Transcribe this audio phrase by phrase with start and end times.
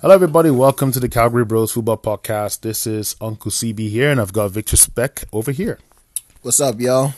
[0.00, 0.48] Hello, everybody.
[0.48, 2.60] Welcome to the Calgary Bros Football Podcast.
[2.60, 5.80] This is Uncle CB here, and I've got Victor Speck over here.
[6.40, 7.14] What's up, y'all?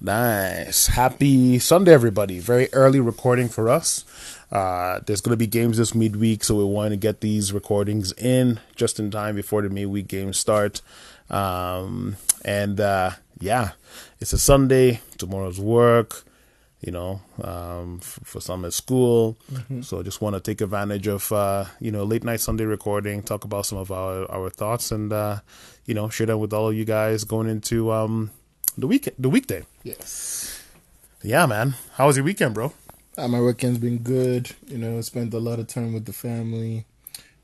[0.00, 0.88] Nice.
[0.88, 2.40] Happy Sunday, everybody.
[2.40, 4.04] Very early recording for us.
[4.50, 8.10] Uh, there's going to be games this midweek, so we want to get these recordings
[8.14, 10.82] in just in time before the midweek games start.
[11.30, 13.70] Um, and uh, yeah,
[14.18, 15.00] it's a Sunday.
[15.16, 16.24] Tomorrow's work
[16.84, 19.38] you know, um, f- for some at school.
[19.50, 19.80] Mm-hmm.
[19.80, 23.22] So I just want to take advantage of, uh, you know, late night Sunday recording,
[23.22, 25.40] talk about some of our, our thoughts and, uh,
[25.86, 28.30] you know, share them with all of you guys going into, um,
[28.76, 29.64] the week, the weekday.
[29.82, 30.62] Yes.
[31.22, 31.74] Yeah, man.
[31.94, 32.74] How was your weekend, bro?
[33.16, 34.50] Uh, my weekend's been good.
[34.66, 36.84] You know, spent a lot of time with the family.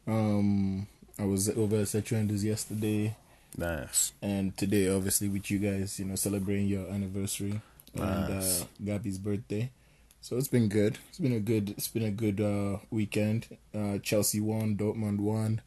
[0.07, 0.87] Um,
[1.19, 3.15] I was over at Setrander's yesterday,
[3.57, 4.13] Nice.
[4.21, 5.99] and today, obviously, with you guys.
[5.99, 7.61] You know, celebrating your anniversary
[7.95, 8.63] and Nice.
[8.63, 9.71] uh, Gabby's birthday.
[10.23, 10.99] So it's been good.
[11.09, 11.71] It's been a good.
[11.71, 13.47] It's been a good uh, weekend.
[13.75, 14.77] Uh, Chelsea won.
[14.77, 15.63] Dortmund won.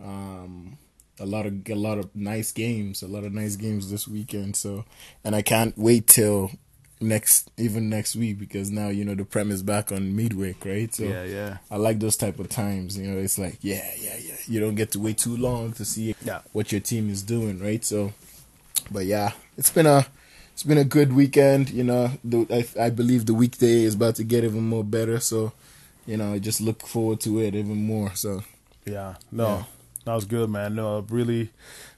[0.00, 0.76] Um,
[1.18, 3.02] a lot of a lot of nice games.
[3.02, 4.54] A lot of nice games this weekend.
[4.56, 4.84] So,
[5.24, 6.50] and I can't wait till
[7.00, 10.94] next even next week because now you know the prem is back on midweek, right?
[10.94, 11.56] So Yeah, yeah.
[11.70, 12.98] I like those type of times.
[12.98, 14.34] You know, it's like yeah, yeah, yeah.
[14.46, 16.42] You don't get to wait too long to see Yeah.
[16.52, 17.82] what your team is doing, right?
[17.82, 18.12] So,
[18.90, 20.06] but yeah, it's been a
[20.56, 21.68] it's been a good weekend.
[21.68, 22.46] You know, the,
[22.78, 25.20] I I believe the weekday is about to get even more better.
[25.20, 25.52] So,
[26.06, 28.14] you know, I just look forward to it even more.
[28.14, 28.42] So,
[28.86, 29.64] Yeah, no, Yeah.
[30.06, 30.74] that was good, man.
[30.76, 31.50] No, really,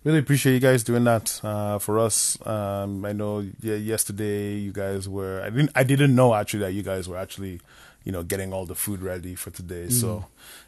[0.03, 2.37] really appreciate you guys doing that uh, for us.
[2.45, 5.41] Um, I know yeah, yesterday you guys were.
[5.41, 5.71] I didn't.
[5.77, 7.61] I didn't know actually that you guys were actually,
[8.03, 9.89] you know, getting all the food ready for today.
[9.89, 10.25] So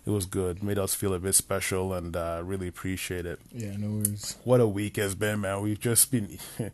[0.06, 0.62] it was good.
[0.62, 3.40] Made us feel a bit special, and uh, really appreciate it.
[3.52, 4.36] yeah, no worries.
[4.44, 5.60] What a week has been, man.
[5.62, 6.38] We've just been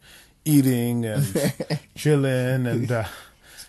[0.47, 1.25] eating and
[1.95, 2.91] chilling and.
[2.91, 3.05] Uh,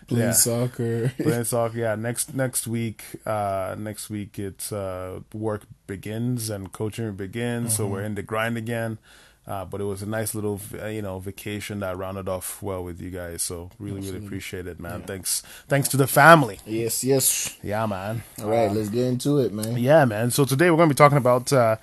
[0.08, 0.32] Playing Yeah.
[0.32, 1.12] soccer.
[1.22, 1.78] playing soccer.
[1.80, 7.88] Yeah, next next week, uh, next week it's uh, work begins and coaching begins, so
[7.88, 9.00] we're in the grind again.
[9.46, 13.02] Uh, but it was a nice little, you know, vacation that rounded off well with
[13.02, 13.42] you guys.
[13.42, 15.02] So really, really appreciate it, man.
[15.02, 16.60] Thanks, thanks to the family.
[16.66, 17.58] yes, yes.
[17.62, 18.24] Yeah, man.
[18.42, 19.76] All right, let's get into it, man.
[19.78, 20.32] Yeah, man.
[20.32, 21.76] So today we're going to be talking about uh,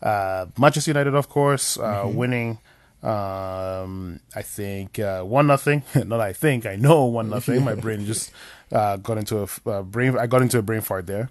[0.00, 2.58] uh, Manchester United, of course, uh, winning.
[3.02, 5.82] Um, I think uh, one nothing.
[5.94, 7.64] Not I think I know one nothing.
[7.64, 8.30] My brain just
[8.70, 10.16] uh, got into a uh, brain.
[10.18, 11.30] I got into a brain fart there.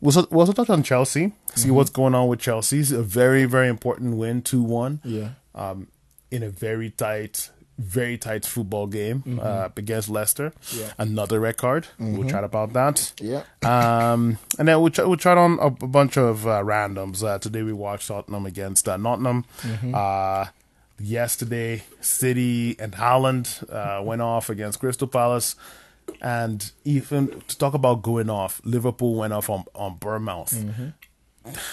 [0.00, 1.32] We'll also, we'll also touch on Chelsea.
[1.54, 2.80] See what's going on with Chelsea.
[2.80, 5.30] It's a very very important win, two one Yeah.
[5.54, 5.88] um,
[6.30, 10.52] in a very tight, very tight football game uh, against Leicester.
[10.74, 10.92] Yeah.
[10.98, 11.86] Another red card.
[12.00, 13.12] We'll chat about that.
[13.20, 13.42] Yeah.
[13.62, 17.22] Um, and then we'll, ch- we'll chat on a, a bunch of uh, randoms.
[17.22, 19.44] Uh, today we watched Tottenham against uh, Nottingham.
[19.94, 20.46] Uh,
[21.00, 25.54] yesterday, City and Haaland uh, went off against Crystal Palace.
[26.20, 30.52] And even to talk about going off, Liverpool went off on, on Bournemouth.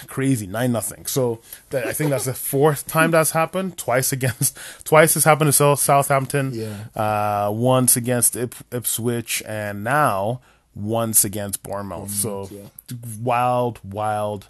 [0.07, 1.06] Crazy, nine nothing.
[1.06, 3.78] So that, I think that's the fourth time that's happened.
[3.78, 6.51] Twice against, twice has happened to South- Southampton.
[6.53, 6.86] Yeah.
[6.96, 10.41] Uh, once against Ip- Ipswich, and now
[10.74, 12.09] once against Bournemouth.
[12.12, 12.96] so yeah.
[13.22, 14.47] wild, wild,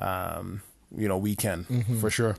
[0.00, 0.62] um,
[0.96, 1.98] you know, weekend Mm-hmm.
[2.00, 2.36] for sure.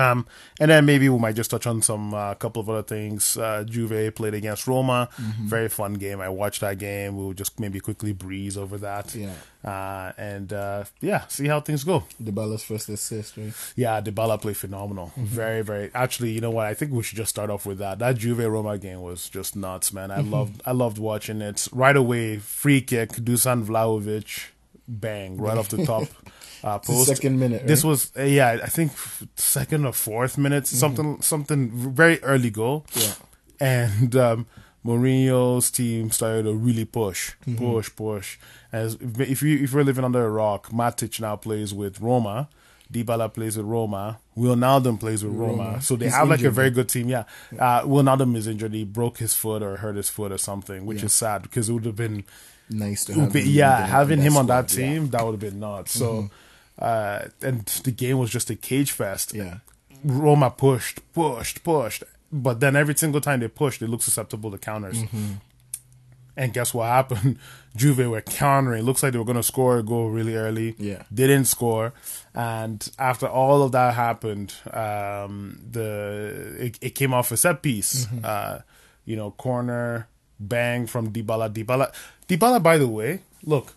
[0.00, 0.26] Um,
[0.58, 3.36] and then maybe we might just touch on some uh, couple of other things.
[3.36, 5.46] Uh, Juve played against Roma, Mm-hmm.
[5.48, 6.20] very fun game.
[6.20, 7.16] I watched that game.
[7.16, 9.14] We'll just maybe quickly breeze over that.
[9.14, 9.34] Yeah.
[9.62, 12.04] Uh, and uh, yeah, see how things go.
[12.22, 13.52] Dybala's first assist, right?
[13.76, 15.08] Yeah, Dybala played phenomenal.
[15.08, 15.24] Mm-hmm.
[15.24, 15.90] Very, very.
[15.94, 16.66] Actually, you know what?
[16.66, 17.98] I think we should just start off with that.
[17.98, 20.10] That Juve Roma game was just nuts, man.
[20.10, 20.32] I Mm-hmm.
[20.32, 21.68] loved, I loved watching it.
[21.72, 24.46] Right away, free kick, Dusan Vlahovic,
[24.88, 26.04] bang, right off the top
[26.64, 26.78] uh.
[26.80, 27.66] Second minute.
[27.66, 28.92] This was uh, yeah, I think
[29.36, 32.84] second or fourth minute, something, something very early goal.
[32.92, 33.00] Mm-hmm.
[33.00, 33.14] Yeah.
[33.62, 34.46] And um,
[34.84, 37.56] Mourinho's team started to really push, Mm-hmm.
[37.58, 38.38] push, push.
[38.72, 42.48] As if you if you're living under a rock, Matic now plays with Roma.
[42.92, 44.18] Dybala plays with Roma.
[44.36, 45.64] Wijnaldum plays with Roma.
[45.64, 45.80] Roma.
[45.80, 47.08] So they He's have like a very good team.
[47.08, 47.22] Yeah.
[47.56, 48.74] Uh, Wijnaldum is injured.
[48.74, 51.04] He broke his foot or hurt his foot or something, which Yeah.
[51.06, 52.24] is sad because it would have been
[52.68, 54.88] nice to have yeah, having him on that squad, yeah.
[54.88, 54.94] Mm-hmm.
[55.02, 55.92] team, that would have been nuts.
[55.92, 56.30] So,
[56.80, 59.34] uh, and the game was just a cage fest.
[59.34, 59.58] Yeah.
[60.04, 64.58] Roma pushed, pushed, pushed, but then every single time they pushed, they looked susceptible to
[64.58, 65.02] counters.
[65.02, 65.32] Mm-hmm.
[66.36, 67.38] And guess what happened?
[67.76, 68.84] Juve were countering.
[68.84, 70.74] Looks like they were going to score a goal really early.
[70.78, 71.02] Yeah.
[71.12, 71.92] Didn't score.
[72.34, 78.06] And after all of that happened, um, the it, it came off a set piece.
[78.06, 78.20] Mm-hmm.
[78.24, 78.58] Uh,
[79.04, 81.52] you know, corner, bang from Dybala.
[81.52, 81.92] Dybala,
[82.28, 83.74] Dybala, by the way, look,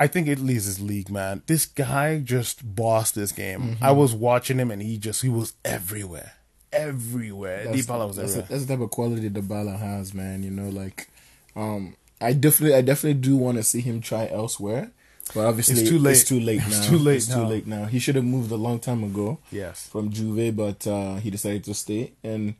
[0.00, 1.42] I think Italy's his league, man.
[1.46, 3.60] This guy just bossed this game.
[3.60, 3.84] Mm-hmm.
[3.84, 6.32] I was watching him and he just, he was everywhere.
[6.72, 7.64] Everywhere.
[7.66, 8.46] That's, Dybala was that's, everywhere.
[8.48, 10.42] that's the type of quality Dybala has, man.
[10.42, 11.08] You know, like,
[11.54, 14.90] um, I definitely, I definitely do want to see him try elsewhere.
[15.34, 16.12] But obviously, It's too late.
[16.12, 16.66] It's too late now.
[16.68, 17.36] It's too late It's now.
[17.36, 17.84] too late now.
[17.84, 19.86] He should have moved a long time ago Yes.
[19.86, 22.12] from Juve, but uh, he decided to stay.
[22.24, 22.54] And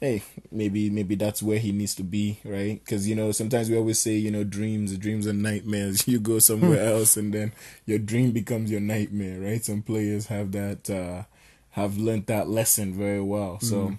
[0.00, 2.82] hey, maybe maybe that's where he needs to be, right?
[2.82, 6.06] Because you know sometimes we always say you know dreams, dreams are nightmares.
[6.16, 7.52] You go somewhere else, and then
[7.84, 9.64] your dream becomes your nightmare, right?
[9.64, 11.24] Some players have that uh,
[11.70, 13.60] have learned that lesson very well.
[13.60, 13.96] So.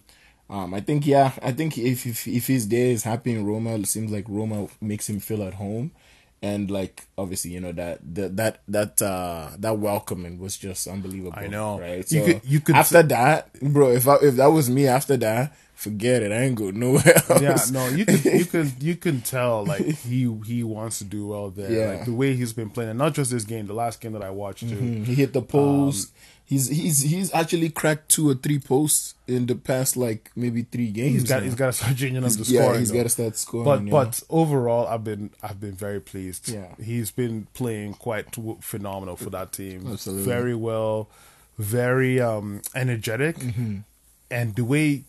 [0.49, 3.75] Um, I think yeah, I think if if if his day is happy in Roma,
[3.75, 5.91] it seems like Roma makes him feel at home,
[6.41, 11.33] and like obviously you know that the, that that uh that welcoming was just unbelievable.
[11.35, 11.79] I know.
[11.79, 12.09] right?
[12.11, 13.91] You could- you could after that, bro.
[13.91, 16.31] If I, if that was me after that, forget it.
[16.31, 17.41] I ain't go nowhere else.
[17.41, 21.27] Yeah, no, you can you can you can tell like he he wants to do
[21.27, 21.71] well there.
[21.71, 21.97] Yeah.
[21.97, 24.21] Like the way he's been playing, and not just this game, the last game that
[24.23, 24.75] I watched too.
[24.75, 26.11] Mm, He hit the post.
[26.47, 30.89] He's he's he's actually cracked two or three posts in the past like maybe three
[30.89, 31.13] games.
[31.21, 31.43] He's got now.
[31.43, 32.79] he's got to start changing up the yeah, scoring.
[32.79, 32.95] he's though.
[32.97, 33.65] got to start scoring.
[33.65, 33.91] But yeah.
[33.91, 36.49] but overall, I've been I've been very pleased.
[36.49, 36.73] Yeah.
[36.83, 39.85] he's been playing quite phenomenal for that team.
[39.91, 40.25] Absolutely.
[40.25, 41.09] very well,
[41.59, 43.77] very um energetic, Mm-hmm.
[44.31, 45.03] and the way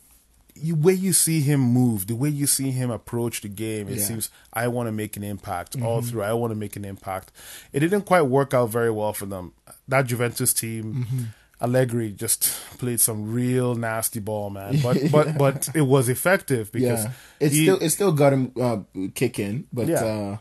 [0.62, 3.92] you way you see him move, the way you see him approach the game, it
[3.92, 3.96] Yeah.
[3.98, 4.06] Mm-hmm.
[4.06, 6.22] seems I want to make an impact all through.
[6.22, 7.32] I want to make an impact.
[7.72, 9.52] It didn't quite work out very well for them.
[9.86, 10.84] That Juventus team.
[11.06, 11.22] Mm-hmm.
[11.60, 12.42] Allegri just
[12.78, 14.78] played some real nasty ball, man.
[14.80, 17.10] But but but it was effective because yeah,
[17.40, 18.78] it he- still it still got him uh,
[19.14, 19.66] kicking.
[19.72, 20.04] But Yeah.
[20.04, 20.36] uh,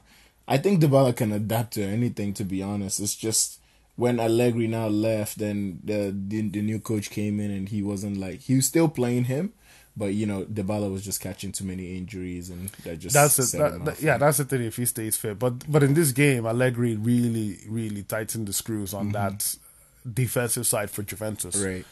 [0.47, 2.33] I think Dybala can adapt to anything.
[2.35, 3.59] To be honest, it's just
[3.95, 8.17] when Allegri now left, then the, the the new coach came in and he wasn't
[8.17, 9.53] like he was still playing him.
[9.99, 13.57] But you know, Dybala was just catching too many injuries, and that just That's it.
[13.57, 14.61] That, that- yeah, that's the thing.
[14.61, 18.93] If he stays fit, but but in this game, Allegri really really tightened the screws
[18.93, 19.55] on that
[20.13, 21.83] defensive side for Juventus, right.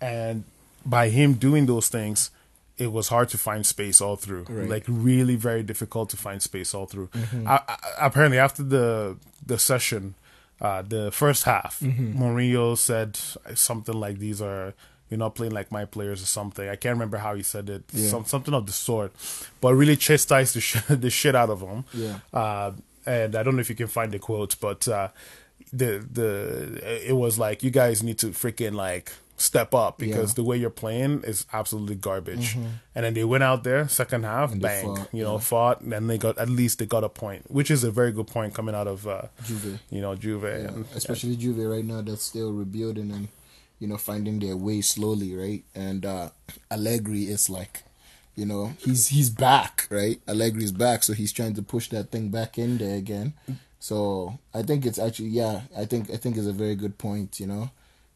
[0.00, 0.44] and
[0.86, 2.30] by him doing those things,
[2.78, 4.44] it was hard to find space all through.
[4.48, 4.68] Right.
[4.68, 7.08] Like really very difficult to find space all through.
[7.08, 7.48] Mm-hmm.
[7.48, 10.14] I, I, apparently, after the the session,
[10.60, 12.22] uh, the first half, Mm-hmm.
[12.22, 13.18] Mourinho said
[13.58, 14.74] something like, "These are."
[15.12, 16.66] You're not playing like my players or something.
[16.66, 17.82] I can't remember how he said it.
[17.92, 18.08] Yeah.
[18.08, 19.12] Some, something of the sort,
[19.60, 21.84] but really chastised the, sh- the shit out of him.
[21.92, 22.18] Yeah.
[22.32, 22.72] Uh,
[23.04, 25.08] and I don't know if you can find the quote, but uh,
[25.72, 26.80] the the
[27.10, 30.22] it was like you guys need to freaking like step up because Yeah.
[30.24, 30.34] Mm-hmm.
[30.36, 32.56] the way you're playing is absolutely garbage.
[32.94, 35.40] And then they went out there second half, they bang, fought, you know, yeah.
[35.40, 38.12] fought, and then they got at least they got a point, which is a very
[38.12, 39.80] good point coming out of uh, Juve.
[39.90, 40.44] you know Juve.
[40.44, 43.28] Yeah, and- especially Juve right now that's still rebuilding and
[43.78, 45.64] you know finding their way slowly, right?
[45.74, 46.30] And uh
[46.70, 47.82] Allegri is like,
[48.36, 50.20] you know, he's he's back, right?
[50.26, 53.34] Allegri's back, so he's trying to push that thing back in there again.
[53.78, 57.40] So I think it's actually yeah, I think I think it's a very good point.
[57.40, 57.70] You know,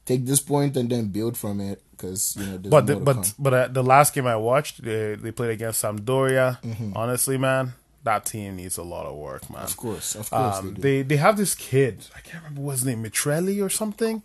[0.04, 2.58] take this point and then build from it because you know.
[2.58, 3.24] But the, but come.
[3.38, 6.60] but uh, the last game I watched, they, they played against Sampdoria.
[6.62, 6.92] Mm-hmm.
[6.94, 7.72] Honestly, man,
[8.04, 9.62] that team needs a lot of work, man.
[9.64, 12.06] of course, of course Um, they they they have this kid.
[12.14, 14.22] I can't remember what his name, Mitrelli or something.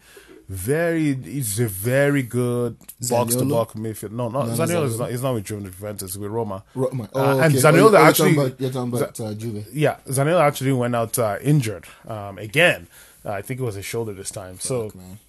[0.53, 2.77] Very, he's a very good
[3.09, 4.11] box to box midfield.
[4.11, 4.83] No, not No, Zaniolo.
[4.83, 6.11] Is not, he's not with Juventus.
[6.11, 6.65] He's with Roma.
[6.75, 7.03] Roma.
[7.05, 7.63] Uh, Oh, and okay.
[7.63, 9.65] Zaniolo Oh, actually- about, about uh, Juve.
[9.71, 12.87] Yeah, Zaniolo actually went out uh, injured um, again.
[13.25, 14.59] Uh, I think it was his shoulder this time.
[14.59, 15.19] So, man.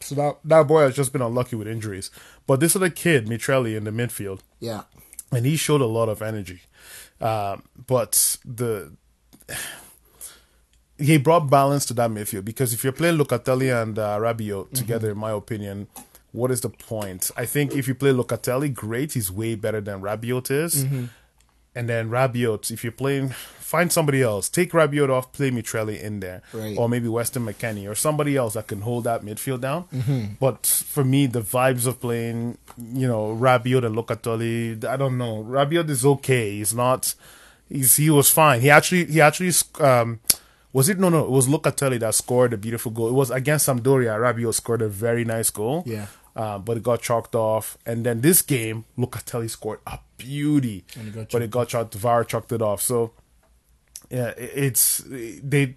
[0.00, 2.12] so that that boy has just been unlucky with injuries.
[2.46, 4.82] But this other kid, Mitrelli, in the midfield, Yeah,
[5.32, 6.60] and he showed a lot of energy.
[7.20, 8.92] Um, but the
[10.98, 15.10] he brought balance to that midfield because if you're playing Locatelli and uh, Rabiot together,
[15.12, 15.86] in my opinion,
[16.32, 17.30] what is the point?
[17.36, 20.84] I think if you play Locatelli, great, he's way better than Rabiot is.
[21.74, 23.28] And then Rabiot, if you're playing,
[23.60, 24.48] find somebody else.
[24.48, 26.76] Take Rabiot off, play Mitrelli in there, Right.
[26.76, 30.36] or maybe Weston McKennie or somebody else that can hold that midfield down.
[30.40, 32.58] But for me, the vibes of playing,
[32.92, 35.44] you know, Rabiot and Locatelli, I don't know.
[35.44, 36.56] Rabiot is okay.
[36.56, 37.14] He's not.
[37.68, 38.60] He's he was fine.
[38.60, 40.18] He actually he actually um,
[40.72, 43.08] was it no no it was Locatelli that scored a beautiful goal.
[43.08, 44.18] It was against Sampdoria.
[44.18, 45.82] Rabiot scored a very nice goal.
[45.86, 46.06] Yeah.
[46.36, 47.76] Uh, but it got chalked off.
[47.84, 51.94] And then this game, Locatelli scored a beauty, And it got but it got chalked.
[51.94, 52.80] VAR chalked it off.
[52.80, 53.12] So
[54.10, 55.74] yeah, it's they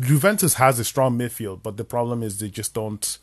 [0.00, 3.18] Juventus has a strong midfield, but the problem is they just don't.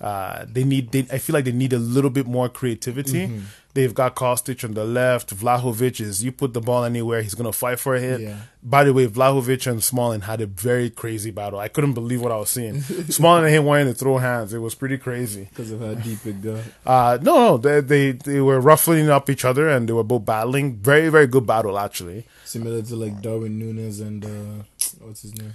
[0.00, 0.92] Uh, they need.
[0.92, 3.26] They, I feel like they need a little bit more creativity.
[3.26, 3.44] Mm-hmm.
[3.72, 5.34] They've got Kostic on the left.
[5.34, 6.24] Vlahovic is.
[6.24, 8.20] You put the ball anywhere, he's gonna fight for a hit.
[8.20, 8.36] Yeah.
[8.62, 11.58] By the way, Vlahovic and Smalling had a very crazy battle.
[11.60, 12.80] I couldn't believe what I was seeing.
[13.08, 14.52] Smalling and him wanting to throw hands.
[14.52, 15.44] It was pretty crazy.
[15.50, 16.64] because of how deep it got.
[16.84, 20.24] Uh, no, no, they, they they were ruffling up each other and they were both
[20.24, 20.76] battling.
[20.76, 22.26] Very, very good battle actually.
[22.44, 24.64] Similar to like Darwin Núñez and uh,
[25.00, 25.54] what's his name?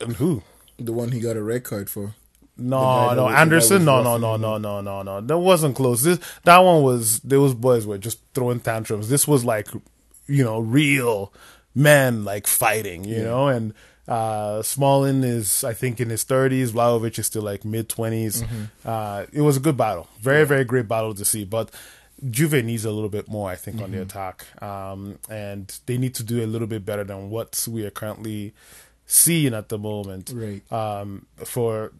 [0.00, 0.42] And who?
[0.78, 2.14] The one he got a red card for.
[2.56, 3.84] No, no, was- the guy Andersen.
[3.84, 5.20] No, no, no, no, no, no, no.
[5.20, 6.02] That wasn't close.
[6.02, 7.20] This that one was.
[7.20, 9.08] Those boys were just throwing tantrums.
[9.08, 9.68] This was like,
[10.26, 11.32] you know, real
[11.74, 13.04] men like fighting.
[13.04, 13.72] You know, and
[14.08, 16.70] Uh, Smalling is, I think, in his 30s.
[16.72, 18.44] Vlahovic is still like mid 20s.
[18.84, 20.08] Uh, it was a good battle.
[20.20, 21.44] Very, very great battle to see.
[21.44, 21.70] But
[22.28, 24.44] Juve needs a little bit more, I think, on the attack.
[24.60, 28.52] Um, and they need to do a little bit better than what we are currently
[29.14, 30.32] seeing at the moment.
[30.34, 30.62] Right.
[30.72, 31.92] Um, for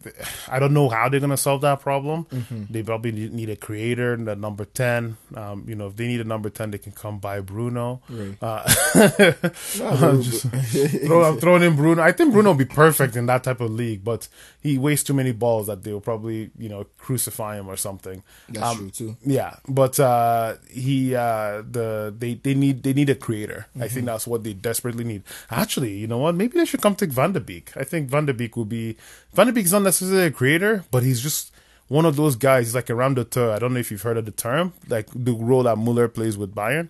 [0.47, 2.25] I don't know how they're gonna solve that problem.
[2.69, 5.17] They probably need, a creator, the number ten.
[5.35, 8.01] Um, you know, if they need a number ten, they can come by Bruno.
[8.09, 8.35] Right.
[8.41, 8.63] Uh,
[9.83, 10.47] I'm, just,
[11.05, 12.01] throw, I'm throwing in Bruno.
[12.01, 14.27] I think Bruno will be perfect in that type of league, but
[14.61, 18.23] he wastes too many balls that they'll probably you know crucify him or something.
[18.49, 19.17] That's Um, true too.
[19.25, 23.67] Yeah, but uh, he uh, the they they need they need a creator.
[23.79, 25.23] I think that's what they desperately need.
[25.51, 26.35] Actually, you know what?
[26.35, 27.71] Maybe they should come take Van de Beek.
[27.75, 28.95] I think Van de Beek will be
[29.33, 31.51] Van de Beek is not necessarily a creator, but he's just
[31.87, 32.67] one of those guys.
[32.67, 33.51] He's like a raumdeuter.
[33.51, 36.37] I don't know if you've heard of the term, like the role that Muller plays
[36.37, 36.87] with Bayern.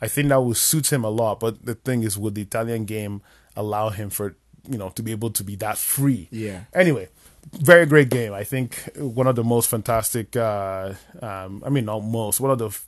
[0.00, 1.40] I think that will suit him a lot.
[1.40, 3.22] But the thing is, would the Italian game
[3.56, 4.36] allow him for
[4.68, 6.28] you know to be able to be that free?
[6.30, 6.64] Yeah.
[6.74, 7.08] Anyway,
[7.52, 8.32] very great game.
[8.34, 10.36] I think one of the most fantastic.
[10.36, 12.40] Uh, um, I mean, not most.
[12.40, 12.86] One of the f-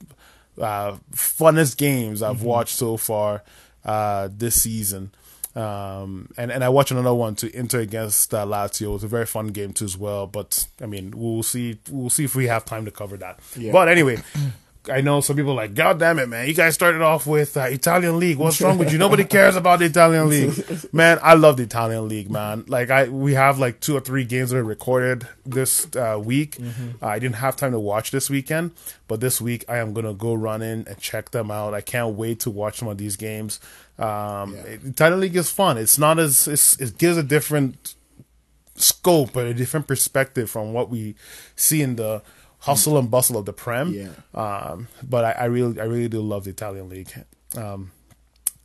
[0.61, 3.43] uh, funnest games I've watched so far
[3.85, 5.13] uh, this season.
[5.57, 8.83] Um, and and I watched another one to Inter against uh, Lazio.
[8.83, 10.27] It was a very fun game too as well.
[10.27, 11.79] But I mean, we'll see.
[11.91, 13.41] We'll see if we have time to cover that.
[13.57, 13.73] Yeah.
[13.73, 14.19] But anyway.
[14.91, 16.47] I know some people are like, God damn it, man!
[16.47, 18.37] You guys started off with uh, Italian league.
[18.39, 18.99] What's wrong with you?
[18.99, 20.55] Nobody cares about the Italian league,
[20.93, 21.19] man.
[21.23, 22.65] I love the Italian league, man.
[22.69, 26.57] Like I, we have like two or three games that are recorded this uh, week.
[27.03, 28.73] Uh, I didn't have time to watch this weekend,
[29.09, 31.75] but this week I am gonna go run in and check them out.
[31.75, 33.59] I can't wait to watch some of these games.
[33.99, 34.63] Um, Yeah.
[34.85, 35.79] Italian league is fun.
[35.79, 37.95] It's not as it's, it gives a different
[38.77, 41.15] scope and a different perspective from what we
[41.57, 42.23] see in the
[42.67, 43.93] hustle and bustle of the Prem.
[43.93, 44.11] Yeah.
[44.35, 47.13] Um, but I, I really, I really do love the Italian league.
[47.57, 47.93] Um,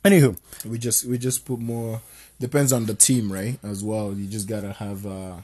[0.04, 2.02] anywho, We just we just put more
[2.40, 3.58] depends on the team, right?
[3.62, 4.12] As well.
[4.12, 5.36] You just gotta have uh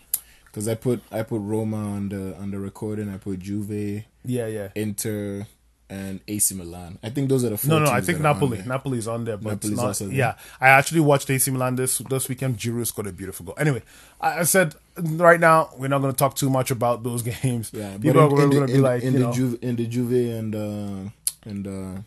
[0.46, 3.08] because I put I put Roma on the on the recording.
[3.08, 4.68] I put Juve, yeah, yeah.
[4.74, 5.46] Inter,
[5.90, 6.98] and AC Milan.
[7.02, 8.56] I think those are the four No, no, I think that are on Napoli.
[8.58, 8.66] there.
[8.66, 10.14] Napoli's on there, but Napoli's not, also there.
[10.14, 10.34] yeah.
[10.60, 12.58] I actually watched AC Milan this this weekend.
[12.58, 13.54] Giroud scored a beautiful goal.
[13.58, 13.82] Anyway,
[14.20, 17.70] I, I said right now we're not going to talk too much about those games.
[17.72, 19.58] Yeah, but people in, are going to be in, like, in you the know, Juve
[19.62, 21.10] in the Juve and uh
[21.44, 22.00] and uh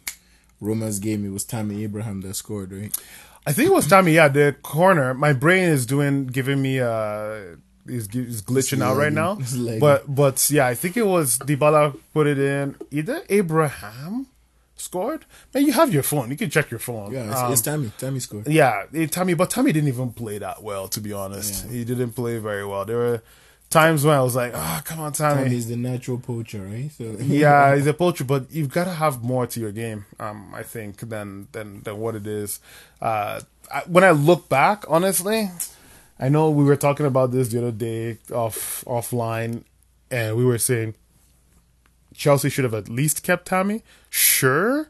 [0.59, 2.95] Roma's game, it was Tammy Abraham that scored, right?
[3.47, 4.13] I think it was Tammy.
[4.13, 5.15] Yeah, the corner.
[5.15, 7.55] My brain is doing giving me uh
[7.87, 9.37] is is glitching out right now.
[9.79, 12.75] But but yeah, I think it was Dybala put it in.
[12.91, 14.27] Either Abraham
[14.75, 15.25] scored.
[15.53, 16.31] Man, you have your phone.
[16.31, 17.11] You can check your phone.
[17.13, 17.91] Yeah, it's, Um, it's Tammy.
[17.97, 18.47] Tammy scored.
[18.47, 19.33] yeah, it, Tommy.
[19.35, 21.65] But Tommy didn't even play that well, to be honest.
[21.65, 21.71] Yeah.
[21.71, 22.85] He didn't play very well.
[22.85, 23.21] There were
[23.69, 26.89] times when I was like, "Ah, come on, Tommy." Tammy's the natural poacher, right?
[26.97, 30.05] So yeah, he's a poacher, but you've got to have more to your game.
[30.19, 32.59] Um, I think than than than what it is.
[33.01, 33.41] Uh,
[33.73, 35.49] I, when I look back, honestly,
[36.21, 39.63] I know we were talking about this the other day off offline,
[40.11, 40.93] and we were saying
[42.13, 43.81] Chelsea should have at least kept Tammy.
[44.11, 44.87] Sure,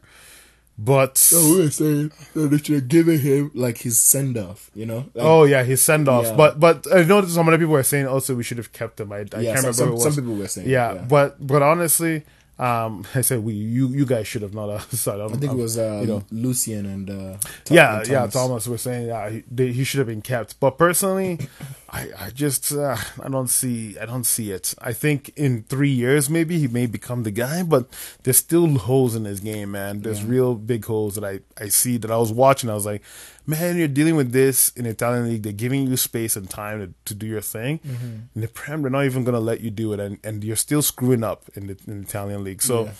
[0.78, 4.70] but So we were saying that they should have given him like his send off,
[4.74, 5.06] you know?
[5.14, 6.26] Like, oh yeah, his send off.
[6.26, 6.36] Yeah.
[6.36, 9.00] But but I know some other people were saying oh, also we should have kept
[9.00, 9.12] him.
[9.12, 9.74] I, I yeah, can't some, remember.
[9.74, 10.02] some, who it was.
[10.02, 10.68] some people were saying.
[10.68, 11.02] yeah, yeah.
[11.02, 12.24] but but honestly,
[12.58, 14.68] um, I said we you you guys should have not.
[14.70, 16.24] Uh, sorry, I think it was uh, you know.
[16.30, 18.18] Lucien and uh, Tom- yeah, and yeah.
[18.20, 18.34] Thomas.
[18.34, 21.38] Thomas was saying yeah he, they, he should have been kept, but personally,
[21.90, 24.74] I I just uh, I don't see I don't see it.
[24.80, 27.86] I think in three years maybe he may become the guy, but
[28.22, 30.02] there's still holes in his game, man.
[30.02, 30.30] There's Yeah.
[30.30, 32.70] real big holes that I I see that I was watching.
[32.70, 33.02] I was like,
[33.46, 35.42] man, you're dealing with this in Italian league.
[35.42, 37.78] They're giving you space and time to, to do your thing.
[37.80, 38.06] Mm-hmm.
[38.34, 40.82] In the Prem, they're not even gonna let you do it, and, and you're still
[40.82, 42.62] screwing up in the, in the Italian league.
[42.62, 42.84] So.
[42.84, 42.92] Yeah.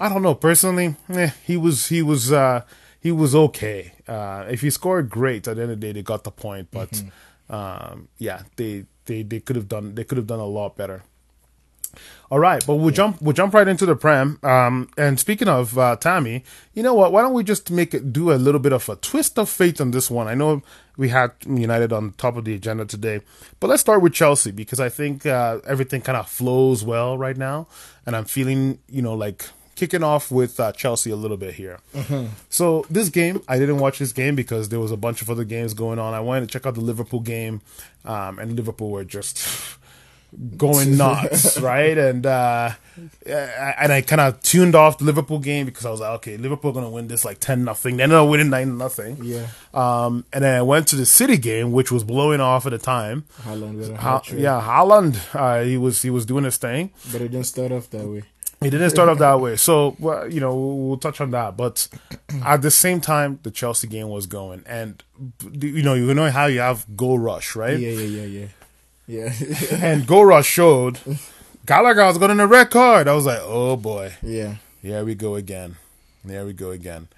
[0.00, 0.34] I don't know.
[0.34, 2.62] Personally, eh, he was he was uh,
[2.98, 3.92] he was okay.
[4.08, 5.46] Uh, if he scored, great.
[5.46, 6.68] At the end of the day, they got the point.
[6.70, 7.54] But Mm-hmm.
[7.54, 11.02] um, yeah, they they they could have done they could have done a lot better.
[12.30, 14.38] All right, but we'll jump we'll jump right into the prem.
[14.42, 17.12] Um, and speaking of uh, Tammy, you know what?
[17.12, 19.80] Why don't we just make it do a little bit of a twist of fate
[19.80, 20.28] on this one?
[20.28, 20.62] I know
[20.96, 23.20] we had United on top of the agenda today,
[23.60, 27.36] but let's start with Chelsea because I think uh, everything kind of flows well right
[27.36, 27.66] now,
[28.06, 29.44] and I'm feeling you know like
[29.74, 31.80] kicking off with uh, Chelsea a little bit here.
[32.50, 35.44] So this game, I didn't watch this game because there was a bunch of other
[35.44, 36.14] games going on.
[36.14, 37.62] I wanted to check out the Liverpool game,
[38.04, 39.38] um, and Liverpool were just
[40.56, 41.96] going nuts, right?
[41.96, 42.70] And uh,
[43.26, 46.72] and I kind of tuned off the Liverpool game because I was like, okay, Liverpool
[46.72, 47.96] gonna win this like ten nothing.
[47.96, 49.18] They ended up winning nine nothing.
[49.22, 49.46] Yeah.
[49.74, 52.78] Um, and then I went to the City game, which was blowing off at the
[52.78, 53.24] time.
[53.46, 56.90] A Ha- yeah, Haaland, uh, he was he was doing his thing.
[57.10, 58.24] But it didn't start off that way.
[58.60, 59.56] It didn't start off that way.
[59.56, 61.56] So, well, you know, we'll, we'll touch on that.
[61.56, 61.88] But
[62.44, 64.62] at the same time, the Chelsea game was going.
[64.66, 65.02] And,
[65.50, 67.76] you know, you know how you have goal rush, right?
[67.76, 68.46] Yeah, yeah, yeah, yeah.
[69.06, 69.32] Yeah.
[69.72, 70.98] And rush showed
[71.66, 73.08] Gallagher was getting a red card.
[73.08, 74.14] I was like, oh boy.
[74.22, 74.56] yeah.
[74.80, 75.76] Here we go again.
[76.24, 77.08] There we go again.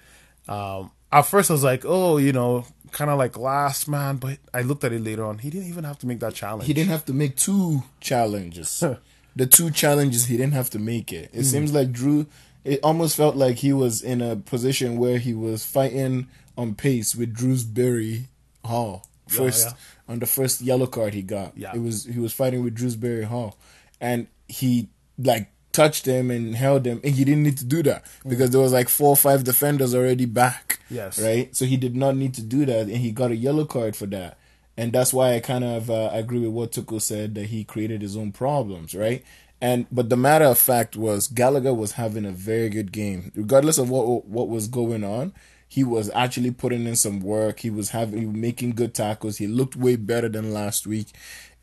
[0.47, 4.17] Um, at first, I was like, oh, you know, kind of like last man.
[4.17, 5.39] But I looked at it later on.
[5.39, 6.67] He didn't even have to make that challenge.
[6.67, 8.83] He didn't have to make two challenges.
[9.35, 11.31] the two challenges he didn't have to make it.
[11.33, 12.27] It seems like Drew.
[12.63, 16.27] It almost felt like he was in a position where he was fighting
[16.57, 18.27] on pace with Drewsbury
[18.63, 19.73] Hall Yeah, first yeah.
[20.07, 21.57] On the first yellow card he got.
[21.57, 21.71] Yeah.
[21.73, 23.57] it was he was fighting with Dewsbury-Hall,
[23.99, 28.05] and he like touched him and held him, and he didn't need to do that
[28.27, 30.79] because there was like four or five defenders already back.
[30.89, 31.19] Yes.
[31.19, 31.53] right.
[31.55, 34.05] So he did not need to do that, and he got a yellow card for
[34.07, 34.37] that.
[34.77, 38.01] And that's why I kind of uh, agree with what Tuchel said that he created
[38.01, 39.23] his own problems, right?
[39.61, 43.77] And but the matter of fact was Gallagher was having a very good game, regardless
[43.77, 45.33] of what what was going on.
[45.75, 47.59] He was actually putting in some work.
[47.59, 49.39] He was having he was making good tackles.
[49.39, 51.07] He looked way better than last week.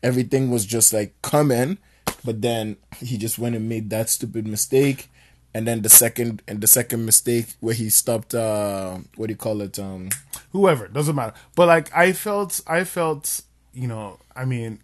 [0.03, 1.79] Everything was just like coming,
[2.23, 5.09] but then he just went and made that stupid mistake.
[5.55, 9.37] And then the second and the second mistake where he stopped uh what do you
[9.37, 10.09] call it um
[10.51, 13.41] whoever doesn't matter but like i felt i felt
[13.71, 14.79] you know i mean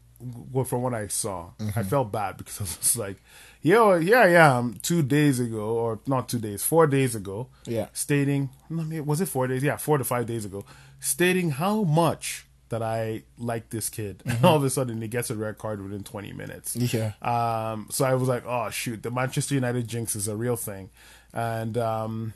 [0.51, 3.17] well, from what i saw i felt bad because i was like
[3.61, 7.87] yo yeah yeah um, two days ago or not two days four days ago Yeah.
[7.93, 10.63] stating was it four days yeah four to five days ago
[10.99, 15.29] stating how much that i like this kid and all of a sudden he gets
[15.29, 17.13] a red card within 20 minutes Yeah.
[17.21, 20.89] um, so I was like, oh shoot, the Manchester United jinx is a real thing,
[21.33, 22.33] and um,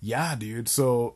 [0.00, 0.68] yeah, dude.
[0.68, 1.14] So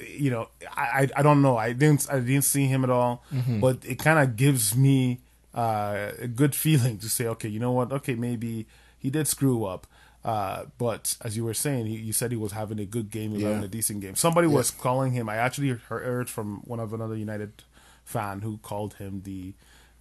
[0.00, 1.56] you know, I, I don't know.
[1.56, 3.22] I didn't I didn't see him at all,
[3.60, 5.20] but it kind of gives me
[5.54, 7.92] uh, a good feeling to say, okay, you know what?
[7.92, 8.66] Okay, maybe
[8.98, 9.86] he did screw up.
[10.24, 13.30] Uh, but as you were saying, he, you said he was having a good game,
[13.30, 14.14] he was having a decent game.
[14.14, 15.28] Somebody was calling him.
[15.28, 17.62] I actually heard from one of another United
[18.04, 19.54] fan who called him the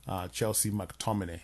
[0.08, 1.42] uh, Chelsea McTominay.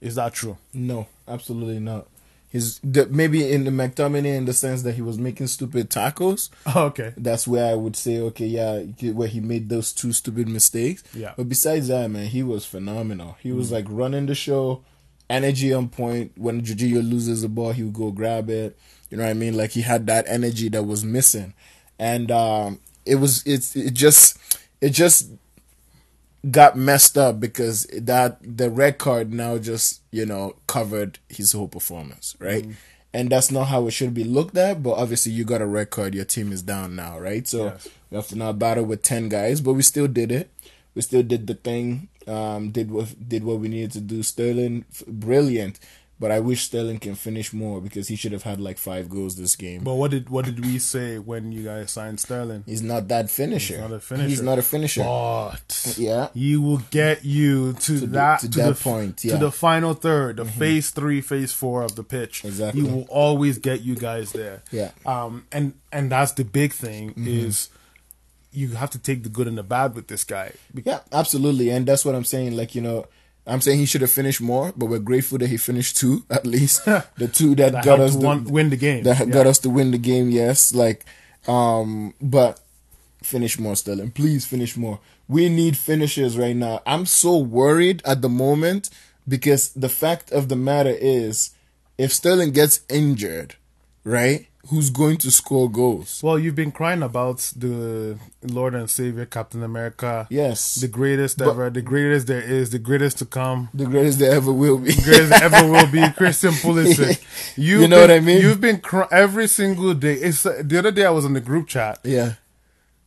[0.00, 0.58] Is that true?
[0.72, 2.06] No, absolutely not.
[2.48, 6.50] His the, maybe in the McTominay in the sense that he was making stupid tackles.
[6.76, 7.12] okay.
[7.16, 8.80] That's where I would say, okay, yeah,
[9.10, 11.02] where he made those two stupid mistakes.
[11.12, 11.32] Yeah.
[11.36, 13.36] But besides that, man, he was phenomenal.
[13.40, 14.84] He was like running the show,
[15.28, 16.32] energy on point.
[16.36, 18.78] When Jorginho loses the ball, he would go grab it.
[19.10, 19.56] You know what I mean?
[19.56, 21.54] Like he had that energy that was missing,
[21.98, 24.38] and um, it was it's it just
[24.80, 25.30] it just
[26.50, 31.68] got messed up because that the red card now just you know covered his whole
[31.68, 32.62] performance, right?
[32.64, 32.72] Mm-hmm.
[33.14, 34.82] And that's not how it should be looked at.
[34.82, 36.14] But obviously, you got a red card.
[36.14, 37.48] Your team is down now, right?
[37.48, 37.88] So Yes.
[38.10, 40.50] we have to now battle with ten guys, but we still did it.
[40.94, 42.08] We still did the thing.
[42.26, 44.22] Um, did what did what we needed to do.
[44.22, 45.78] Sterling, brilliant.
[46.18, 49.36] But I wish Sterling can finish more because he should have had like five goals
[49.36, 49.84] this game.
[49.84, 52.64] But what did what did we say when you guys signed Sterling?
[52.64, 53.74] He's not that finisher.
[53.74, 54.28] He's not a finisher.
[54.28, 55.02] He's not a finisher.
[55.02, 56.28] But Yeah.
[56.32, 59.92] he will get you to, the- that to to, that the, point, to the final
[59.92, 62.46] third, the phase three, phase four of the pitch.
[62.46, 62.80] Exactly.
[62.80, 64.62] He will always get you guys there.
[64.72, 64.92] Yeah.
[65.04, 65.44] Um.
[65.52, 67.68] And and that's the big thing is
[68.56, 70.52] you have to take the good and the bad with this guy.
[70.74, 72.56] Yeah, absolutely, and that's what I'm saying.
[72.56, 73.06] Like you know,
[73.46, 76.46] I'm saying he should have finished more, but we're grateful that he finished two at
[76.46, 76.84] least.
[77.16, 79.04] the two that, That got us the, one- win the game.
[79.04, 79.26] That Yeah.
[79.26, 80.30] got us to win the game.
[80.30, 81.04] Yes, like,
[81.46, 82.60] um, but
[83.22, 84.10] finish more, Sterling.
[84.12, 85.00] Please finish more.
[85.28, 86.82] We need finishers right now.
[86.86, 88.90] I'm so worried at the moment
[89.26, 91.50] because the fact of the matter is,
[91.98, 93.56] if Sterling gets injured,
[94.04, 96.20] right, who's going to score goals?
[96.22, 100.26] Well, you've been crying about the Lord and Savior Captain America.
[100.30, 103.68] Yes, The greatest ever, the greatest there is, the greatest to come.
[103.74, 104.94] the greatest there ever will be.
[104.94, 107.22] greatest ever will be Christian Pulisic.
[107.56, 108.40] You've You know been- what I mean?
[108.42, 110.14] You've been cr- every single day.
[110.14, 112.34] It's uh, the other day I was in the group chat, yeah.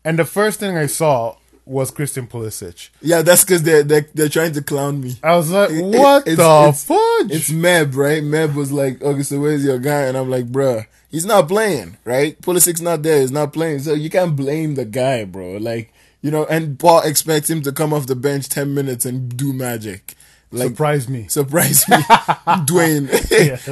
[0.03, 2.89] and the first thing I saw was Christian Pulisic.
[2.99, 5.17] Yeah, that's because they're, they're they're trying to clown me.
[5.21, 8.23] I was like, It- "What it's- the it's- fudge?" It's Meb, right?
[8.23, 10.01] Meb was like, okay, so where's your guy?
[10.03, 12.39] And I'm like, bruh, he's not playing, right?
[12.41, 13.79] Pulisic's not there, he's not playing.
[13.79, 15.57] So you can't blame the guy, bro.
[15.57, 19.35] Like, you know, and Paul expects him to come off the bench 10 minutes and
[19.35, 20.15] do magic.
[20.51, 21.27] Like, Surprise me.
[21.27, 21.97] surprise me.
[22.65, 23.05] Dwayne.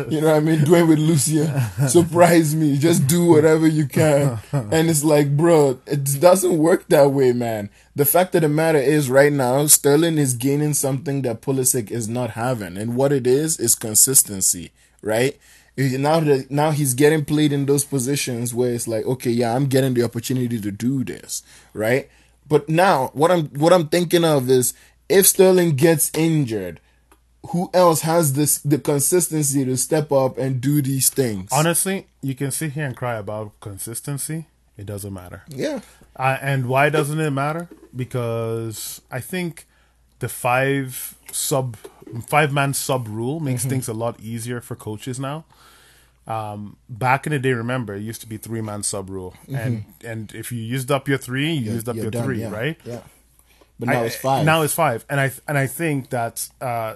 [0.11, 0.59] you know what I mean?
[0.59, 1.71] Dwayne with Lucia.
[1.89, 2.77] Surprise me.
[2.77, 4.37] Just do whatever you can.
[4.51, 7.71] And it's like, bro, it doesn't work that way, man.
[7.95, 12.07] The fact of the matter is right now, Sterling is gaining something that Pulisic is
[12.07, 12.77] not having.
[12.77, 14.71] And what it is, is consistency,
[15.01, 15.35] right?
[15.77, 19.67] Now that now he's getting played in those positions where it's like, okay, yeah, I'm
[19.67, 22.09] getting the opportunity to do this, right?
[22.47, 24.73] But now what I'm what I'm thinking of is
[25.07, 26.79] if Sterling gets injured,
[27.49, 31.49] who else has this the consistency to step up and do these things?
[31.51, 34.47] Honestly, you can sit here and cry about consistency.
[34.77, 35.43] It doesn't matter.
[35.47, 35.81] Yeah.
[36.15, 37.67] Uh, and why doesn't it matter?
[37.95, 39.65] Because I think
[40.19, 41.77] the five sub
[42.27, 43.69] five man sub rule makes Mm-hmm.
[43.69, 45.45] things a lot easier for coaches now.
[46.27, 49.85] Um, back in the day, remember it used to be three man sub rule, and
[50.03, 52.01] and if you used up your three, you used up Mm-hmm.
[52.03, 52.77] Your done, three, yeah, right?
[52.83, 52.99] Yeah.
[53.79, 54.45] But now I- it's five.
[54.45, 56.95] Now it's five, and I and I think that uh,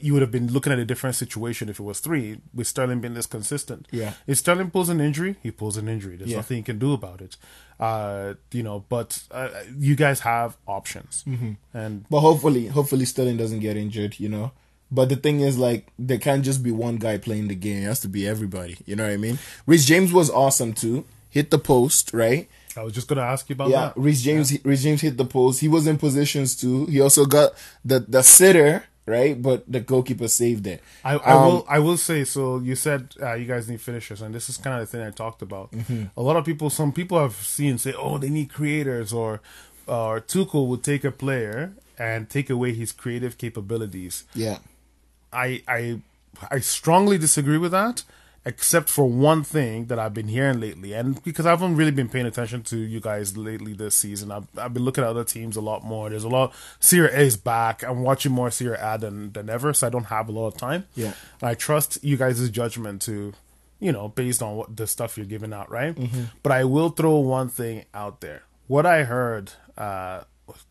[0.00, 2.40] you would have been looking at a different situation if it was three.
[2.54, 4.14] With Sterling being this consistent, Yeah.
[4.26, 6.16] If Sterling pulls an injury, he pulls an injury.
[6.16, 6.36] There's Yeah.
[6.38, 7.36] nothing you can do about it.
[7.80, 11.52] Uh, you know, but uh, you guys have options, Mm-hmm.
[11.74, 14.52] and But hopefully, hopefully Sterling doesn't get injured, you know.
[14.90, 17.82] But the thing is, like, there can't just be one guy playing the game.
[17.82, 18.78] It has to be everybody.
[18.86, 19.38] You know what I mean?
[19.66, 21.04] Reece James was awesome too.
[21.30, 22.48] Hit the post, right?
[22.76, 23.96] I was just gonna ask you about Yeah, that.
[23.98, 24.56] Reece James.
[24.64, 25.60] Reece James hit the post.
[25.60, 26.86] He was in positions too.
[26.86, 27.52] He also got
[27.84, 29.40] the the sitter, right?
[29.40, 30.82] But the goalkeeper saved it.
[31.04, 32.58] I, I Um, will I will say so.
[32.60, 35.10] You said uh, you guys need finishers, and this is kind of the thing I
[35.10, 35.72] talked about.
[35.72, 36.04] Mm-hmm.
[36.16, 39.40] A lot of people, some people I've seen say, "Oh, they need creators," or
[39.86, 44.24] or Tuchel would take a player and take away his creative capabilities.
[44.34, 44.58] Yeah.
[45.32, 46.00] I I
[46.50, 48.04] I strongly disagree with that,
[48.48, 52.08] except for one thing that I've been hearing lately, and because I haven't really been
[52.08, 54.32] paying attention to you guys lately this season.
[54.32, 56.08] I've I've been looking at other teams a lot more.
[56.08, 56.54] There's a lot.
[56.80, 57.82] Serie A is back.
[57.84, 60.56] I'm watching more Serie A than than ever, so I don't have a lot of
[60.56, 60.86] time.
[60.94, 61.12] Yeah.
[61.42, 63.34] and I trust you guys' judgment to,
[63.80, 65.94] you know, based on what the stuff you're giving out, right?
[66.42, 68.44] But I will throw one thing out there.
[68.66, 70.22] What I heard uh,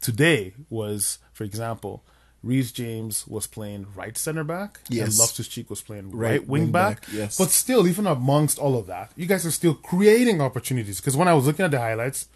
[0.02, 2.04] today was, for example,
[2.44, 5.20] Reece James was playing right center back, and Yes.
[5.20, 7.02] Loftus Cheek was playing Right right, wing, wing back.
[7.02, 7.38] back, yes.
[7.38, 11.02] But still, even amongst all of that, you guys are still creating opportunities.
[11.02, 12.28] Because when I was looking at the highlights,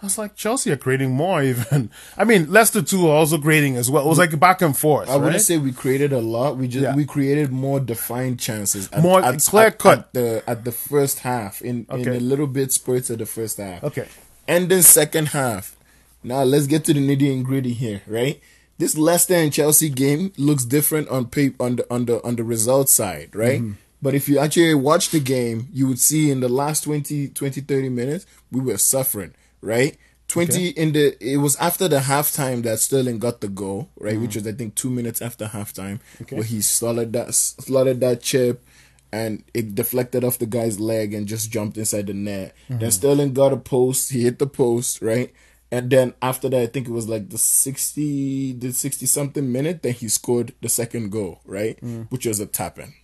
[0.00, 1.42] I was like, Chelsea are creating more.
[1.52, 4.04] Even I mean, Leicester too are also creating as well.
[4.06, 5.08] It was like back and forth.
[5.10, 6.56] I wouldn't say we created a lot.
[6.56, 6.94] We just Yeah.
[6.94, 8.88] we created more defined chances.
[8.92, 9.98] At, More at, clear at- cut.
[9.98, 13.58] at the at the first half in in a little bit spurts of the first
[13.58, 13.82] half.
[13.84, 14.06] Okay.
[14.46, 15.76] And then second half.
[16.22, 18.40] Now let's get to the nitty and gritty here, right?
[18.78, 22.44] This Leicester and Chelsea game looks different on paper on the on the on the
[22.44, 23.60] result side, right?
[23.60, 23.72] Mm-hmm.
[24.00, 27.60] But if you actually watch the game, you would see in the last 20, 20
[27.62, 29.96] 30 minutes, we were suffering, right?
[30.28, 34.20] 20 in the it was after the halftime that Sterling got the goal, right?
[34.20, 36.22] Which was I think 2 minutes after halftime Mm-hmm.
[36.24, 36.36] Okay.
[36.36, 38.64] where he slotted that slotted that chip
[39.10, 42.54] and it deflected off the guy's leg and just jumped inside the net.
[42.68, 42.78] Mm-hmm.
[42.78, 45.32] Then Sterling got a post, he hit the post, right?
[45.70, 49.82] And then after that, I think it was like the sixty, the sixty something minute,
[49.82, 51.78] then he scored the second goal, right?
[52.10, 52.94] Which was a tap in,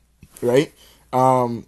[0.41, 0.73] right?
[1.13, 1.67] Um,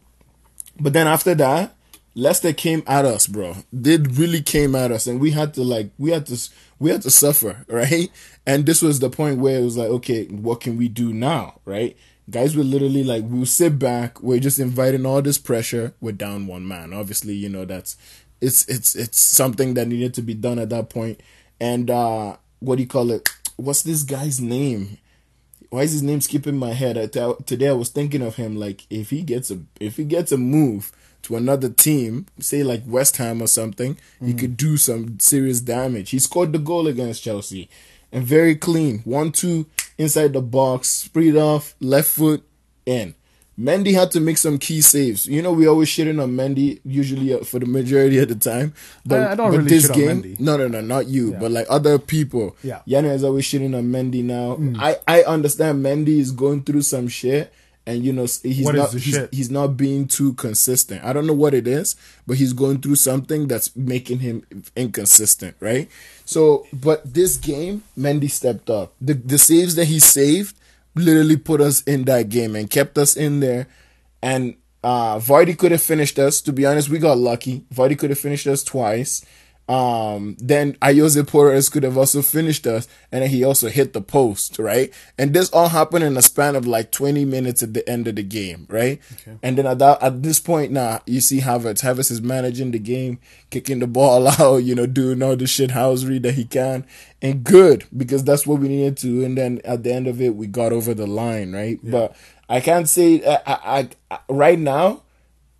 [0.81, 1.75] but then after that,
[2.15, 3.57] Leicester came at us, bro.
[3.73, 7.03] They really came at us, and we had to like we had to we had
[7.03, 8.11] to suffer, right?
[8.47, 11.61] And this was the point where it was like, okay, what can we do now,
[11.67, 11.97] right?
[12.29, 14.21] Guys were literally like, we'll sit back.
[14.21, 15.95] We're just inviting all this pressure.
[16.01, 16.93] We're down one man.
[16.93, 17.97] Obviously, you know that's
[18.40, 21.20] it's it's it's something that needed to be done at that point.
[21.61, 23.29] And uh what do you call it?
[23.57, 24.99] What's this guy's name?
[25.70, 26.96] why is his name skipping my head?
[26.96, 27.07] I
[27.44, 30.37] today I was thinking of him like if he gets a if he gets a
[30.37, 35.61] move to another team, say like West Ham or something, he could do some serious
[35.61, 36.11] damage.
[36.11, 37.68] He scored the goal against Chelsea,
[38.12, 39.66] and very clean, one two
[39.99, 42.44] inside the box, spread off left foot
[42.85, 43.14] in.
[43.59, 45.27] Mendy had to make some key saves.
[45.27, 48.75] You know, we always shitting on Mendy usually uh, for the majority of the time.
[49.07, 51.66] But, I- I don't but really this game, no, no, no, not you, but like
[51.71, 52.55] other people.
[52.62, 52.81] Yeah.
[52.87, 54.57] Yana is always shitting on Mendy now.
[54.57, 54.77] Mm.
[54.79, 57.51] I, I understand Mendy is going through some shit,
[57.87, 61.03] and you know he's What not he's, he's not being too consistent.
[61.05, 61.95] I don't know what it is,
[62.27, 65.88] but he's going through something that's making him inconsistent, right?
[66.25, 68.92] So, but this game, Mendy stepped up.
[69.01, 70.57] The the saves that he saved
[70.97, 73.69] literally put us in that game and kept us in there.
[74.23, 76.41] And uh Vardy could have finished us.
[76.43, 77.65] To be honest, we got lucky.
[77.73, 79.25] Vardy could have finished us twice.
[79.68, 84.00] Um, then Ayoze Pérez could have also finished us, and then he also hit the
[84.00, 84.92] post, right?
[85.18, 88.14] And this all happened in a span of like 20 minutes at the end of
[88.14, 89.00] the game, right?
[89.42, 91.83] And then at that, at this point now, you see Havertz.
[91.83, 93.18] Havertz is managing the game,
[93.50, 96.87] kicking the ball out, you know, doing all the shit housery that he can,
[97.20, 99.24] and good because that's what we needed to.
[99.24, 101.81] And then at the end of it, we got over the line, right?
[101.83, 102.16] But
[102.48, 105.02] I can't say I, I, I right now.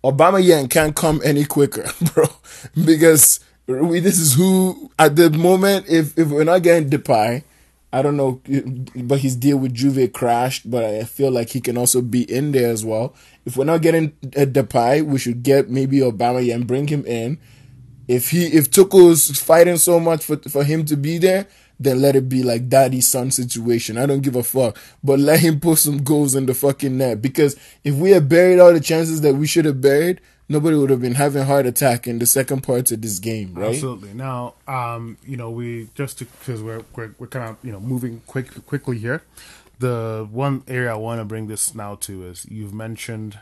[0.03, 2.25] Aubameyang can't come any quicker, bro,
[2.85, 5.87] because we, this is who at the moment.
[5.89, 7.43] If if we're not getting Depay,
[7.91, 8.41] I don't know,
[8.95, 10.69] but his deal with Juve crashed.
[10.69, 13.13] But I feel like he can also be in there as well.
[13.45, 17.39] If we're not getting a Depay, we should get maybe Aubameyang, bring him in.
[18.07, 21.47] If he if Tuchel's fighting so much for for him to be there,
[21.79, 23.97] then let it be like daddy son situation.
[23.97, 24.77] I don't give a fuck.
[25.03, 27.21] But let him put some goals in the fucking net.
[27.21, 30.89] Because if we had buried all the chances that we should have buried, nobody would
[30.89, 33.73] have been having heart attack in the second part of this game, right?
[33.73, 34.13] Absolutely.
[34.13, 38.21] Now, um, you know, we just because we're, we're we're kind of you know moving
[38.27, 39.23] quick quickly here.
[39.79, 43.39] The one area I want to bring this now to is you've mentioned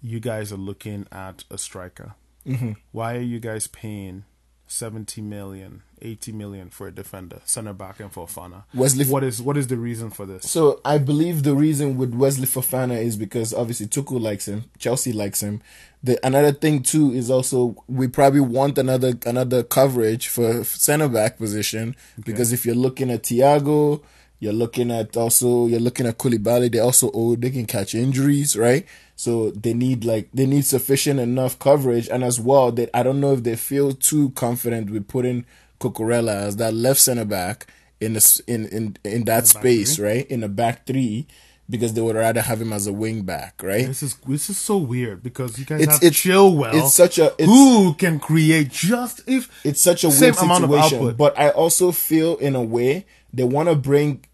[0.00, 2.14] you guys are looking at a striker.
[2.46, 2.72] Mm-hmm.
[2.92, 4.24] Why are you guys paying
[4.68, 8.64] 70 million, 80 million for a defender, center back, and for Fofana?
[8.74, 10.50] Wesley- what is what is the reason for this?
[10.50, 15.12] So I believe the reason with Wesley Fofana is because obviously Tuchel likes him, Chelsea
[15.12, 15.62] likes him.
[16.02, 21.38] The another thing too is also we probably want another another coverage for center back
[21.38, 24.02] position because if you're looking at Thiago,
[24.38, 26.70] you're looking at also you're looking at Koulibaly.
[26.70, 27.40] They're also old.
[27.42, 28.86] They can catch injuries, right?
[29.16, 33.20] So they need like they need sufficient enough coverage, and as well that I don't
[33.20, 35.46] know if they feel too confident with putting
[35.80, 37.66] Cucurella as that left center back
[38.00, 40.26] in the, in in in that space, right?
[40.30, 41.26] In a back three,
[41.70, 43.86] because they would rather have him as a wing back, right?
[43.86, 46.74] This is this is so weird because you guys It's- have it's- Chilwell.
[46.74, 50.64] it's such a- it's- who can create just if It's such a same weird amount
[50.64, 51.16] of situation, output.
[51.16, 54.24] but I also feel in a way they want to bring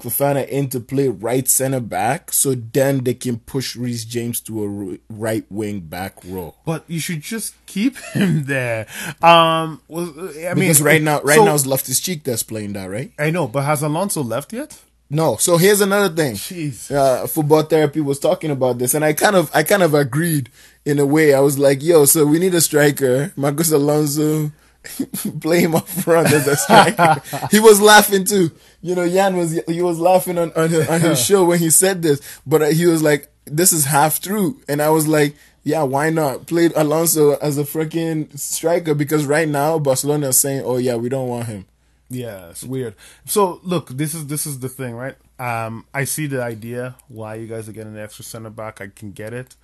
[0.00, 4.64] Fofana in to play right center back, so then they can push Reece James to
[4.64, 6.56] a right wing back role.
[6.64, 8.86] But you should just keep him there.
[9.22, 12.72] Um, well, I mean, Because right now, right so- now it's Loftus Cheek that's playing
[12.74, 13.12] that, right?
[13.18, 14.80] I know, but has Alonso left yet?
[15.12, 15.36] No.
[15.36, 16.34] So here's another thing.
[16.36, 16.90] Jeez.
[16.90, 20.48] Uh, football therapy was talking about this, and I kind of, I kind of agreed
[20.86, 21.34] in a way.
[21.34, 24.52] I was like, "Yo, so we need a striker, Marcos Alonso."
[25.44, 27.22] him up front as a striker.
[27.50, 28.50] he was laughing too.
[28.80, 31.70] You know, Jan was he was laughing on on his, on his show when he
[31.70, 35.36] said this, but uh, he was like, "This is half true," and I was like,
[35.64, 40.62] "Yeah, why not play Alonso as a freaking striker?" Because right now Barcelona is saying,
[40.64, 41.66] "Oh yeah, we don't want him."
[42.08, 42.94] Yeah, it's weird.
[43.26, 45.16] So look, this is this is the thing, right?
[45.38, 48.80] Um, I see the idea why you guys are getting an extra center back.
[48.80, 49.56] I can get it,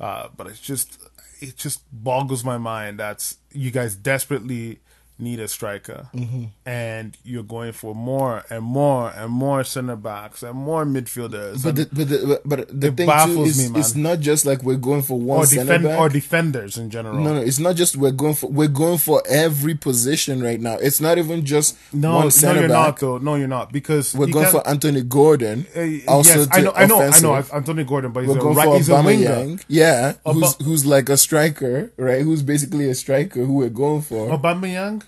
[0.00, 0.98] uh, but it's just
[1.40, 4.80] it just boggles my mind that you guys desperately
[5.18, 6.44] need a striker, Mm-hmm.
[6.66, 11.62] and you're going for more and more and more center backs and more midfielders.
[11.62, 14.76] But the, but the, but the thing too is, me, it's not just like we're
[14.76, 15.98] going for one or center defend back.
[16.00, 17.14] or defenders in general.
[17.20, 20.74] no, no, it's not just we're going for we're going for every position right now.
[20.78, 22.86] It's not even just no, one no, center you're back.
[22.86, 23.18] not though.
[23.18, 25.66] No, you're not because We're going for Anthony Gordon.
[25.76, 27.34] Uh, also, yes, I know, I know, I know.
[27.52, 29.28] Anthony Gordon, but he's We're a going right, for he's a winger.
[29.28, 29.64] Aubameyang.
[29.68, 32.22] Yeah, Aub- who's who's like a striker, right?
[32.22, 34.28] Who's basically a striker who we're going for.
[34.36, 35.02] Aubameyang,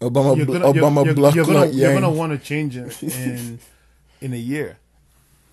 [0.00, 3.58] Obama, you're gonna, Obama you're, block you're gonna, you're gonna want to change it in
[4.20, 4.78] in a year.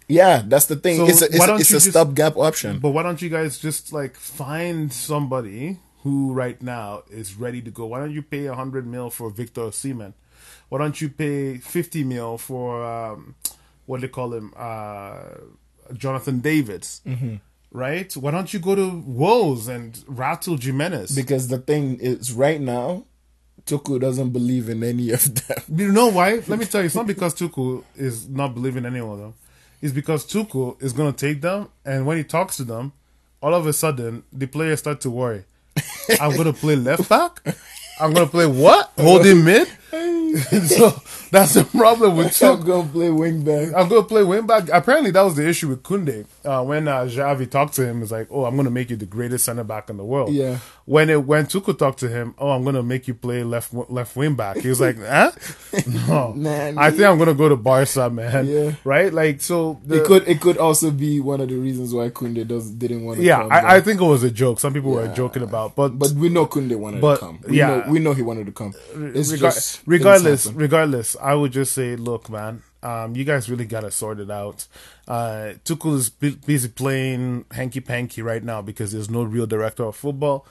[0.07, 0.97] Yeah, that's the thing.
[0.97, 2.79] So it's a, it's a, it's a stopgap option.
[2.79, 7.71] But why don't you guys just like find somebody who right now is ready to
[7.71, 7.87] go?
[7.87, 10.13] Why don't you pay a hundred mil for Victor Osimhen?
[10.69, 13.33] Why don't you pay fifty mil for um,
[13.85, 15.23] what do they call him, uh,
[15.93, 17.01] Jonathan Davids?
[17.05, 17.35] Mm-hmm.
[17.71, 18.15] Right?
[18.15, 21.13] Why don't you go to Wolves and Raul Jimenez?
[21.13, 23.03] Because the thing is, right now,
[23.65, 25.57] Tuku doesn't believe in any of them.
[25.75, 26.41] You know why?
[26.47, 29.33] Let me tell you, it's not because Tuku is not believing any of them.
[29.81, 32.93] It's because Tuku is going to take them, and when he talks to them,
[33.41, 35.43] all of a sudden, the players start to worry.
[36.21, 37.41] I'm going to play left back?
[37.99, 38.91] I'm going to play what?
[38.97, 39.67] Holding mid?
[40.67, 43.73] so that's the problem with I'm gonna play wing back.
[43.73, 44.69] I'm going to play wing back.
[44.71, 46.25] Apparently, that was the issue with Koundé.
[46.43, 48.95] Uh, when uh, Xavi talked to him, it's like, oh, I'm going to make you
[48.95, 50.31] the greatest center back in the world.
[50.31, 50.59] Yeah.
[50.85, 53.73] When it when Tuku talked to him, oh, I'm going to make you play left
[53.73, 54.57] left wing back.
[54.57, 55.31] He was like, huh?
[56.07, 56.33] No.
[56.33, 58.47] Man, I think I'm going to go to Barca, man.
[58.47, 58.71] Yeah.
[58.83, 59.13] Right?
[59.13, 59.79] Like, so.
[59.85, 63.03] The, it could it could also be one of the reasons why Koundé does didn't
[63.05, 63.51] want to yeah, come.
[63.51, 64.59] I, I think it was a joke.
[64.59, 67.39] Some people were joking about, but but we know Koundé wanted But, to come.
[67.47, 67.67] We yeah.
[67.67, 68.73] know, we know he wanted to come.
[68.95, 73.65] It's just things regardless, regardless, I would just say, look, man, um, you guys really
[73.65, 74.67] got to sort it out.
[75.07, 79.83] Uh, Tuchel is bu- busy playing hanky panky right now because there's no real director
[79.85, 80.45] of football.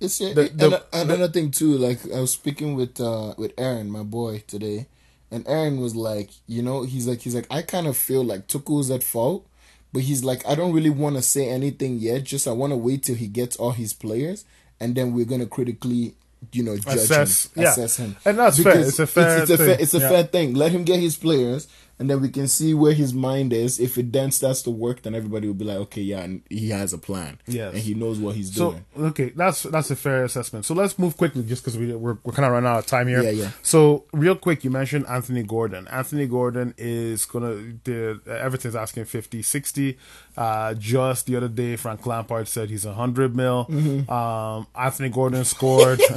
[0.00, 1.76] It's The- the- and another thing too.
[1.78, 4.86] Like I was speaking with uh with Aaron, my boy, today,
[5.30, 8.46] and Aaron was like, you know, he's like, he's like, I kind of feel like
[8.46, 9.46] Tuchel's at fault,
[9.92, 12.24] but he's like, I don't really want to say anything yet.
[12.24, 14.44] Just I want to wait till he gets all his players,
[14.80, 16.14] and then we're gonna critically,
[16.52, 17.70] you know, judge Assess- him, yeah.
[17.72, 18.78] assess him, And that's fair.
[18.80, 19.66] It's a fair It's, a thing.
[19.66, 19.76] fair.
[19.80, 20.08] It's a Yeah.
[20.08, 20.54] fair thing.
[20.54, 21.66] Let him get his players.
[21.98, 23.80] And then we can see where his mind is.
[23.80, 26.68] If it then starts to work, then everybody will be like, okay, yeah, and he
[26.68, 27.38] has a plan.
[27.46, 27.72] Yes.
[27.72, 28.84] and he knows what he's So doing.
[29.10, 30.66] okay, that's that's a fair assessment.
[30.66, 33.08] So let's move quickly, just because we we're, we're kind of running out of time
[33.08, 33.22] here.
[33.22, 33.50] Yeah, yeah.
[33.62, 35.88] So real quick, you mentioned Anthony Gordon.
[35.88, 37.54] Anthony Gordon is gonna
[37.84, 39.98] the Everton's asking 50, 60.
[40.36, 43.64] Uh, just the other day, Frank Lampard said he's a hundred mil.
[43.70, 44.10] Mm-hmm.
[44.12, 46.00] Um, Anthony Gordon scored.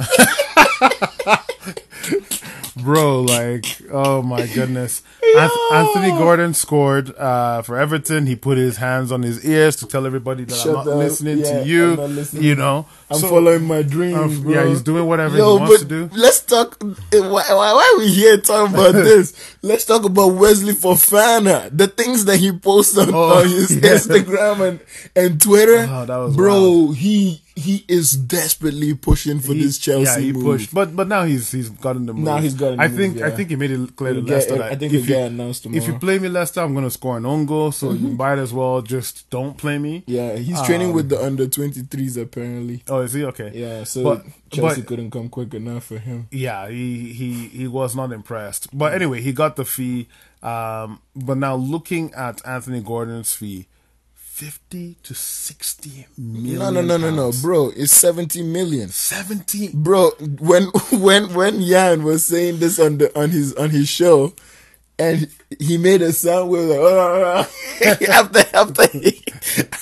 [2.76, 3.22] bro.
[3.22, 5.02] Like, oh my goodness.
[5.36, 8.26] Anth- Anthony Gordon scored uh, for Everton.
[8.26, 10.96] He put his hands on his ears to tell everybody that Shut I'm not up.
[10.96, 11.94] listening Yeah, to you.
[11.96, 12.42] Listening.
[12.42, 15.78] You know, I'm So- following my dreams, Um, yeah, he's doing whatever Yo, he wants
[15.82, 16.10] to do.
[16.14, 16.82] let's talk.
[17.12, 19.34] eh, Why, why, why are we here talking about this?
[19.62, 21.70] Let's talk about Wesley Fofana.
[21.76, 23.90] The things that he posts on, Oh, on his yeah.
[23.90, 24.80] Instagram and,
[25.14, 25.86] and Twitter.
[25.88, 26.90] Oh, bro.
[26.92, 30.44] He he is desperately pushing for He- this Chelsea yeah, he move.
[30.44, 32.24] pushed, but but now he's he's gotten the move.
[32.24, 34.48] Now he's gotten the I move, think I think he made it clear to get-
[34.48, 37.26] that I think if you, announced if you play me Leicester, I'm gonna score an
[37.26, 37.72] own goal.
[37.72, 40.04] So you might as well just don't play me.
[40.06, 42.82] Yeah, he's training Um, with the under 23s apparently.
[42.88, 43.50] Oh, is he okay?
[43.54, 46.28] Yeah, so But- Chelsea but- couldn't come quick enough for him.
[46.30, 48.68] yeah, he he he was not impressed.
[48.72, 50.08] But anyway, he got the fee.
[50.42, 53.66] Um, but now looking at Anthony Gordon's fee,
[54.40, 56.58] fifty to sixty million.
[56.58, 57.72] No, no, no, no, no, bro.
[57.76, 58.88] It's 70 million.
[58.88, 59.68] Seventy.
[59.68, 64.32] bro when when when Jan was saying this on the on his on his show
[65.00, 67.38] and he made a sound where like oh,
[68.08, 69.22] after after he,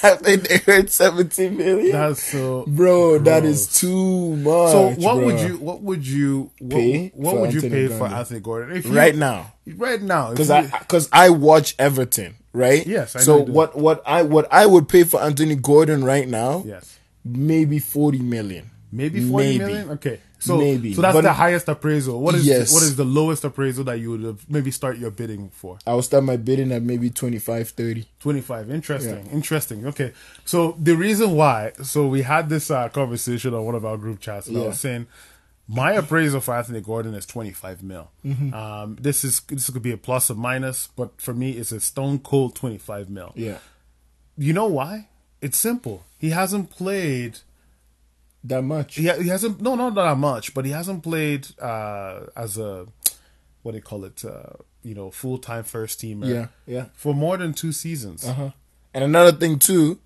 [0.02, 2.64] after they heard 17 million That's so.
[2.66, 3.54] bro that gross.
[3.68, 7.52] is too much So what would you what would you what, Pay what for would
[7.52, 8.16] you Anthony pay for Gordon?
[8.18, 12.86] Anthony Gordon if you, right now right now because I because I watch Everton right
[12.86, 16.26] Yes, I so you what what I what I would pay for Anthony Gordon right
[16.28, 19.64] now yes maybe 40 million maybe forty Maybe.
[19.64, 19.90] million.
[19.90, 20.94] okay so Maybe.
[20.94, 22.20] so that's But- the highest appraisal.
[22.20, 22.72] What is Yes.
[22.72, 25.78] what is the lowest appraisal that you would have maybe start your bidding for?
[25.86, 29.26] I will start my bidding at maybe 25 30 25 interesting.
[29.32, 29.86] Interesting.
[29.86, 30.12] Okay.
[30.44, 34.20] So the reason why so we had this uh, conversation on one of our group
[34.20, 34.66] chats and i Yeah.
[34.68, 35.06] was saying
[35.70, 38.10] my appraisal for anthony gordon is 25 mil.
[38.24, 38.54] Mm-hmm.
[38.54, 41.80] um, this is this could be a plus or minus but for me it's a
[41.80, 43.32] stone cold 25 mil.
[43.34, 43.58] Yeah.
[44.36, 45.08] You know why?
[45.42, 46.04] It's simple.
[46.16, 47.40] He hasn't played
[48.44, 52.56] that much he, he hasn't no not that much but he hasn't played uh as
[52.58, 52.86] a
[53.62, 56.84] what do you call it uh you know full-time first teamer Yeah, yeah.
[56.94, 58.50] for more than two seasons Uh-huh.
[58.94, 59.98] And another thing too,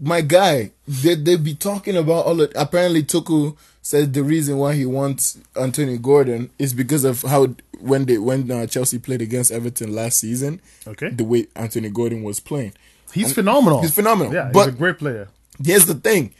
[0.00, 4.74] my guy, they they be talking about all of, apparently Tuku said the reason why
[4.74, 9.50] he wants Anthony Gordon is because of how when they when uh, Chelsea played against
[9.50, 11.08] Everton last season, Okay.
[11.10, 12.72] the way Anthony Gordon was playing.
[13.12, 13.82] He's phenomenal.
[13.82, 14.32] He's phenomenal.
[14.32, 15.28] Yeah, But- he's a great player.
[15.62, 16.32] Here's the thing.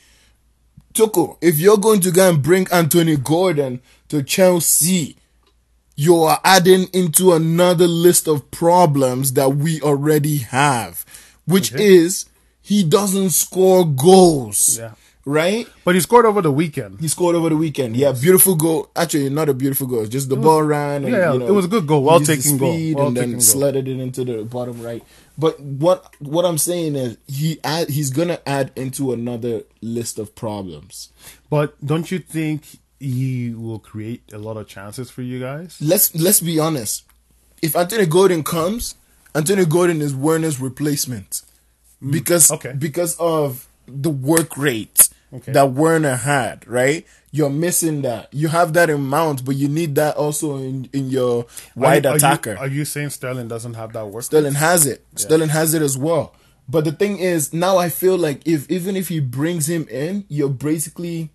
[0.93, 5.17] Tuku, if you're going to go and bring Anthony Gordon to Chelsea,
[5.97, 11.05] you are adding into another list of problems that we already have,
[11.47, 11.95] which Okay.
[11.97, 12.27] is
[12.61, 14.79] he doesn't score goals.
[14.79, 14.93] Yeah.
[15.25, 15.69] Right?
[15.85, 16.99] But he scored over the weekend.
[17.01, 17.97] He scored over the weekend.
[17.97, 18.91] Yeah, beautiful goal.
[18.97, 20.05] Actually, not a beautiful goal.
[20.07, 21.05] Just the ball ran.
[21.05, 22.03] And, yeah, you know, it was a good goal.
[22.03, 22.77] Well taken goal.
[22.95, 23.41] Well and then goal.
[23.41, 25.01] sledded it into the bottom right.
[25.39, 30.35] But what what I'm saying is he add, he's gonna add into another list of
[30.35, 31.11] problems.
[31.49, 32.65] But don't you think
[33.01, 35.79] he will create a lot of chances for you guys?
[35.81, 37.05] Let's let's be honest.
[37.63, 38.95] If Anthony Gordon comes,
[39.35, 41.43] Anthony Gordon is Werner's replacement
[42.11, 42.73] because Mm, okay.
[42.79, 45.53] because of the work rate Okay.
[45.53, 46.67] that Werner had.
[46.69, 48.33] Right, you're missing that.
[48.33, 52.11] You have that in Mount, but you need that also in in your wide are
[52.11, 52.57] you, attacker.
[52.59, 54.23] Are you saying Sterling doesn't have that work?
[54.23, 55.05] Sterling has it.
[55.17, 56.35] Sterling has it as well.
[56.69, 60.25] But the thing is, now I feel like if even if he brings him in,
[60.29, 61.31] you're basically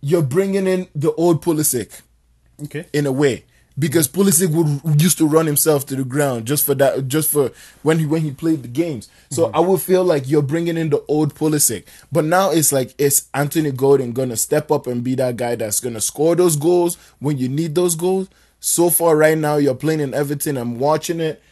[0.00, 2.02] you're bringing in the old Pulisic
[2.62, 2.86] Okay.
[2.92, 3.44] in a way
[3.78, 7.50] because Pulisic would used to run himself to the ground just for that, just for
[7.82, 9.08] when he when he played the games.
[9.30, 9.56] So mm-hmm.
[9.56, 13.28] I would feel like you're bringing in the old Pulisic, but now it's like it's
[13.34, 17.38] Anthony Gordon gonna step up and be that guy that's gonna score those goals when
[17.38, 18.28] you need those goals.
[18.60, 20.56] So far, right now, you're playing in Everton.
[20.56, 21.42] I'm watching it.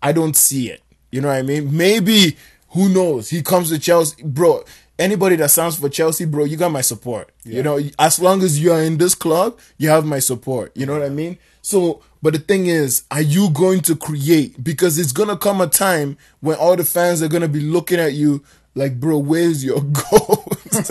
[0.00, 0.82] I don't see it.
[1.10, 1.76] You know what I mean?
[1.76, 2.36] Maybe
[2.68, 3.28] who knows?
[3.28, 4.64] He comes to Chelsea, bro.
[4.98, 7.30] Anybody that sounds for Chelsea, bro, you got my support.
[7.44, 10.74] You know, as long as you are in this club, you have my support.
[10.76, 11.38] You know what I mean?
[11.62, 14.62] So, but the thing is, are you going to create?
[14.62, 18.12] Because it's gonna come a time when all the fans are gonna be looking at
[18.14, 18.42] you
[18.74, 20.90] like, bro, where's your goals?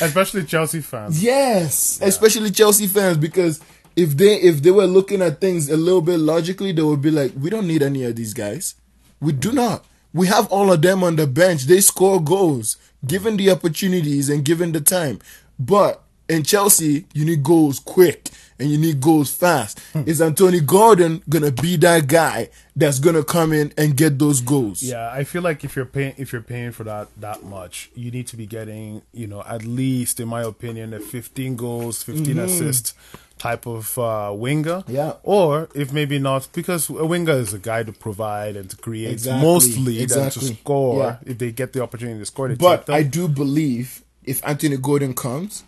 [0.00, 1.22] Especially Chelsea fans.
[1.22, 3.60] Yes, especially Chelsea fans because
[3.96, 7.10] if they if they were looking at things a little bit logically, they would be
[7.10, 8.76] like, we don't need any of these guys.
[9.20, 9.84] We do not.
[10.14, 11.64] We have all of them on the bench.
[11.64, 15.18] They score goals given the opportunities and given the time.
[15.58, 19.80] But in Chelsea, you need goals quick and you need goals fast.
[20.06, 24.82] Is Anthony Gordon gonna be that guy that's gonna come in and get those goals?
[24.82, 28.10] Yeah, I feel like if you're paying if you're paying for that that much, you
[28.10, 32.38] need to be getting, you know, at least in my opinion, a 15 goals, 15
[32.38, 32.94] assists
[33.38, 34.78] type of uh, winger.
[34.82, 34.94] Mm-hmm.
[34.94, 35.12] Yeah.
[35.22, 39.12] Or if maybe not, because a winger is a guy to provide and to create
[39.12, 40.40] Exactly, mostly exactly.
[40.48, 40.98] than to score.
[41.04, 41.16] Yeah.
[41.24, 42.90] If they get the opportunity to score, But.
[42.90, 45.62] I do believe if Anthony Gordon comes,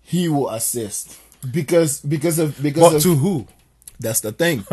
[0.00, 1.18] he will assist.
[1.50, 3.46] Because because of because But of to who?
[4.00, 4.64] That's the thing.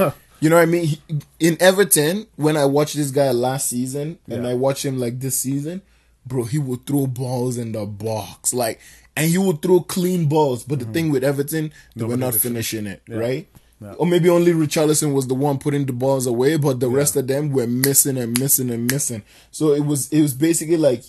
[0.42, 0.98] You know what I mean?
[1.40, 4.50] In Everton, when I watched this guy last season and Yeah.
[4.52, 5.82] I watch him like this season,
[6.26, 8.54] bro, he would throw balls in the box.
[8.54, 8.80] Like
[9.18, 10.64] and he would throw clean balls.
[10.64, 12.20] But the thing with Everton, they were Mm-hmm.
[12.22, 13.48] Not finishing it, right?
[13.82, 13.94] Yeah.
[13.94, 17.28] Or maybe only Richarlison was the one putting the balls away, but the rest of
[17.28, 19.24] them were missing and missing and missing.
[19.52, 21.04] So it was it was basically like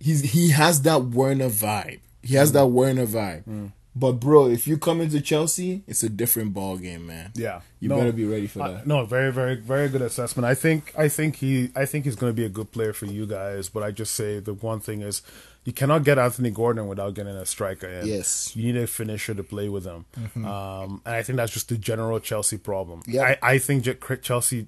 [0.00, 2.00] he's he has that Werner vibe.
[2.22, 2.38] He Mm.
[2.38, 3.70] has that Werner vibe.
[3.98, 7.30] But bro, if you come into Chelsea, it's a different ball game, man.
[7.34, 7.96] Yeah, You No.
[7.96, 8.86] better be ready for that.
[8.86, 10.44] no, very, very, very good assessment.
[10.44, 13.06] I think, I think he, I think he's going to be a good player for
[13.06, 13.70] you guys.
[13.70, 15.22] But I just say the one thing is,
[15.64, 17.88] you cannot get Anthony Gordon without getting a striker.
[17.88, 18.06] In.
[18.06, 18.54] Yes.
[18.54, 20.04] you need a finisher to play with him.
[20.44, 23.02] Um, and I think that's just the general Chelsea problem.
[23.06, 23.22] Yeah.
[23.42, 23.84] I, I think
[24.22, 24.66] Chelsea.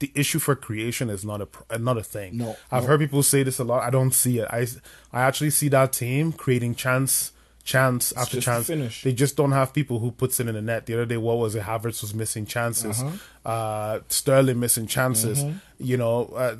[0.00, 1.40] The issue for creation is not
[1.70, 2.36] a not a thing.
[2.36, 2.88] No, I've no.
[2.90, 3.82] heard people say this a lot.
[3.82, 4.46] I don't see it.
[4.48, 4.64] I
[5.12, 7.32] I actually see that team creating chance,
[7.74, 9.02] chance after just chance.
[9.02, 10.86] They just don't have people who puts it in the net.
[10.86, 11.62] The other day, what was it?
[11.64, 13.02] Havertz was missing chances.
[13.02, 13.48] Uh-huh.
[13.54, 15.38] uh Sterling missing chances.
[15.44, 15.58] Mm-hmm.
[15.90, 16.56] You know, uh,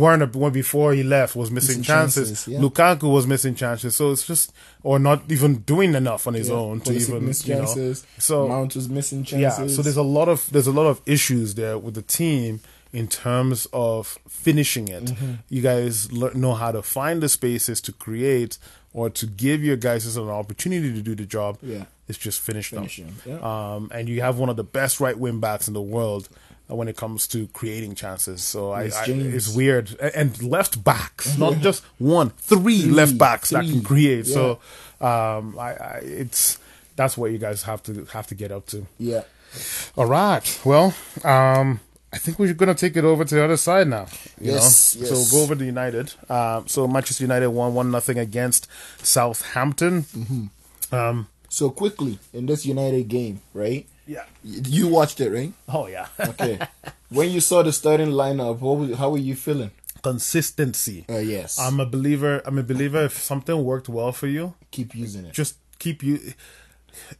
[0.00, 2.28] Werner when before he left was missing, Missing chances.
[2.28, 2.58] chances, yeah.
[2.64, 3.90] Lukaku was missing chances.
[3.98, 7.26] So it's just or not even doing enough on his Yeah, own to Pulisic even
[7.26, 7.64] missed you know.
[7.66, 8.06] chances.
[8.18, 9.58] So Mount was missing chances.
[9.70, 12.60] yeah, so there's a lot of there's a lot of issues there with the team
[12.92, 15.04] in terms of finishing it.
[15.04, 15.32] Mm-hmm.
[15.48, 16.10] You guys
[16.44, 18.58] know how to find the spaces to create
[18.92, 21.58] or to give your guys an opportunity to do the job.
[21.62, 21.84] Yeah.
[22.08, 22.86] It's just finish them.
[22.88, 23.74] Finish 'em, yeah.
[23.74, 26.28] Um, and you have one of the best right wing backs in the world
[26.66, 28.42] when it comes to creating chances.
[28.42, 29.94] So I, I, it's weird.
[30.00, 34.26] And left backs, not just one, three, Three, left backs that can create.
[34.26, 34.34] yeah.
[34.34, 34.50] So
[35.00, 36.58] um, I, I, it's
[36.96, 38.86] that's what you guys have to have to get up to.
[38.98, 39.22] yeah.
[39.96, 40.60] All right.
[40.64, 41.80] Well, um,
[42.12, 44.06] I think we're going to take it over to the other side now.
[44.40, 45.02] You Yes, know?
[45.02, 45.08] yes.
[45.10, 46.12] So we'll go over to United.
[46.28, 48.66] Um, so Manchester United won one nothing against
[49.02, 50.02] Southampton.
[50.02, 50.94] Mm-hmm.
[50.94, 53.86] Um, So quickly in this United game, right?
[54.06, 54.24] yeah.
[54.42, 55.52] You watched it, right?
[55.68, 56.06] Oh yeah.
[56.18, 56.58] Okay.
[57.10, 59.70] when you saw the starting lineup, what was, how were you feeling?
[60.02, 61.04] Consistency.
[61.08, 61.58] Uh, yes.
[61.58, 62.40] I'm a believer.
[62.44, 63.04] I'm a believer.
[63.04, 66.18] If something worked well for you, Keep using it just keep you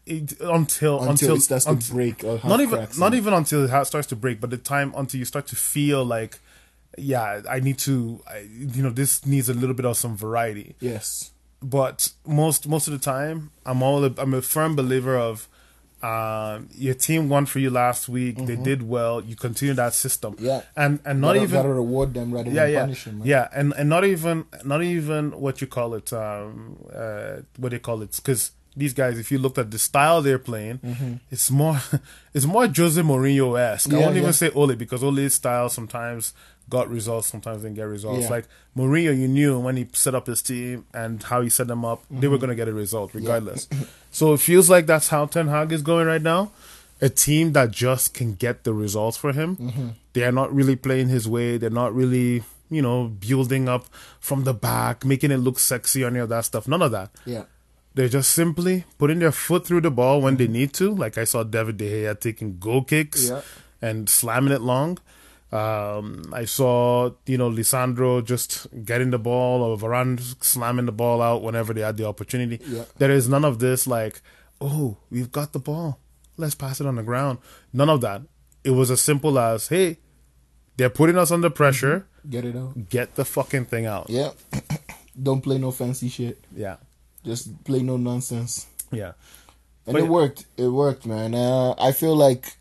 [0.07, 2.25] it, until until, it starts to break.
[2.25, 5.25] Or not even not even until it starts to break, but the time until you
[5.25, 6.39] start to feel like,
[6.97, 10.77] yeah, I need to, I, you know, this needs a little bit of some variety.
[10.81, 11.33] Yes.
[11.63, 15.49] But most most of the time, I'm all I'm a firm believer of.
[16.03, 18.47] Um, your team won for you last week.
[18.47, 19.21] They did well.
[19.23, 20.33] You continue that system.
[20.33, 20.47] Mm-hmm.
[20.47, 20.63] Yeah.
[20.75, 23.19] and and not even reward them rather yeah, than yeah, punish them.
[23.19, 23.27] Man.
[23.29, 27.79] yeah, and and not even not even what you call it, um, uh, what they
[27.79, 31.81] call it, because these guys, if you looked at the style they're playing, it's more
[32.35, 33.89] it's more Jose Mourinho esque.
[33.89, 33.99] I Mm-hmm.
[34.01, 36.33] Yeah, won't even say Ole because Ole's style sometimes
[36.69, 38.23] got results, sometimes didn't get results.
[38.25, 38.29] Yeah.
[38.31, 38.45] Like
[38.77, 42.05] Mourinho, you knew when he set up his team and how he set them up,
[42.11, 42.41] they were Mm-hmm.
[42.47, 43.69] going to get a result regardless.
[44.13, 46.53] so it feels like that's how Ten Hag is going right now.
[47.03, 49.57] A team that just can get the results for him.
[49.57, 49.89] Mm-hmm.
[50.13, 51.57] They are not really playing his way.
[51.57, 53.87] They're not really, you know, building up
[54.21, 56.69] from the back, making it look sexy or any of that stuff.
[56.69, 57.11] None of that.
[57.25, 57.45] Yeah.
[58.01, 60.95] They're just simply putting their foot through the ball when they need to.
[60.95, 63.43] Like I saw David De Gea taking goal kicks Yeah.
[63.83, 64.97] and slamming it long.
[65.53, 71.21] Um, I saw, you know, Lisandro just getting the ball or Varane slamming the ball
[71.21, 72.59] out whenever they had the opportunity.
[72.67, 72.85] Yeah.
[72.97, 74.23] There is none of this like,
[74.63, 75.99] oh, we've got the ball.
[76.39, 77.37] Let's pass it on the ground.
[77.75, 78.23] None of that.
[78.65, 79.99] It was as simple as, hey,
[80.79, 82.07] they're putting us under pressure.
[82.31, 82.89] Get it out.
[82.89, 84.09] Get the fucking thing out.
[84.09, 84.31] Yeah.
[85.23, 86.43] Don't play no fancy shit.
[86.57, 86.77] Yeah.
[87.25, 88.67] Just play no nonsense.
[88.91, 89.13] Yeah.
[89.87, 90.47] And But- it worked.
[90.57, 91.35] It worked, man.
[91.35, 92.57] Uh, I feel like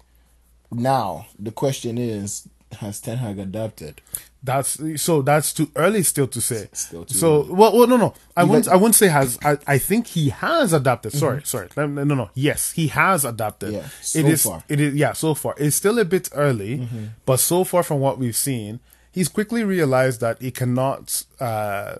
[0.72, 2.48] now the question is,
[2.80, 4.02] has Ten Hag adapted?
[4.42, 5.22] That's so.
[5.22, 6.70] That's too early still to say.
[6.72, 8.14] Still too so well, well, no, no.
[8.38, 8.70] I wouldn't.
[8.70, 9.38] I wouldn't say has.
[9.44, 11.12] I, I think he has adapted.
[11.12, 11.68] Sorry, sorry.
[11.76, 12.30] No, no.
[12.36, 13.74] Yes, he has adapted.
[13.74, 13.78] Mm-hmm.
[13.82, 14.44] Yeah, so it is.
[14.44, 14.64] far.
[14.70, 14.96] It is.
[14.96, 15.56] Yeah, so far.
[15.58, 17.06] It's still a bit early, Mm-hmm.
[17.26, 18.80] but so far from what we've seen,
[19.12, 21.96] he's quickly realized that he cannot uh,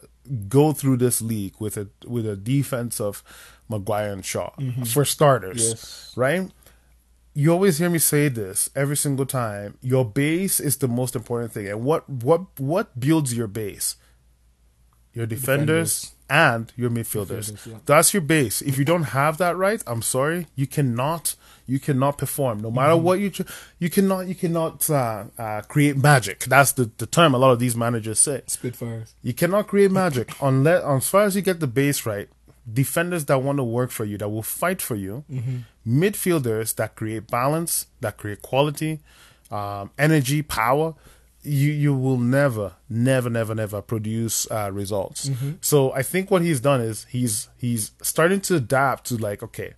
[0.48, 3.24] go through this league with a with a defense of
[3.68, 4.52] Maguire and Shaw
[4.86, 5.62] for starters.
[5.62, 5.70] Mm-hmm.
[5.70, 6.14] Yes.
[6.16, 6.52] Right
[7.40, 9.78] you always hear me say this every single time.
[9.82, 13.96] Your base is the most important thing, and what what what builds your base?
[15.14, 17.52] Your defenders, and your midfielders.
[17.52, 17.78] Midfielders, yeah.
[17.86, 18.62] That's your base.
[18.62, 21.36] If you don't have that right, I'm sorry, you cannot
[21.68, 22.60] you cannot perform.
[22.62, 22.76] No Mm-hmm.
[22.76, 23.44] matter what you tr-
[23.78, 26.46] you cannot you cannot uh, uh, create magic.
[26.46, 28.42] That's the the term a lot of these managers say.
[28.48, 29.14] Spitfires.
[29.22, 32.28] You cannot create magic unless, as far as you get the base right.
[32.72, 35.24] Defenders that want to work for you, that will fight for you.
[35.88, 39.00] Midfielders that create balance, that create quality,
[39.52, 40.94] um, energy, power.
[41.42, 45.30] You you will never, never, never, never produce uh, results.
[45.62, 49.74] So I think what he's done is he's he's starting to adapt to like, okay,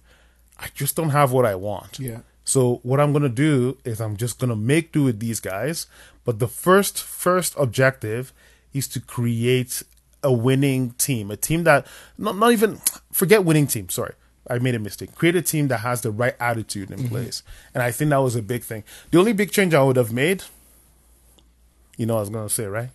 [0.58, 2.00] I just don't have what I want.
[2.00, 2.20] Yeah.
[2.44, 5.86] So what I'm gonna do is I'm just gonna make do with these guys.
[6.26, 8.34] But the first first objective
[8.74, 9.84] is to create
[10.24, 11.86] a winning team, a team that
[12.18, 12.80] not not even
[13.12, 13.90] forget winning team.
[13.90, 14.14] Sorry,
[14.50, 15.14] I made a mistake.
[15.16, 17.44] Create a team that has the right attitude in place,
[17.74, 18.84] and I think that was a big thing.
[19.12, 20.44] The only big change I would have made,
[21.98, 22.90] you know, I was gonna say right.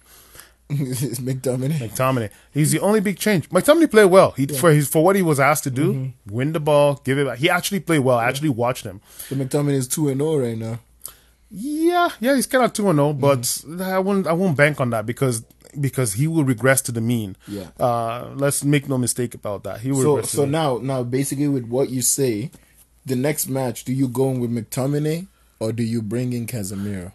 [0.69, 1.79] it's McTominay.
[1.79, 2.31] McTominay.
[2.53, 3.49] He's the only big change.
[3.51, 4.33] McTominay played well.
[4.33, 7.27] He for his for what he was asked to do, win the ball, give it
[7.27, 7.39] back.
[7.39, 8.19] He actually played well.
[8.19, 9.01] I actually watched him.
[9.29, 10.81] So McTominay is two and zero right now.
[11.51, 14.91] Yeah, yeah, he's kind of two and zero, but I won't I won't bank on
[14.91, 15.45] that because
[15.81, 17.37] because he will regress to the mean.
[17.47, 17.69] Yeah.
[17.79, 19.81] Uh, let's make no mistake about that.
[19.81, 20.03] He will.
[20.03, 22.51] So regress so the- now now basically with what you say,
[23.05, 25.29] the next match, do you go in with McTominay
[25.61, 27.13] or do you bring in Casemiro?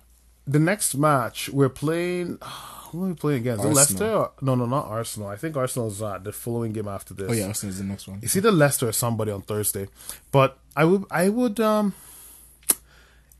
[0.48, 2.40] The next match we're playing.
[2.92, 3.64] Who are we playing against?
[3.64, 4.14] Leicester?
[4.14, 5.30] Or, no, no, not Arsenal.
[5.30, 7.30] I think Arsenal's uh, the following game after this.
[7.30, 8.20] Oh yeah, Arsenal's the next one.
[8.22, 9.88] It's either Leicester or somebody on Thursday.
[10.34, 11.94] But I would, I would, um,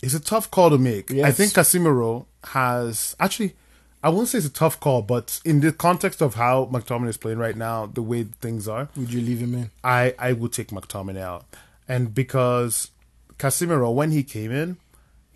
[0.02, 1.12] it's a tough call to make.
[1.12, 3.56] I think Casemiro has actually,
[4.02, 7.18] I won't say it's a tough call, but in the context of how McTominay is
[7.18, 9.72] playing right now, the way things are, Would you leave him in?
[9.84, 11.46] I, I would take McTominay out.
[11.90, 12.90] And because
[13.38, 14.78] Casemiro, when he came in,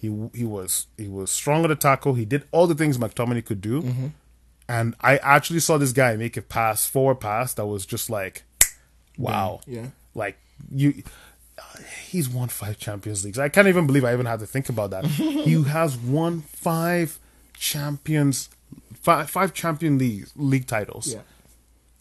[0.06, 2.14] he he was he was strong at the tackle.
[2.14, 3.82] He did all the things McTominay could do.
[3.82, 4.08] Mm-hmm.
[4.68, 8.44] And I actually saw this guy make a pass, forward pass, that was just like,
[9.18, 9.62] wow.
[9.68, 9.88] Yeah.
[10.16, 10.38] Like
[10.72, 11.04] you,
[12.08, 13.38] he's won five Champions Leagues.
[13.38, 15.06] I can't even believe I even had to think about that.
[15.06, 17.20] he has won five
[17.54, 18.50] champions,
[18.94, 21.14] five five Champion League league titles.
[21.14, 21.22] Yeah.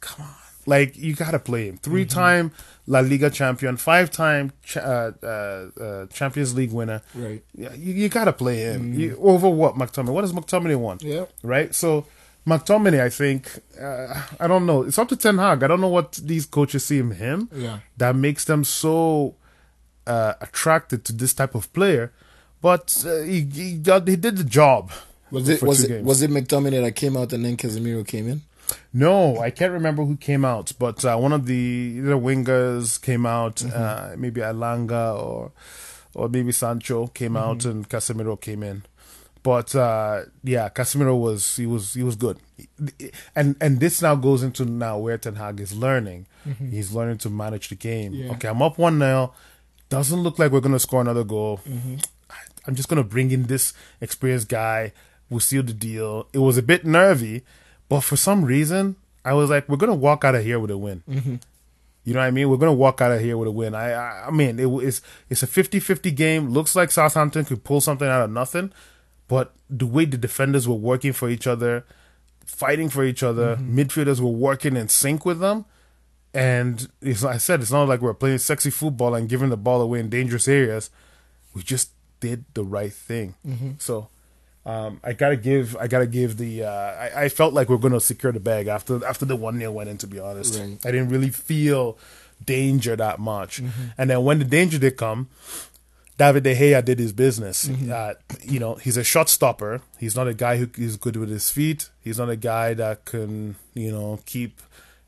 [0.01, 0.35] Come on,
[0.67, 1.77] like you gotta play him.
[1.79, 2.53] Three time
[2.87, 7.03] La Liga champion, five time cha- uh, uh, uh, Champions League winner.
[7.15, 7.43] Right.
[7.55, 10.11] Yeah, you, you gotta play him You- over what McTominay.
[10.13, 11.03] What does McTominay want?
[11.03, 11.25] Yeah.
[11.43, 11.75] right?
[11.75, 12.07] So
[12.47, 13.51] McTominay, I think,
[13.81, 14.83] uh, I don't know.
[14.83, 15.63] It's up to Ten Hag.
[15.63, 17.79] I don't know what these coaches see in him Yeah.
[17.97, 19.37] that makes them so
[20.07, 22.13] uh, attracted to this type of player.
[22.61, 24.91] But uh, he he, got, he did the job.
[25.31, 26.07] Was it was it games.
[26.07, 28.43] was it McTominay that came out and then Casemiro came in?
[28.93, 33.27] No, I can't remember who came out, but uh, one of the the wingers came
[33.27, 33.65] out.
[33.65, 35.53] Uh, maybe Elanga or
[36.15, 38.85] or maybe Sancho came out, and Casemiro came in.
[39.43, 42.39] But uh, yeah, Casemiro was he was he was good,
[43.37, 46.27] and and this now goes into now where Ten Hag is learning.
[46.71, 48.13] He's learning to manage the game.
[48.15, 48.31] Yeah.
[48.33, 49.33] Okay, I'm up one now.
[49.89, 51.61] Doesn't look like we're gonna score another goal.
[52.31, 52.35] I-
[52.67, 54.93] I'm just gonna bring in this experienced guy.
[55.31, 56.27] We'll seal the deal.
[56.33, 57.43] It was a bit nervy,
[57.89, 60.79] but for some reason, I was like, we're gonna walk out of here with a
[60.79, 61.03] win.
[61.09, 61.37] Mm-hmm.
[62.05, 62.51] You know what I mean?
[62.51, 63.75] We're gonna walk out of here with a win.
[63.75, 66.51] I, I, I mean, it, it's it's a 50-50 game.
[66.51, 68.73] Looks like Southampton could pull something out of nothing,
[69.29, 71.85] but the way the defenders were working for each other,
[72.45, 73.79] fighting for each other, mm-hmm.
[73.79, 75.65] midfielders were working in sync with them,
[76.35, 79.57] and it's like I said, it's not like we're playing sexy football and giving the
[79.57, 80.91] ball away in dangerous areas.
[81.55, 83.35] We just did the right thing.
[83.47, 83.73] Mm-hmm.
[83.79, 84.09] So.
[84.67, 86.65] Um, I gotta give, I gotta give the.
[86.65, 89.59] Uh, I, I felt like we are gonna secure the bag after after the one
[89.59, 89.99] 0 went in.
[89.99, 90.79] To be honest, Right.
[90.87, 91.99] I didn't really feel
[92.45, 93.61] danger that much.
[93.99, 95.29] And then when the danger did come,
[96.17, 97.69] David De Gea did his business.
[97.69, 99.83] Uh, you know, he's a shot stopper.
[99.99, 101.91] He's not a guy who is good with his feet.
[102.01, 104.61] He's not a guy that can, you know, keep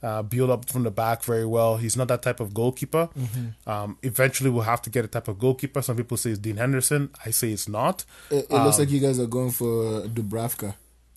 [0.02, 1.76] uh, build up from the back very well.
[1.78, 3.08] He's not that type of goalkeeper.
[3.66, 5.82] Um, eventually, we'll have to get a type of goalkeeper.
[5.82, 7.10] Some people say it's Dean Henderson.
[7.24, 8.04] I say it's not.
[8.30, 10.74] It, it looks like you guys are going for Dubravka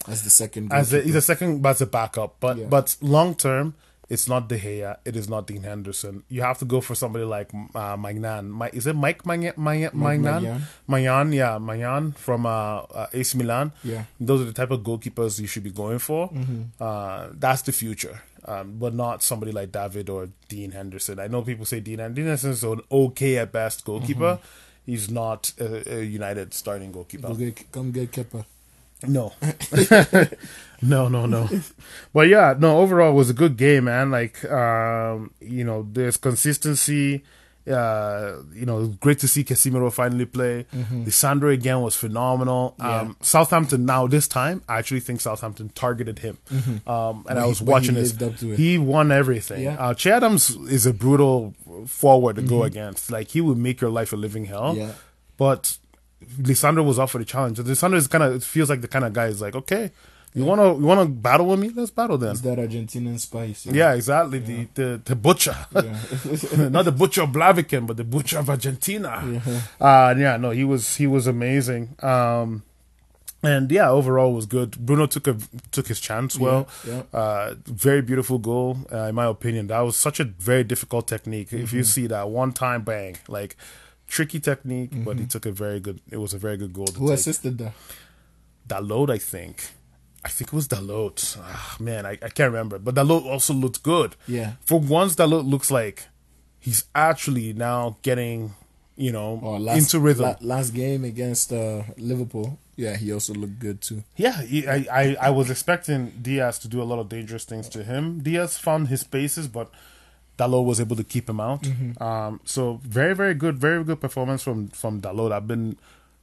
[0.07, 0.71] as the second.
[0.71, 2.37] As a, he's a second, but as a backup.
[2.39, 2.65] But Yeah.
[2.67, 3.75] but long term,
[4.09, 4.97] it's not De Gea.
[5.05, 6.23] It is not Dean Henderson.
[6.29, 8.49] You have to go for somebody like uh, Magnan.
[8.49, 9.53] My, is it Mike Magnan?
[9.55, 9.91] Magnan?
[9.93, 10.61] Maignan.
[10.87, 12.49] Magnan, yeah, Magnan from uh,
[12.89, 13.71] uh, AC Milan.
[13.83, 14.05] Yeah.
[14.19, 16.29] those are the type of goalkeepers you should be going for.
[16.29, 16.61] Mm-hmm.
[16.81, 18.19] Uh, that's the future.
[18.45, 21.19] Um, but not somebody like David or Dean Henderson.
[21.19, 22.51] I know people say Dean Henderson.
[22.51, 24.39] Is an okay at best goalkeeper.
[24.85, 27.27] He's not a, a United starting goalkeeper.
[27.27, 28.45] Go get, come get Kepa.
[29.07, 29.33] No.
[30.81, 31.49] no, no, no.
[32.13, 34.11] But yeah, no, overall it was a good game, man.
[34.11, 37.23] Like um, you know, there's consistency.
[37.69, 40.65] Uh, you know, great to see Casemiro finally play.
[40.73, 42.75] Lisandro again was phenomenal.
[42.79, 42.87] Mm-hmm.
[42.89, 43.01] Yeah.
[43.01, 46.37] Um, Southampton now this time, I actually think Southampton targeted him.
[46.87, 48.09] Um, and I was he- but he watching this.
[48.19, 48.57] lived up to it.
[48.59, 49.63] He won everything.
[49.63, 49.75] Yeah.
[49.79, 51.53] Uh, Che Adams is a brutal
[51.87, 53.11] forward to go against.
[53.11, 54.71] Like he would make your life a living hell.
[54.73, 54.81] Mm-hmm.
[54.81, 54.93] Yeah.
[55.37, 55.77] But
[56.41, 57.59] Lisandro was up for the challenge.
[57.59, 59.91] Lisandro is kind of it feels like the kind of guy is like, okay,
[60.33, 61.69] you wanna you wanna battle with me?
[61.75, 62.31] Let's battle then.
[62.31, 63.65] It's that Argentinian spice.
[63.65, 64.39] Yeah, exactly.
[64.39, 66.69] The, the the butcher, Yeah.
[66.69, 69.41] not the butcher of Blaviken, but the butcher of Argentina.
[69.79, 71.95] Uh, yeah, no, he was he was amazing.
[72.03, 72.63] Um,
[73.41, 74.77] and yeah, overall was good.
[74.77, 75.37] Bruno took a
[75.71, 76.67] took his chance well.
[76.85, 79.67] Yeah, Uh, very beautiful goal, uh, in my opinion.
[79.67, 81.53] That was such a very difficult technique.
[81.53, 81.77] If Mm-hmm.
[81.77, 83.55] you see that one time bang, like
[84.07, 85.27] tricky technique, but he Mm-hmm.
[85.29, 86.01] took a very good.
[86.11, 86.87] It was a very good goal.
[86.87, 87.19] To Who take.
[87.19, 87.73] assisted that?
[88.67, 89.55] Dalot, I think.
[90.25, 91.37] I think it was Dalot.
[91.41, 92.77] Ah, man, I, I can't remember.
[92.79, 94.15] But Dalot also looked good.
[94.27, 94.53] Yeah.
[94.61, 96.07] For once, Dalot looks like
[96.59, 98.53] he's actually now getting,
[98.97, 100.23] you know, Or last, into rhythm.
[100.25, 102.59] la- last game against uh, Liverpool.
[102.75, 104.03] Yeah, he also looked good too.
[104.17, 107.67] Yeah, he, I, I, I was expecting Diaz to do a lot of dangerous things
[107.69, 108.19] to him.
[108.21, 109.69] Diaz found his spaces, but
[110.37, 111.63] Dalot was able to keep him out.
[111.63, 112.01] Mm-hmm.
[112.01, 115.31] Um, so very, very good, very good performance from from Dalot.
[115.33, 115.75] I've been,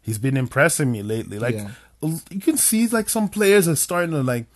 [0.03, 1.39] he's been impressing me lately.
[1.39, 1.71] Like Yeah.
[2.03, 4.47] You can see, like some players are starting to like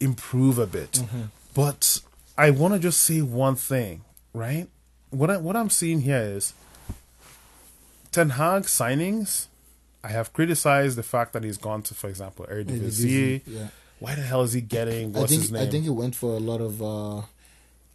[0.00, 0.92] improve a bit.
[0.92, 1.22] Mm-hmm.
[1.54, 2.00] But
[2.36, 4.68] I want to just say one thing, right?
[5.10, 6.52] What I, what I'm seeing here is
[8.12, 9.46] Ten Hag signings.
[10.02, 13.40] I have criticized the fact that he's gone to, for example, Eredivisie.
[13.46, 13.68] Yeah.
[14.00, 15.62] Why the hell is he getting I think his name?
[15.62, 17.22] I think it went for a lot of uh,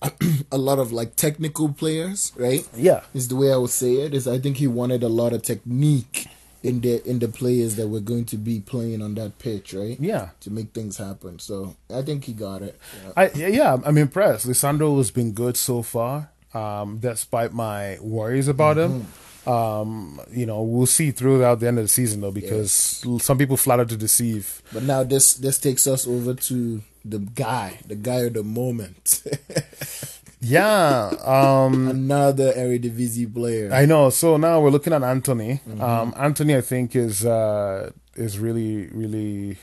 [0.52, 2.68] a lot of like technical players, right?
[2.76, 4.14] yeah, Is the way I would say it.
[4.14, 6.28] Is I think he wanted a lot of technique
[6.64, 9.98] in the in the players that were going to be playing on that pitch, right?
[10.00, 10.30] yeah.
[10.42, 11.40] To make things happen.
[11.40, 12.80] So I think he got it.
[13.04, 13.12] Yeah.
[13.16, 14.48] I yeah, I'm impressed.
[14.48, 19.02] Lisandro has been good so far, um, despite my worries about him.
[19.02, 19.50] Mm-hmm.
[19.50, 23.58] Um, you know, we'll see throughout the end of the season though, because some people
[23.58, 24.62] flatter to deceive.
[24.74, 29.24] But now this this takes us over to the guy, the guy of the moment.
[30.42, 33.72] Yeah, um, Another Eredivisie player.
[33.74, 34.10] I know.
[34.10, 35.60] So now we're looking at Antony.
[35.68, 35.82] Mm-hmm.
[35.82, 39.58] Um, Antony, I think is uh, is really really.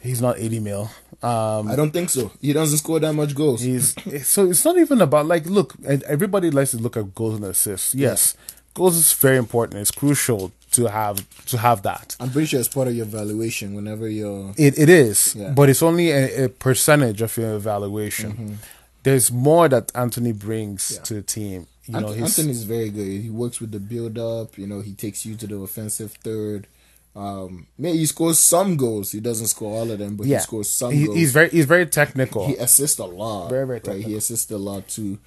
[0.00, 0.90] He's not 80 mil.
[1.22, 2.32] Um, I don't think so.
[2.40, 3.60] He doesn't score that much goals.
[3.60, 3.94] He's
[4.26, 5.74] so it's not even about like look.
[5.84, 7.94] Everybody likes to look at goals and assists.
[7.94, 8.36] Yes,
[8.74, 9.80] goals is very important.
[9.80, 12.16] It's crucial to have to have that.
[12.18, 14.52] I'm pretty sure it's part of your valuation whenever you're.
[14.56, 15.50] It it is, Yeah.
[15.50, 18.58] but it's only a, a percentage of your evaluation.
[19.02, 20.92] There's more that Antony brings.
[20.96, 21.02] Yeah.
[21.02, 21.66] to the team.
[21.86, 23.20] You know, Ant- he's Antony's very good.
[23.22, 24.56] He works with the build up.
[24.56, 26.68] You know, he takes you to the offensive third.
[27.14, 29.12] Um, maybe he scores some goals.
[29.12, 30.38] He doesn't score all of them, but yeah.
[30.38, 31.18] he scores some He- goals.
[31.18, 32.46] he's very he's very technical.
[32.46, 33.48] he assists a lot.
[33.50, 33.84] Very, very right.
[33.84, 34.10] technical.
[34.10, 35.18] He assists a lot too.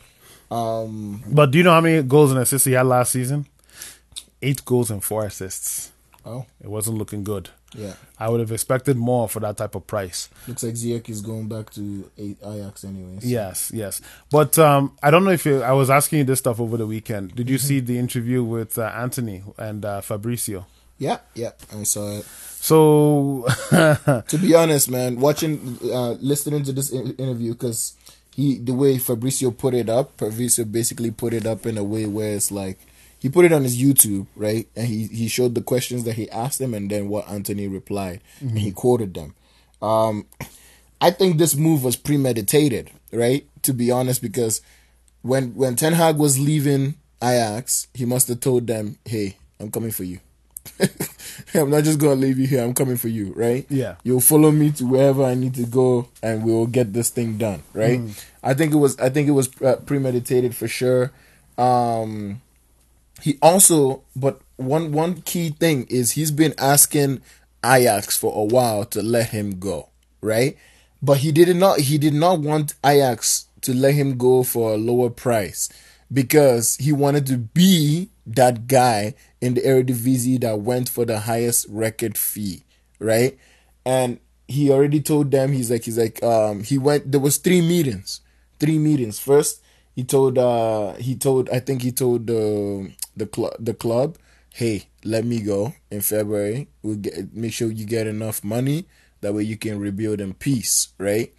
[0.49, 3.47] Um, but do you know how many goals and assists he had last season?
[4.41, 5.91] Eight goals and four assists.
[6.25, 7.49] oh It wasn't looking good.
[7.77, 10.29] Yeah, I would have expected more for that type of price.
[10.47, 13.25] looks like Ziyech is going back to Ajax anyways.
[13.25, 14.01] Yes, yes.
[14.31, 16.87] But um, I don't know if you, I was asking you this stuff over the
[16.87, 17.35] weekend.
[17.35, 20.65] Did you see the interview with uh, Antony and uh, Fabrizio?
[20.97, 21.51] yeah, yeah.
[21.75, 22.25] I saw it.
[22.25, 27.93] So, to be honest, man, watching, uh, listening to this interview, because
[28.35, 32.05] he, the way Fabrizio put it up, Fabrizio basically put it up in a way
[32.05, 32.79] where it's like,
[33.25, 34.67] he put it on his YouTube, right?
[34.75, 38.21] And he, he showed the questions that he asked him and then what Antony replied.
[38.39, 39.33] And he quoted them.
[39.81, 40.27] Um,
[41.01, 43.47] I think this move was premeditated, right?
[43.63, 44.61] To be honest, because
[45.23, 49.89] when, when Ten Hag was leaving Ajax, he must have told them, hey, I'm coming
[49.89, 50.19] for you.
[51.55, 52.63] I'm not just gonna leave you here.
[52.63, 53.65] I'm coming for you, right?
[53.69, 53.95] Yeah.
[54.03, 57.39] You'll follow me to wherever I need to go, and we will get this thing
[57.39, 58.01] done, right?
[58.43, 58.99] I think it was.
[58.99, 61.11] I think it was uh, premeditated for sure.
[61.57, 62.41] Um,
[63.21, 67.21] he also, but one one key thing is he's been asking
[67.63, 69.89] Ajax for a while to let him go,
[70.21, 70.57] right?
[71.01, 71.79] But he did not.
[71.79, 75.69] He did not want Ajax to let him go for a lower price
[76.11, 81.67] because he wanted to be that guy in the Eredivisie that went for the highest
[81.69, 82.63] record fee,
[82.99, 83.37] right?
[83.85, 87.61] And he already told them he's like he's like um he went there was three
[87.61, 88.21] meetings,
[88.59, 89.19] three meetings.
[89.19, 89.61] First,
[89.95, 94.17] he told uh he told I think he told the the club the club,
[94.53, 96.67] hey, let me go in February.
[96.83, 98.85] We'll get make sure you get enough money
[99.21, 101.33] that way you can rebuild in peace, right?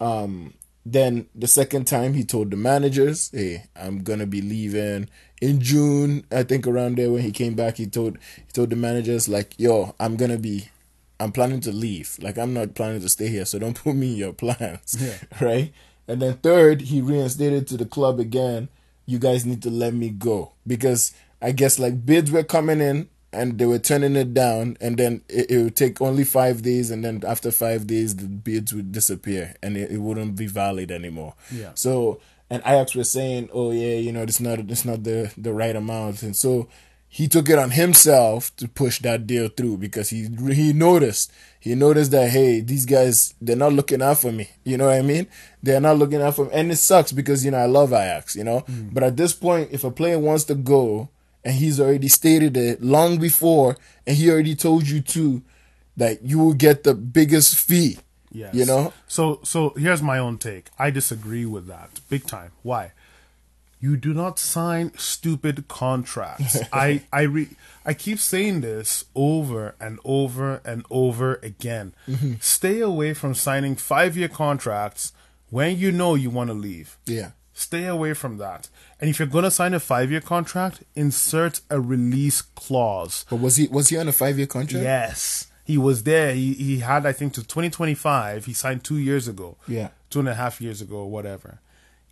[0.00, 0.54] Um
[0.86, 5.08] then the second time he told the managers, "Hey, I'm gonna be leaving
[5.40, 8.16] in June." I think around there when he came back, he told
[8.46, 10.68] he told the managers like, "Yo, I'm gonna be,
[11.20, 12.16] I'm planning to leave.
[12.22, 15.18] Like I'm not planning to stay here, so don't put me in your plans." Yeah.
[15.40, 15.72] Right.
[16.06, 18.70] And then third, he reinstated to the club again.
[19.08, 23.08] You guys need to let me go because I guess like bids were coming in
[23.32, 26.90] and they were turning it down, and then it, it would take only five days,
[26.90, 30.90] and then after five days, the bids would disappear and it, it wouldn't be valid
[30.90, 31.34] anymore.
[31.50, 31.72] Yeah.
[31.74, 35.52] So and Ajax was saying, "Oh yeah, you know, it's not it's not the the
[35.52, 36.68] right amount," and so
[37.08, 41.74] he took it on himself to push that deal through because he he noticed he
[41.74, 44.50] noticed that hey, these guys they're not looking out for me.
[44.64, 45.26] You know what I mean?
[45.62, 48.36] They're not looking out for me, and it sucks because you know I love Ajax,
[48.36, 48.60] you know.
[48.62, 48.92] Mm.
[48.92, 51.08] But at this point, if a player wants to go
[51.44, 55.42] and he's already stated it long before, and he already told you too
[55.96, 57.98] that you will get the biggest fee.
[58.30, 58.54] Yes.
[58.54, 58.92] You know?
[59.06, 60.68] So so here's my own take.
[60.78, 62.52] I disagree with that big time.
[62.62, 62.92] Why?
[63.80, 66.58] You do not sign stupid contracts.
[66.72, 67.48] I I re,
[67.84, 71.94] I keep saying this over and over and over again.
[72.08, 72.34] Mm-hmm.
[72.40, 75.12] Stay away from signing 5-year contracts
[75.50, 76.98] when you know you want to leave.
[77.06, 77.30] Yeah.
[77.54, 78.68] Stay away from that.
[79.00, 83.24] And if you're going to sign a 5-year contract, insert a release clause.
[83.30, 84.82] But was he was he on a five year contract?
[84.84, 85.46] Yes.
[85.64, 86.34] He was there.
[86.34, 88.46] He he had I think to twenty twenty five.
[88.46, 89.56] He signed two years ago.
[89.68, 89.88] Yeah.
[90.08, 91.60] Two and a half years ago or whatever.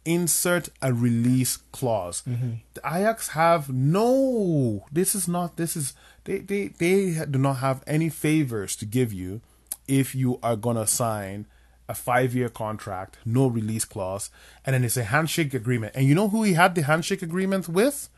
[0.06, 2.22] Insert a release clause.
[2.28, 2.50] Mm-hmm.
[2.74, 5.94] The Ajax have no this is not this is
[6.24, 9.40] they, they they do not have any favors to give you
[9.88, 11.46] if you are gonna sign
[11.88, 14.30] a five year contract, no release clause,
[14.64, 15.92] and then it's a handshake agreement.
[15.94, 18.08] And you know who he had the handshake agreement with?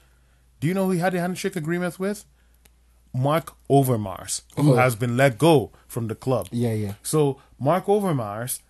[0.60, 2.24] Do you know who he had the handshake agreement with?
[3.14, 4.76] Mark Overmars, who Oh.
[4.76, 6.48] has been let go from the club.
[6.50, 6.94] Yeah, yeah.
[7.02, 8.60] So Mark Overmars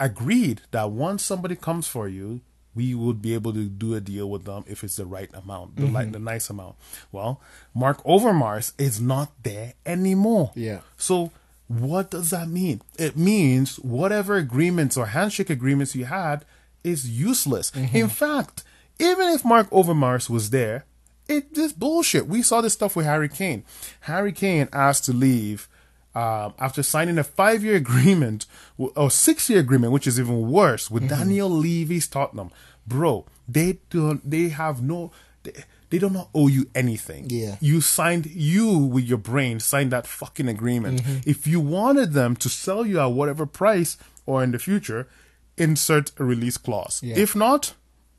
[0.00, 2.40] agreed that once somebody comes for you,
[2.74, 5.76] we would be able to do a deal with them if it's the right amount,
[5.76, 6.12] the like mm-hmm.
[6.12, 6.76] the nice amount.
[7.10, 7.40] Well,
[7.74, 10.52] Mark Overmars is not there anymore.
[10.54, 10.80] Yeah.
[10.96, 11.32] So
[11.66, 12.80] what does that mean?
[12.98, 16.44] It means whatever agreements or handshake agreements you had
[16.84, 17.70] is useless.
[17.72, 17.96] Mm-hmm.
[17.96, 18.62] In fact,
[18.98, 20.84] even if Mark Overmars was there,
[21.28, 22.26] it this bullshit.
[22.26, 23.64] We saw this stuff with Harry Kane.
[24.02, 25.68] Harry Kane asked to leave
[26.14, 28.46] um, after signing a five-year agreement
[28.76, 31.18] or six-year agreement, which is even worse, with mm-hmm.
[31.18, 32.50] Daniel Levy's Tottenham.
[32.86, 34.28] Bro, they don't.
[34.28, 35.12] They have no.
[35.42, 35.52] They,
[35.90, 37.26] they do not owe you anything.
[37.30, 37.56] Yeah.
[37.60, 41.02] You signed you with your brain signed that fucking agreement.
[41.02, 41.30] Mm-hmm.
[41.30, 43.96] If you wanted them to sell you at whatever price
[44.26, 45.08] or in the future,
[45.56, 47.00] insert a release clause.
[47.02, 47.16] Yeah.
[47.16, 47.74] If not,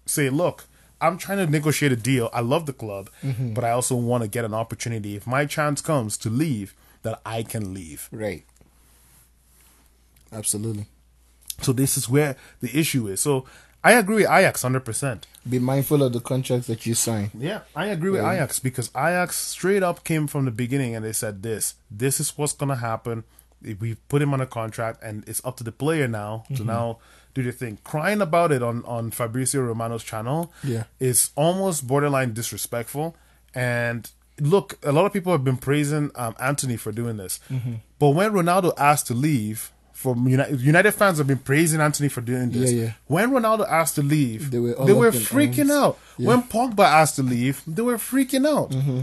[0.05, 0.65] say, look,
[0.99, 2.29] I'm trying to negotiate a deal.
[2.33, 3.53] I love the club, mm-hmm.
[3.53, 5.15] but I also want to get an opportunity.
[5.15, 6.73] If my chance comes to leave,
[7.03, 8.09] that I can leave.
[8.11, 8.43] Right.
[10.31, 10.85] Absolutely.
[11.61, 13.21] So this is where the issue is.
[13.21, 13.45] So
[13.83, 15.23] I agree with Ajax 100%.
[15.49, 17.31] Be mindful of the contracts that you sign.
[17.33, 21.13] Yeah, I agree with Ajax because Ajax straight up came from the beginning and they
[21.13, 21.75] said this.
[21.89, 23.23] This is what's gonna happen.
[23.61, 26.67] We put him on a contract and it's up to the player now to mm-hmm.
[26.67, 26.99] now
[27.33, 27.79] do the thing.
[27.83, 30.83] Crying about it on on Fabrizio Romano's channel Yeah.
[30.99, 33.15] is almost borderline disrespectful.
[33.55, 34.09] And
[34.41, 37.39] look, a lot of people have been praising um, Antony for doing this,
[37.99, 39.71] but when Ronaldo asked to leave.
[39.99, 42.71] For United, United fans have been praising Antony for doing this.
[42.71, 42.91] Yeah, yeah.
[43.07, 45.99] When Ronaldo asked to leave, They were they were freaking out.
[46.17, 46.27] Yeah.
[46.29, 48.69] When Pogba asked to leave, they were freaking out.
[48.71, 49.01] Mm-hmm.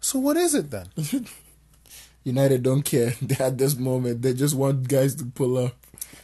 [0.00, 0.86] So what is it then?
[2.24, 3.12] United don't care.
[3.22, 5.76] They at this moment they just want guys to pull up.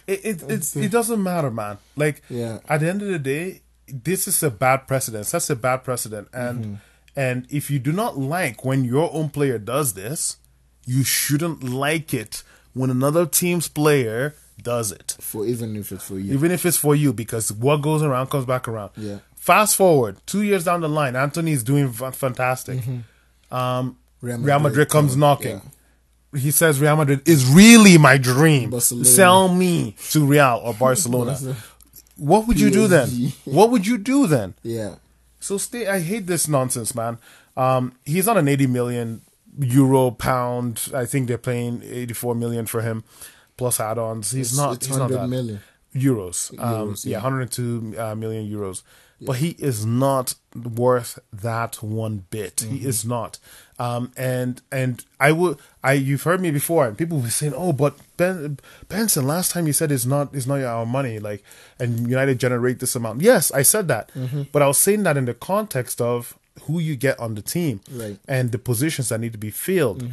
[0.09, 1.79] It it it's, it doesn't matter, man.
[1.95, 2.59] Like Yeah.
[2.69, 5.27] at the end of the day, this is a bad precedent.
[5.27, 6.75] That's a bad precedent, and Mm-hmm.
[7.17, 10.37] And if you do not like when your own player does this,
[10.87, 12.43] you shouldn't like it
[12.73, 15.17] when another team's player does it.
[15.21, 16.33] For even if it's for you.
[16.35, 18.91] even if it's for you, because what goes around comes back around.
[18.97, 19.19] Yeah.
[19.37, 22.79] Fast forward two years down the line, Antony is doing fa- fantastic.
[23.51, 25.63] Um, Real Real Madrid, Madrid comes come- knocking.
[26.37, 28.71] He says Real Madrid is really my dream.
[28.71, 29.05] Barcelona.
[29.07, 31.25] Sell me to Real or Barcelona.
[31.33, 31.57] Barcelona.
[32.17, 33.09] what would you do then?
[33.47, 34.55] What would you do then?
[34.63, 34.97] Yeah.
[35.41, 35.87] So stay.
[35.89, 37.19] I hate this nonsense, man.
[37.57, 39.23] Um, he's on an eighty million
[39.59, 40.89] euro pound.
[40.95, 43.03] I think they're paying eighty four million for him,
[43.57, 44.31] plus add-ons.
[44.31, 44.75] He's It's- not.
[44.77, 45.61] it's he's not that million.
[45.95, 46.53] euros.
[46.59, 47.23] Um, Euros, yeah, yeah.
[47.23, 48.83] 102 uh, million euros.
[49.23, 52.57] But he is not worth that one bit.
[52.57, 52.75] Mm-hmm.
[52.75, 53.39] He is not.
[53.79, 57.73] Um, and and I would I you've heard me before, and people were saying, "Oh,
[57.73, 58.59] but Ben
[58.89, 61.43] Benson, last time you said it's not it's not our money, like,
[61.79, 64.43] and United generate this amount." Yes, I said that, Mm-hmm.
[64.53, 67.81] but I was saying that in the context of who you get on the team,
[67.91, 68.19] Right.
[68.29, 70.05] and the positions that need to be filled.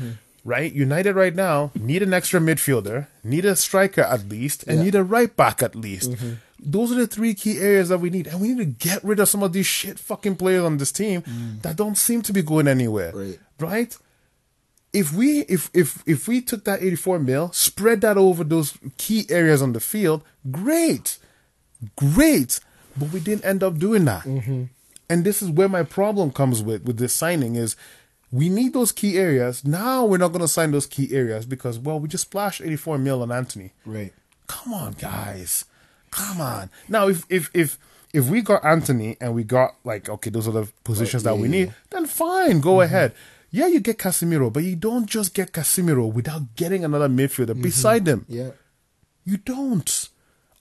[0.46, 4.84] Right, United right now need an extra midfielder, need a striker at least, and Yeah.
[4.86, 6.16] need a right back at least.
[6.60, 9.20] Those are the three key areas that we need, and we need to get rid
[9.20, 11.62] of some of these shit fucking players on this team mm.
[11.62, 13.12] that don't seem to be going anywhere.
[13.14, 13.40] Right.
[13.60, 13.98] right?
[14.94, 18.78] If we if if if we took that eighty four mil, spread that over those
[18.98, 21.20] key areas on the field, great,
[21.96, 22.60] great.
[22.96, 24.64] But we didn't end up doing that, mm-hmm.
[25.10, 27.76] and this is where my problem comes with with this signing is.
[28.30, 29.64] We need those key areas.
[29.64, 32.98] Now we're not going to sign those key areas because, well, we just splashed 84
[32.98, 33.72] mil on Antony.
[33.86, 34.12] Right.
[34.48, 35.64] Come on, guys.
[36.12, 36.70] Come on.
[36.88, 37.78] Now, if if if
[38.14, 41.42] if we got Antony and we got like okay, those are the positions Right, that
[41.42, 42.94] we yeah, need, then fine, go mm-hmm.
[42.94, 43.14] ahead.
[43.50, 47.62] Yeah, you get Casemiro, but you don't just get Casemiro without getting another midfielder mm-hmm.
[47.62, 48.26] beside him.
[48.28, 48.52] Yeah.
[49.24, 50.10] You don't.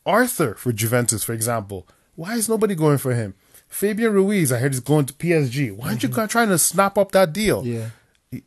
[0.04, 1.86] Arthur for Juventus, for example.
[2.14, 3.34] Why is nobody going for him?
[3.68, 5.76] Fabian Ruiz, I heard he's going to PSG.
[5.76, 6.26] Why aren't you mm-hmm.
[6.26, 7.66] trying to snap up that deal?
[7.66, 7.88] Yeah.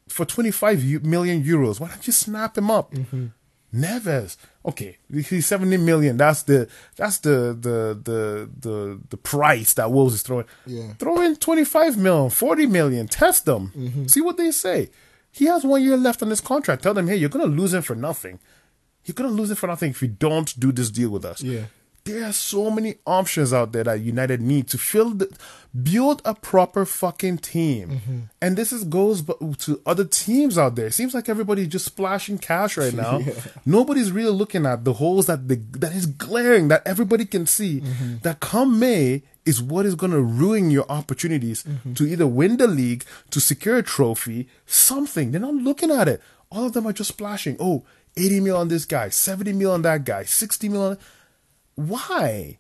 [0.08, 1.80] for 25 million euros.
[1.80, 2.94] Why don't you snap him up?
[3.74, 4.38] Neves.
[4.70, 6.18] Okay, he's 70 million.
[6.18, 10.46] That's the that's the the the the the price that Wolves is throwing.
[10.66, 10.94] Yeah.
[11.00, 13.08] Throw in 25 million, 40 million.
[13.08, 13.72] Test them.
[13.76, 14.06] Mm-hmm.
[14.08, 14.90] See what they say.
[15.32, 16.84] He has one year left on his contract.
[16.84, 18.40] Tell them, hey, you're gonna lose him for nothing.
[19.06, 21.42] You're gonna lose it for nothing if you don't do this deal with us.
[21.42, 21.66] Yeah.
[22.12, 25.30] There are so many options out there that United need to fill the
[25.84, 27.90] build a proper fucking team.
[27.90, 28.20] Mm-hmm.
[28.42, 30.88] And this is goes to other teams out there.
[30.88, 33.20] It seems like everybody's just splashing cash right now.
[33.66, 37.82] Nobody's really looking at the holes that the that is glaring that everybody can see.
[37.82, 38.18] Mm-hmm.
[38.24, 41.94] That come May is what is going to ruin your opportunities mm-hmm.
[41.94, 45.32] to either win the league, to secure a trophy, something.
[45.32, 46.22] They're not looking at it.
[46.52, 47.58] All of them are just splashing.
[47.60, 47.84] Oh,
[48.18, 50.98] 80 mil on this guy, 70 mil on that guy, 60 mil on
[51.88, 52.60] why?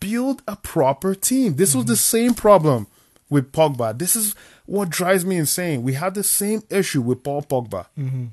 [0.00, 1.54] Build a proper team.
[1.56, 1.98] This was the mm-hmm.
[1.98, 2.86] same problem
[3.30, 3.96] with pogba.
[3.96, 4.34] This is
[4.66, 5.82] what drives me insane.
[5.82, 7.86] We had the same issue with paul pogba.
[7.98, 8.26] Mm-hmm.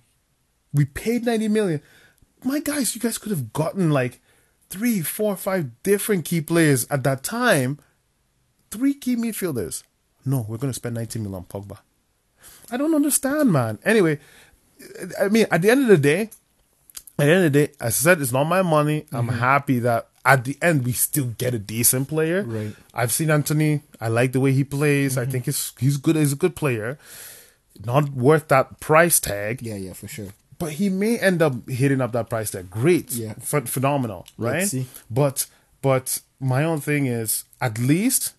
[0.74, 1.82] We paid 90 million.
[2.44, 4.20] My guys you guys could have gotten like
[4.70, 7.80] three four five different key players at that time.
[8.72, 9.84] Three key midfielders.
[10.26, 11.80] No we're going to spend 90 million on pogba.
[12.72, 13.80] I don't understand man.
[13.86, 14.20] Anyway
[15.20, 16.30] i mean at the end of the day
[17.18, 19.06] at the end of the day, I said it's not my money.
[19.12, 22.44] I'm happy that at the end we still get a decent player.
[22.44, 22.76] Right.
[22.94, 23.82] I've seen Antony.
[24.02, 25.18] I like the way he plays.
[25.18, 26.16] I think he's he's good.
[26.16, 26.98] He's a good player.
[27.86, 30.28] Not worth that price tag, Yeah, yeah, for sure.
[30.58, 32.70] but he may end up hitting up that price tag.
[32.70, 33.34] Great, Yeah.
[33.34, 34.74] Ph- phenomenal, right?
[35.10, 35.48] But
[35.82, 38.34] but my own thing is at least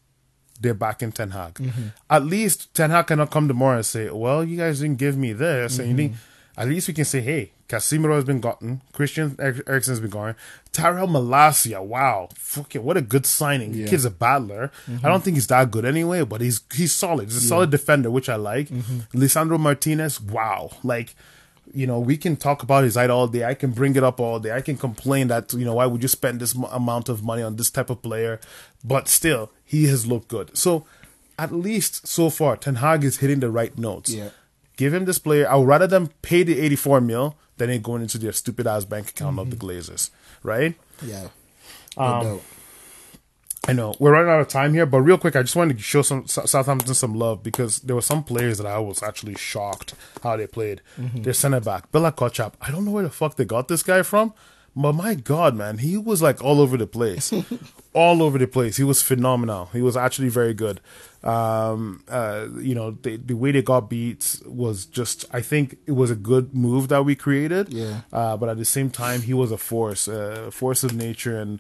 [0.61, 1.55] they're back in Ten Hag.
[1.55, 1.89] Mm-hmm.
[2.09, 5.33] At least Ten Hag cannot come tomorrow and say, "Well, you guys didn't give me
[5.35, 6.15] this," and you Mm-hmm.
[6.15, 6.17] didn't.
[6.57, 8.81] At least we can say, "Hey, Casemiro has been gotten.
[8.93, 10.37] Christian Er- Eriksen has been gone.
[10.73, 13.75] Tyrell Malacia, wow, fucking what a good signing.
[13.75, 13.87] Yeah.
[13.87, 14.71] Kid's a battler.
[15.03, 17.25] I don't think he's that good anyway, but he's he's solid.
[17.29, 18.69] He's a solid defender, which I like.
[19.15, 21.15] Lisandro Martinez, wow, like."
[21.75, 23.45] You know, we can talk about his height all day.
[23.45, 24.53] I can bring it up all day.
[24.53, 27.43] I can complain that you know why would you spend this m- amount of money
[27.43, 28.39] on this type of player,
[28.85, 30.57] but still he has looked good.
[30.57, 30.87] So
[31.37, 34.15] at least so far, Ten Hag is hitting the right notes.
[34.15, 34.29] Yeah.
[34.77, 35.51] Give him this player.
[35.51, 38.85] I would rather them pay the 84 mil than ain't going into their stupid ass
[38.85, 40.11] bank account of the Glazers,
[40.43, 40.75] right?
[41.03, 41.29] Yeah.
[41.97, 42.41] No Um.
[43.69, 45.83] I know we're running out of time here, but real quick, I just wanted to
[45.83, 49.35] show some Sou- Southampton some love because there were some players that I was actually
[49.35, 50.83] shocked how they played.
[50.97, 52.53] Their center back, Bella Kotchap.
[52.61, 54.35] I don't know where the fuck they got this guy from,
[54.77, 57.33] but my god, man, he was like all over the place,
[57.95, 58.77] all over the place.
[58.77, 59.71] He was phenomenal.
[59.73, 60.83] He was actually very good.
[61.25, 65.25] Um, uh, you know, the, the way they got beat was just.
[65.33, 67.73] I think it was a good move that we created.
[67.73, 68.03] Yeah.
[68.13, 71.59] Uh, but at the same time, he was a force, a force of nature, and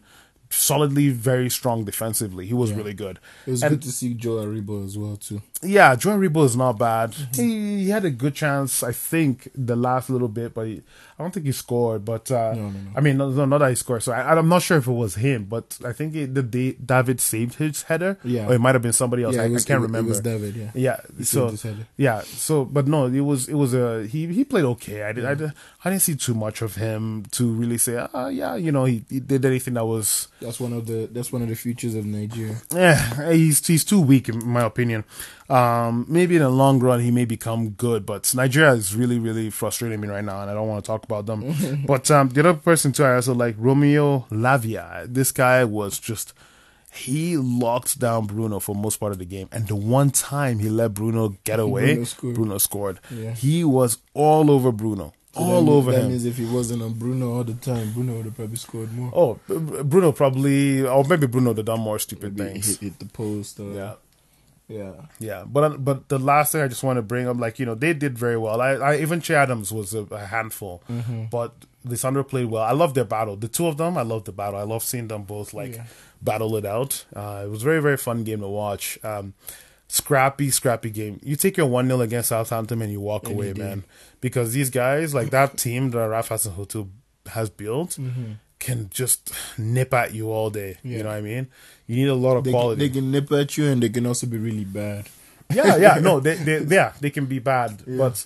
[0.50, 2.46] solidly very strong defensively.
[2.46, 3.18] He was really good.
[3.46, 5.42] It was and good to see Joe Aribo as well too.
[5.66, 7.12] Yeah, Joe Aribo is not bad.
[7.12, 7.42] Mm-hmm.
[7.42, 10.82] He, he had a good chance, I think, the last little bit, but he,
[11.18, 12.04] I don't think he scored.
[12.04, 12.90] But uh, No, no, no.
[12.96, 14.02] I mean, no, no, not that he scored.
[14.02, 17.20] So I, I'm not sure if it was him, but I think it, the David
[17.20, 18.18] saved his header.
[18.24, 18.48] Yeah.
[18.48, 19.34] or it might have been somebody else.
[19.36, 20.08] Yeah, I, was- I can't it was- it remember.
[20.10, 20.70] was David, yeah.
[20.74, 21.00] yeah.
[21.18, 21.86] He so saved his header.
[21.96, 25.02] yeah, so but no, it was it was a he he played okay.
[25.04, 25.52] I did, I did
[25.84, 29.04] I didn't see too much of him to really say, ah, yeah, you know, he,
[29.08, 32.04] he did anything that was That's one of the that's one of the futures of
[32.04, 32.56] Nigeria.
[32.74, 35.04] yeah, he's he's too weak in my opinion.
[35.56, 39.50] Um, maybe in the long run he may become good, but Nigeria is really really
[39.50, 41.84] frustrating me right now, and I don't want to talk about them.
[41.86, 45.06] but um, the other person too, I also like Romeo Lavia.
[45.08, 46.34] This guy was just
[46.92, 50.68] he locked down Bruno for most part of the game, and the one time he
[50.68, 52.34] let Bruno get away, Bruno scored.
[52.34, 53.00] Bruno scored.
[53.10, 53.32] Yeah.
[53.34, 56.08] He was all over Bruno, all that, over that him.
[56.08, 59.12] means if he wasn't on Bruno all the time, Bruno would have probably scored more.
[59.14, 62.66] Oh, Bruno probably, or maybe Bruno would have done more stupid Maybe things.
[62.78, 63.60] hit, hit the post.
[63.60, 63.94] Or, Yeah.
[64.68, 64.92] Yeah.
[65.20, 67.66] Yeah, but uh, but the last thing I just want to bring up, like you
[67.66, 68.60] know, they did very well.
[68.60, 70.82] I, I even Che Adams was a, a handful,
[71.30, 71.52] but
[71.86, 72.64] Lisandro played well.
[72.64, 73.36] I love their battle.
[73.36, 74.58] The two of them, I love the battle.
[74.58, 75.84] I love seeing them both like Yeah.
[76.20, 77.04] battle it out.
[77.14, 78.98] Uh, it was a very very fun game to watch.
[79.04, 79.34] Um,
[79.88, 81.20] scrappy, scrappy game.
[81.22, 83.84] You take your one 0 against Southampton and you walk away, man,
[84.20, 86.88] because these guys like that team that Ralph Hasenhüttl
[87.28, 87.96] has built.
[88.58, 90.78] Can just nip at you all day.
[90.82, 91.48] You know what I mean?
[91.86, 92.80] You need a lot of They, quality.
[92.88, 95.08] they can nip at you and they can also be really bad.
[95.52, 98.24] yeah, yeah, no, they, they, yeah, they can be bad, but,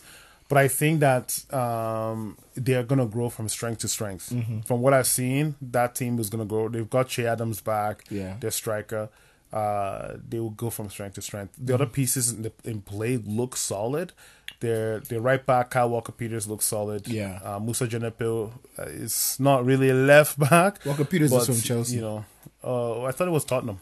[0.49, 4.31] but I think that um, they are gonna grow from strength to strength.
[4.31, 4.61] Mm-hmm.
[4.61, 6.69] From what I've seen, that team is gonna grow.
[6.69, 8.37] They've got Che Adams back, Yeah.
[8.41, 9.09] their striker.
[9.53, 11.55] Uh, they will go from strength to strength.
[11.59, 11.75] The Mm-hmm.
[11.83, 14.13] other pieces in, the, in play look solid.
[14.61, 17.09] Their their right back, Kyle Walker Peters, looks solid.
[17.09, 17.41] Yeah.
[17.43, 20.85] uh, Moussa Djenepo uh, is not really a left back.
[20.85, 21.97] Walker Peters is but, from Chelsea.
[21.97, 22.25] You know,
[22.63, 23.81] uh, I thought it was Tottenham.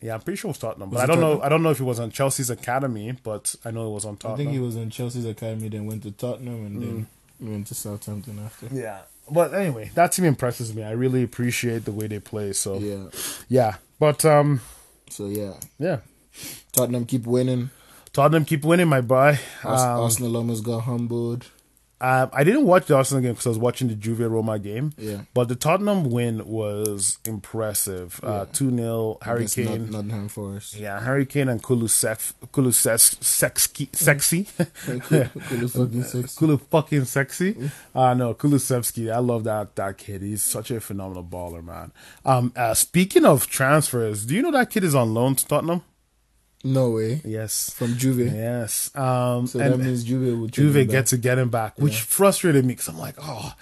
[0.00, 1.40] Yeah, I'm pretty sure it was Tottenham, but I don't know.
[1.42, 4.16] I don't know if it was on Chelsea's academy, but I know it was on
[4.16, 4.34] Tottenham.
[4.34, 7.06] I think he was in Chelsea's academy, then went to Tottenham, and then
[7.42, 7.50] Mm.
[7.50, 8.68] went to Southampton after.
[8.72, 9.00] Yeah,
[9.30, 10.82] but anyway, that team impresses me.
[10.84, 12.52] I really appreciate the way they play.
[12.52, 13.04] So yeah,
[13.48, 13.76] Yeah.
[13.98, 14.60] but um,
[15.10, 15.98] So yeah, yeah,
[16.72, 17.70] Tottenham keep winning.
[18.12, 19.38] Tottenham keep winning, my boy.
[19.64, 21.46] Um, Arsenal almost got humbled.
[22.00, 24.92] Uh, I didn't watch the Arsenal game because I was watching the Juve Roma game.
[24.96, 25.22] Yeah.
[25.34, 28.20] But the Tottenham win was impressive.
[28.22, 28.52] Uh, Yeah.
[28.52, 29.90] 2 0, Harry Against Not- Kane.
[29.90, 30.76] Nottingham Forest.
[30.76, 34.44] Yeah, Harry Kane and Kulusek, Kulusek, sexy, sexy.
[34.86, 36.36] Kulu fucking six.
[36.36, 37.56] Kulu fucking sexy.
[37.92, 39.12] Uh, no, Kulusevski.
[39.12, 40.22] I love that that kid.
[40.22, 41.90] He's such a phenomenal baller, man.
[42.24, 45.82] Um, uh, speaking of transfers, do you know that kid is on loan to Tottenham?
[46.64, 47.20] No way.
[47.24, 47.70] Yes.
[47.70, 48.32] From Juve.
[48.34, 48.90] Yes.
[48.96, 52.64] Um, So and that means Juve would Juve get to get him back, which frustrated
[52.64, 53.54] me because I'm like, oh,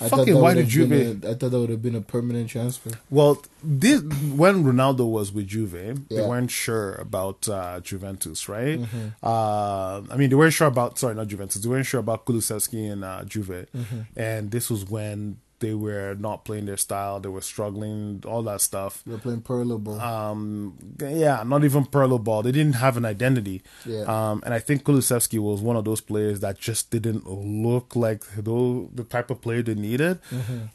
[0.00, 0.90] I fucking why did Juve?
[0.92, 2.90] a- I thought that would have been a permanent transfer.
[3.08, 8.80] Well, this when Ronaldo was with Juve, they weren't sure about uh, Juventus, right?
[8.80, 9.06] Mm-hmm.
[9.22, 11.62] Uh, I mean, they weren't sure about sorry, not Juventus.
[11.62, 14.00] They weren't sure about Kulusevski and uh, Juve, Mm-hmm.
[14.16, 17.18] and this was when they were not playing their style.
[17.20, 19.02] They were struggling, all that stuff.
[19.06, 19.98] They're playing Pirlo ball.
[20.00, 22.42] Um, yeah, not even Pirlo ball.
[22.42, 23.62] They didn't have an identity.
[23.86, 24.02] Yeah.
[24.14, 28.22] Um, and I think Kulusevski was one of those players that just didn't look like
[28.36, 30.18] the the type of player they needed.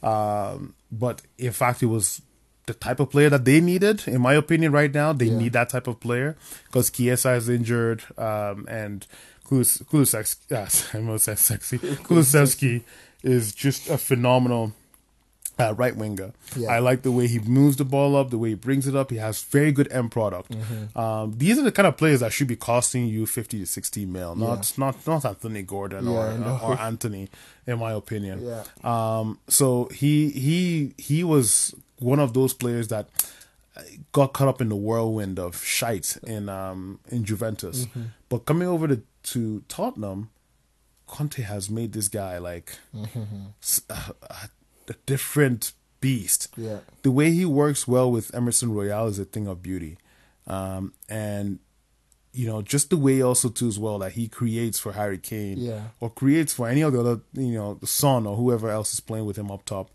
[0.02, 2.22] Um, but in fact, it was
[2.66, 5.12] the type of player that they needed, in my opinion, right now.
[5.12, 5.38] They Yeah.
[5.38, 6.36] need that type of player
[6.66, 9.06] because Chiesa is injured, um, and
[9.46, 11.78] Kulus- Kulusevski, yes, I almost said sexy.
[12.06, 12.82] Kulusevski
[13.22, 14.74] is just a phenomenal
[15.58, 16.32] uh, right winger.
[16.56, 16.70] Yeah.
[16.70, 19.10] I like the way he moves the ball up, the way he brings it up.
[19.10, 20.50] He has very good end product.
[20.52, 20.98] Mm-hmm.
[20.98, 24.06] Um, these are the kind of players that should be costing you fifty to sixty
[24.06, 26.60] mil, not not not Anthony Gordon Yeah, or know.
[26.62, 27.28] or Antony,
[27.66, 28.44] in my opinion.
[28.44, 28.64] Yeah.
[28.84, 33.08] Um, so he he he was one of those players that
[34.12, 38.02] got caught up in the whirlwind of shite in um in Juventus, Mm-hmm.
[38.28, 39.02] but coming over to
[39.34, 40.30] to Tottenham,
[41.06, 42.78] Conte has made this guy like
[43.62, 44.14] s- a,
[44.90, 46.48] a- different beast.
[46.56, 46.78] Yeah.
[47.02, 49.98] The way he works well with Emerson Royal is a thing of beauty,
[50.46, 51.58] um, and
[52.32, 55.58] you know just the way also too as well that he creates for Harry Kane,
[55.58, 55.88] Yeah.
[56.00, 59.00] or creates for any of the other you know the son or whoever else is
[59.00, 59.90] playing with him up top.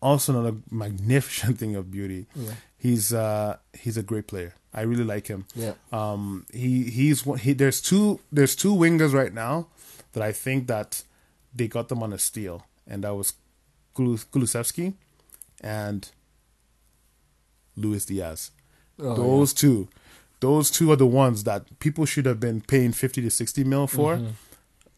[0.00, 2.26] Also another magnificent thing of beauty.
[2.34, 2.52] Yeah.
[2.76, 4.54] He's uh he's a great player.
[4.72, 5.46] I really like him.
[5.54, 5.72] Yeah.
[5.92, 7.38] Um, he he's one.
[7.38, 9.66] He, there's two there's two wingers right now
[10.12, 11.02] that I think that
[11.54, 13.32] they got them on a steal, and that was
[13.98, 14.94] Kulusevski
[15.60, 16.10] and
[17.76, 18.50] Luis Diaz.
[19.00, 19.88] Oh, those two,
[20.40, 23.86] those two are the ones that people should have been paying fifty to sixty mil
[23.86, 24.20] for.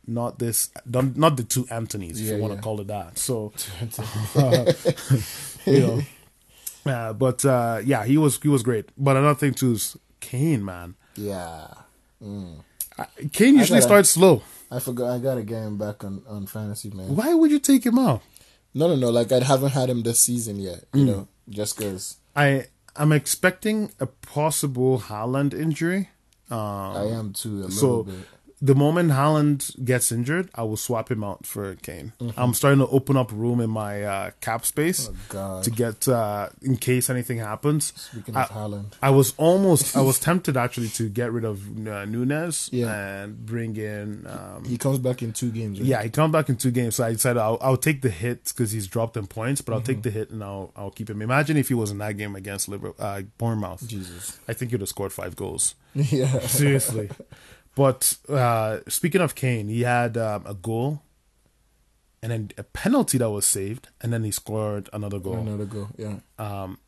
[0.06, 2.24] Not this, not the two Anthonys, if Mm-hmm.
[2.26, 2.56] Yeah, you want yeah.
[2.56, 3.18] to call it that.
[3.18, 3.52] So,
[5.70, 6.02] you know,
[6.90, 8.88] uh, but uh, yeah, he was he was great.
[8.96, 10.94] But another thing too is Kane, man.
[11.16, 11.68] Yeah.
[12.22, 12.62] Mm.
[13.32, 14.42] Kane usually gotta- starts slow.
[14.70, 15.10] I forgot.
[15.10, 17.14] I gotta get him back on on fantasy, man.
[17.14, 18.22] Why would you take him out?
[18.74, 19.10] No, no, no.
[19.10, 20.90] Like I haven't had him this season yet.
[20.92, 20.98] Mm.
[20.98, 22.66] You know, just because I
[22.96, 26.10] I'm expecting a possible Haaland injury.
[26.50, 28.14] Um, I am too a little so bit.
[28.62, 32.12] The moment Haaland gets injured, I will swap him out for Kane.
[32.36, 36.50] I'm starting to open up room in my uh, cap space Oh to get uh,
[36.60, 37.94] in case anything happens.
[37.96, 41.66] Speaking I, of Haaland, I was almost I was tempted actually to get rid of
[41.66, 42.92] uh, Núñez Yeah.
[43.22, 44.26] and bring in.
[44.26, 45.80] Um, he comes back in two games.
[45.80, 45.88] Right?
[45.88, 48.44] yeah, he come back in two games, so I decided I'll, I'll take the hit
[48.44, 49.86] because he's dropped in points, but I'll Mm-hmm.
[49.86, 51.22] take the hit and I'll I'll keep him.
[51.22, 53.88] Imagine if he was in that game against Liverpool, uh, Bournemouth.
[53.88, 54.38] Jesus.
[54.46, 55.74] I think he'd have scored five goals.
[55.94, 56.40] Yeah.
[56.40, 57.08] Seriously.
[57.80, 61.00] But uh, speaking of Kane, he had um, a goal
[62.22, 65.38] and then a penalty that was saved, and then he scored another goal.
[65.38, 65.88] Another go.
[65.96, 66.16] Yeah.
[66.38, 66.78] Um,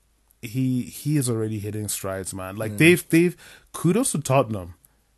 [0.42, 2.56] he he is already hitting strides, man.
[2.56, 3.34] Like they've they've
[3.72, 4.74] kudos to Tottenham.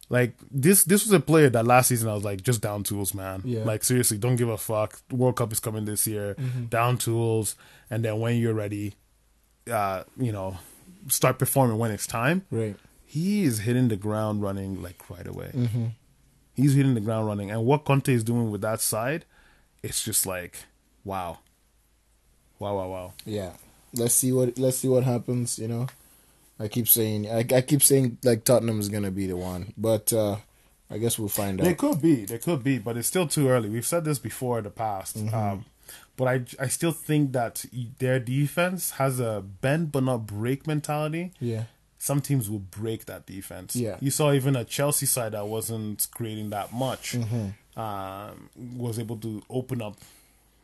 [0.09, 3.13] Like this this was a player that last season I was like just down tools,
[3.13, 3.43] man.
[3.45, 3.65] Yeah.
[3.65, 5.01] Like seriously, don't give a fuck.
[5.11, 6.37] World Cup is coming this year.
[6.69, 7.57] Down tools,
[7.91, 8.95] and then when you're ready,
[9.69, 10.57] uh, you know,
[11.09, 12.77] start performing when it's time Right.
[13.15, 15.53] He is hitting the ground running like right away.
[16.53, 19.25] He's hitting the ground running, and what Conte is doing with that side,
[19.85, 20.57] it's just like,
[21.05, 21.39] wow,
[22.59, 23.13] wow, wow, wow.
[23.25, 23.53] Yeah.
[23.95, 25.61] Let's see what let's see what happens.
[25.61, 25.87] You know,
[26.59, 30.13] I keep saying I, I keep saying like Tottenham is gonna be the one, but
[30.13, 30.39] uh
[30.91, 31.65] I guess we'll find out.
[31.65, 33.69] They could be, they could be, but it's still too early.
[33.69, 35.65] We've said this before in the past, um,
[36.17, 37.65] but I, I still think that
[38.01, 41.33] their defense has a bend but not break mentality.
[41.41, 41.65] Yeah.
[42.05, 43.75] Some teams will break that defense.
[43.75, 43.97] Yeah.
[44.01, 47.81] you saw even a Chelsea side that wasn't creating that much, Mm-hmm.
[47.81, 49.97] um, was able to open up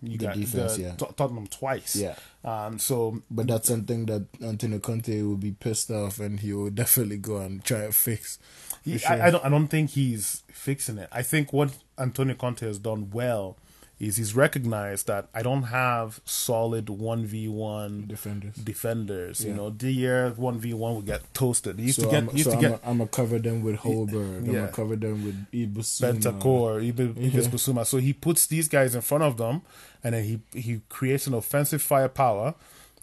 [0.03, 0.95] you The got defense, the yeah.
[0.97, 1.95] Tot- Tottenham twice.
[1.97, 2.15] Yeah.
[2.45, 2.79] Um.
[2.79, 7.19] So But that's something that Antonio Conte will be pissed off and he will definitely
[7.19, 8.39] go and try to fix.
[8.85, 9.13] he, sure.
[9.13, 9.45] I, I don't.
[9.45, 11.09] I don't think he's fixing it.
[11.13, 13.57] I think what Antonio Conte has done well
[14.01, 18.57] is he's recognized that I don't have solid one v one Defenders.
[18.57, 19.45] defenders.
[19.45, 21.79] You know, the year one v one would get toasted.
[21.79, 22.23] He used So to get.
[22.23, 22.71] I'm, used so to I'm, get.
[22.73, 24.39] a, I'm gonna cover them with Højbjerg.
[24.39, 24.53] I'm yeah.
[24.53, 26.15] gonna cover them with Bissouma.
[26.15, 27.83] Bentancur, Ibe- Yeah.
[27.83, 29.61] So he puts these guys in front of them,
[30.03, 32.55] and then he he creates an offensive firepower,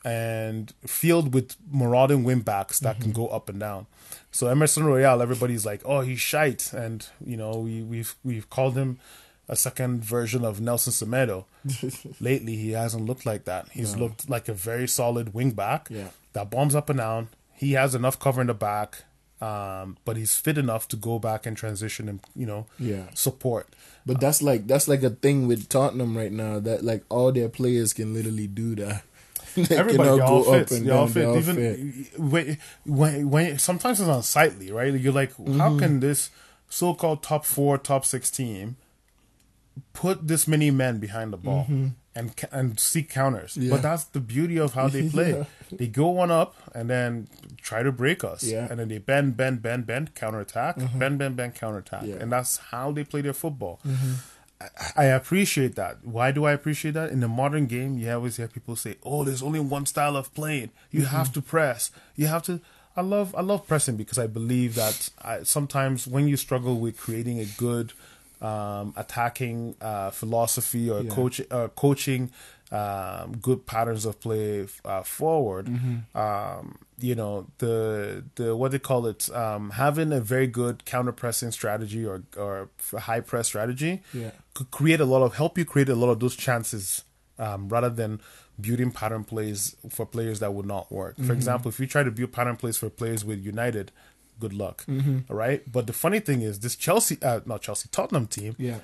[0.03, 3.21] and filled with marauding wing backs that can mm-hmm.
[3.21, 3.85] go up and down.
[4.31, 8.75] So Emerson Royal, everybody's like, oh, he's shite, and you know we we've we've called
[8.75, 8.97] him
[9.49, 11.45] a second version of Nelson Semedo.
[12.19, 13.69] Lately, he hasn't looked like that.
[13.71, 14.03] He's No.
[14.03, 16.09] looked like a very solid wing back Yeah.
[16.33, 17.29] that bombs up and down.
[17.53, 19.03] He has enough cover in the back,
[19.41, 23.03] um, but he's fit enough to go back and transition and you know Yeah.
[23.13, 23.67] support.
[24.05, 27.49] But that's like that's like a thing with Tottenham right now that like all their
[27.49, 29.03] players can literally do that.
[29.57, 30.71] Everybody can they all go up fits.
[30.73, 31.27] and They all fit.
[31.37, 32.19] Even fit.
[32.19, 34.93] when, when, when sometimes it's unsightly, right?
[34.93, 35.57] You're like, Mm-hmm.
[35.59, 36.29] how can this
[36.69, 38.75] so-called top four, top six team
[39.93, 41.65] put this many men behind the ball
[42.15, 43.51] and ca- and seek counters?
[43.53, 43.61] Mm-hmm.
[43.63, 43.69] Yeah.
[43.71, 45.31] But that's the beauty of how they play.
[45.31, 45.43] Yeah.
[45.71, 47.27] They go one up and then
[47.61, 48.61] try to break us, Yeah.
[48.63, 48.71] Mm-hmm.
[48.71, 52.13] and then they bend, bend, bend, bend, counterattack, bend, bend, bend, counterattack, Yeah.
[52.13, 52.21] Mm-hmm.
[52.23, 53.79] and that's how they play their football.
[54.59, 56.03] I- I appreciate that.
[56.03, 57.11] Why do I appreciate that?
[57.11, 60.33] In the modern game, you always hear people say, "Oh, there's only one style of
[60.33, 60.71] playing.
[60.89, 61.15] You Mm-hmm.
[61.15, 61.91] have to press.
[62.15, 62.59] You have to."
[62.95, 66.97] I love I love pressing because I believe that I, sometimes when you struggle with
[66.97, 67.93] creating a good
[68.41, 71.09] um, attacking uh, philosophy or Yeah.
[71.09, 72.31] coach or coaching
[72.71, 76.17] um, good patterns of play uh, forward, Mm-hmm.
[76.17, 81.11] um, you know the the what they call it um, having a very good counter
[81.13, 82.69] pressing strategy or or
[82.99, 84.31] high press strategy Yeah.
[84.53, 87.03] could create a lot of help you create a lot of those chances
[87.39, 88.19] um, rather than
[88.59, 91.13] building pattern plays for players that would not work.
[91.15, 91.27] Mm-hmm.
[91.27, 93.91] For example, if you try to build pattern plays for players with United,
[94.39, 94.85] good luck.
[94.87, 95.19] Mm-hmm.
[95.29, 98.79] All right, but the funny thing is, this Chelsea, uh, not Chelsea, Tottenham team Yeah.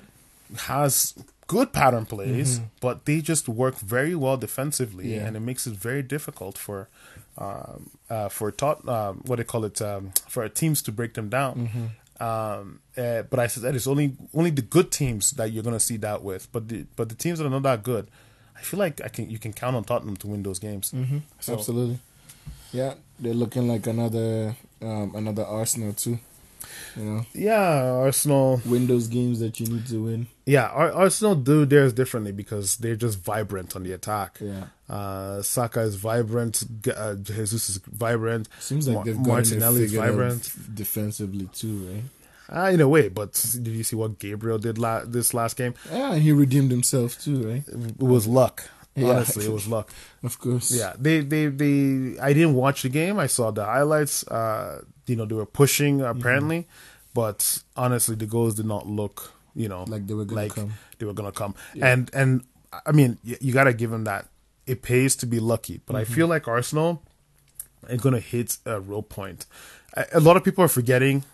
[0.66, 1.14] has
[1.46, 5.14] good pattern plays, but they just work very well defensively, Mm-hmm.
[5.14, 5.26] Yeah.
[5.26, 6.88] and it makes it very difficult for
[7.36, 11.28] um, uh, for tot- um, what they call it um, for teams to break them
[11.28, 11.54] down.
[11.68, 11.86] Mm-hmm.
[12.22, 15.80] Um, uh, but I said that it's only only the good teams that you're gonna
[15.80, 16.50] see that with.
[16.52, 18.06] But the but the teams that are not that good,
[18.56, 20.92] I feel like I can you can count on Tottenham to win those games.
[20.92, 21.18] Mm-hmm.
[21.40, 21.98] So- Absolutely.
[22.72, 24.54] Yeah, they're looking like another
[24.84, 26.18] um, another Arsenal too.
[26.96, 28.60] You know, Yeah, Arsenal.
[28.64, 30.26] win those games that you need to win.
[30.46, 34.38] Yeah, Ar- Arsenal do theirs differently because they're just vibrant on the attack.
[34.40, 34.64] Yeah.
[34.88, 36.62] Uh, Saka is vibrant.
[36.94, 38.48] Uh, Jesus is vibrant.
[38.60, 40.50] Seems like Mar- they've Martinelli is vibrant.
[40.74, 42.04] defensively too, right?
[42.66, 43.32] Uh, in a way, but
[43.62, 45.74] did you see what Gabriel did la- this last game?
[45.90, 47.64] Yeah, he redeemed himself too, right?
[47.66, 48.68] It was luck.
[48.96, 49.08] Yeah.
[49.10, 49.90] Honestly, it was luck.
[50.22, 50.70] Of course.
[50.70, 52.16] Yeah, they, they, they.
[52.20, 53.18] I didn't watch the game.
[53.18, 54.26] I saw the highlights.
[54.28, 56.68] Uh, you know, they were pushing apparently,
[57.12, 59.32] but honestly, the goals did not look.
[59.56, 60.74] You know, Like they were gonna like come.
[60.98, 62.44] They were gonna come, and and
[62.86, 64.28] I mean, you, you got to give them that.
[64.66, 66.12] It pays to be lucky, but Mm-hmm.
[66.12, 67.02] I feel like Arsenal
[67.88, 69.46] are gonna hit a real point.
[69.94, 71.24] A, a lot of people are forgetting.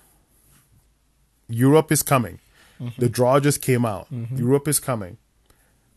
[1.48, 2.38] Europe is coming.
[2.80, 3.00] Mm-hmm.
[3.00, 4.06] The draw just came out.
[4.34, 5.18] Europe is coming.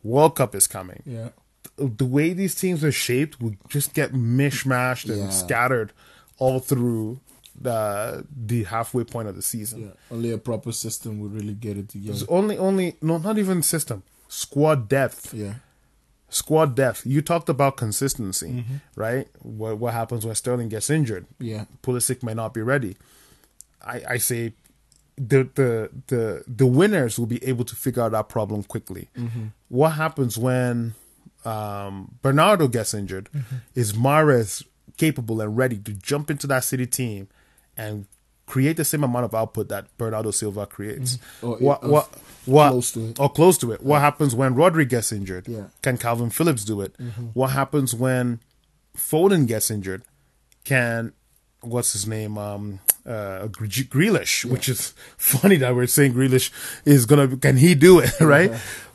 [0.03, 1.29] World Cup is coming Yeah.
[1.77, 5.29] The way these teams are shaped will just get mishmashed and Yeah.
[5.29, 5.91] scattered
[6.37, 7.19] all through
[7.59, 9.81] the the halfway point of the season.
[9.81, 9.91] Yeah.
[10.11, 12.13] Only a proper system would really get it together.
[12.13, 15.55] It's only only no not even system squad depth Yeah.
[16.29, 17.05] squad depth.
[17.05, 18.75] You talked about consistency, mm-hmm.
[18.95, 19.27] right?
[19.41, 21.25] What what happens when Sterling gets injured?
[21.39, 21.65] Yeah.
[21.83, 22.97] Pulisic may not be ready.
[23.85, 24.53] I I say
[25.15, 29.09] the the the the winners will be able to figure out that problem quickly.
[29.15, 29.45] Mm-hmm.
[29.69, 30.95] What happens when
[31.45, 33.29] um, Bernardo gets injured?
[33.75, 34.63] Is Mahrez
[34.97, 37.27] capable and ready to jump into that City team
[37.77, 38.05] and
[38.45, 41.17] create the same amount of output that Bernardo Silva creates?
[41.41, 42.09] Or what of- what
[42.45, 43.19] what close to it.
[43.19, 43.81] or close to it?
[43.81, 45.47] What happens when Rodri gets injured?
[45.47, 45.65] Yeah.
[45.81, 46.93] Can Kalvin Phillips do it?
[47.33, 48.39] What happens when
[48.97, 50.03] Foden gets injured?
[50.65, 51.13] Can
[51.61, 52.37] what's his name?
[52.37, 56.51] Um, uh, Gr- Grealish, which is funny that we're saying Grealish
[56.85, 57.35] is gonna.
[57.37, 58.11] Can he do it?
[58.21, 58.51] Right?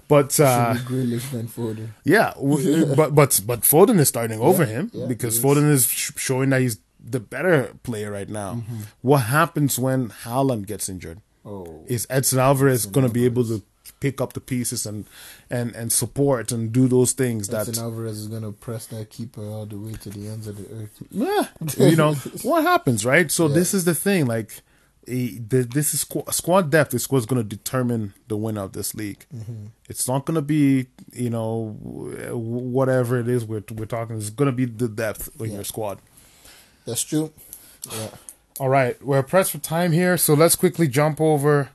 [0.08, 1.88] But uh, Grealish than Foden.
[2.04, 2.32] yeah,
[2.96, 5.38] but but but Foden is starting over him yeah, because.
[5.38, 8.54] Foden is showing that he's the better player right now.
[8.54, 8.76] Mm-hmm.
[9.02, 11.20] What happens when Haaland gets injured?
[11.44, 11.84] Oh.
[11.86, 13.62] Is Edson Alvarez going to be able to
[14.00, 15.06] pick up the pieces and
[15.50, 19.42] and and support and do those things that Edson Alvarez is gonna press that keeper
[19.42, 21.02] all the way to the ends of the earth.
[21.10, 21.48] yeah,
[21.88, 23.30] you know what happens, right?
[23.30, 23.54] So Yeah.
[23.54, 24.62] this is the thing, like.
[25.08, 28.94] The- This is squ- squad depth is what's going to determine the winner of this
[28.94, 29.24] league.
[29.34, 29.66] Mm-hmm.
[29.88, 34.30] It's not going to be you know, w- whatever it is we're we're talking It's
[34.30, 35.54] going to be the depth in Yeah.
[35.56, 35.98] your squad.
[36.86, 37.32] That's true.
[37.92, 38.10] Yeah.
[38.60, 41.70] All right, we're pressed for time here, so let's quickly jump over.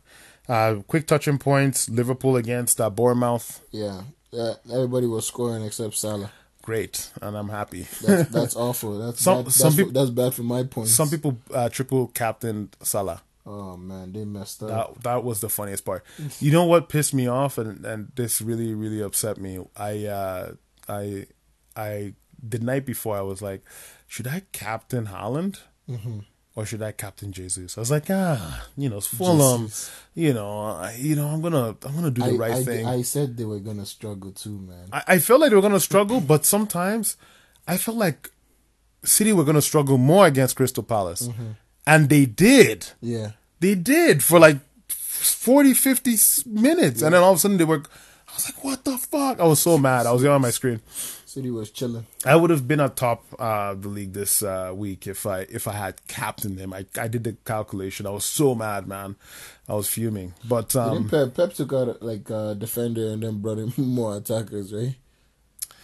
[0.50, 3.62] Uh, quick touching points: Liverpool against uh, Bournemouth.
[3.72, 4.02] Yeah.
[4.32, 4.56] Yeah.
[4.72, 6.32] Everybody was scoring except Salah.
[6.64, 7.86] Great, and I'm happy.
[8.02, 8.98] That's, that's awful.
[8.98, 10.94] That's Some- bad, some that's, that's bad for my points.
[10.96, 13.22] Some people uh, triple captain Salah.
[13.46, 14.70] Oh man, they messed up.
[14.96, 16.06] That that was the funniest part.
[16.40, 19.60] You know what pissed me off, and and this really really upset me.
[19.76, 20.54] I uh,
[20.88, 21.28] I
[21.76, 23.62] I the night before I was like,
[24.08, 25.60] should I captain Haaland
[25.90, 26.20] Mm-hmm.
[26.56, 27.78] Or should I captain Jesus?
[27.78, 29.64] I was like, ah, you know, it's Fulham.
[29.68, 29.92] Jesus.
[30.14, 32.86] You know, I, you know, I'm gonna I'm gonna do the I, right I, thing.
[32.86, 34.90] I said they were gonna struggle too, man.
[34.92, 37.18] I, I felt like they were gonna struggle, but sometimes
[37.68, 38.30] I felt like
[39.04, 41.52] City were gonna struggle more against Crystal Palace, Mm-hmm.
[41.88, 42.88] and they did.
[43.02, 43.32] yeah.
[43.60, 44.58] They did for like
[44.90, 47.02] 40, 50 s- minutes.
[47.02, 47.82] And then all of a sudden they were,
[48.28, 49.40] I was like, what the fuck?
[49.40, 50.06] I was so mad.
[50.06, 50.82] I was yelling on my screen.
[51.34, 52.06] City was chilling.
[52.24, 55.68] I would have been at top uh, the league this uh, week if I if
[55.68, 56.72] I had captained him.
[56.74, 58.06] I, I did the calculation.
[58.06, 59.16] I was so mad, man.
[59.68, 60.36] I was fuming.
[60.48, 64.72] But um, Pep, Pep took out like a defender and then brought in more attackers,
[64.72, 64.96] right?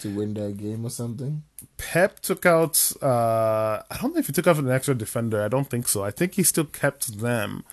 [0.02, 1.42] To win that game or something.
[1.78, 2.92] Pep took out.
[3.02, 5.42] Uh, I don't know if he took out an extra defender.
[5.42, 6.04] I don't think so.
[6.04, 7.64] I think he still kept them.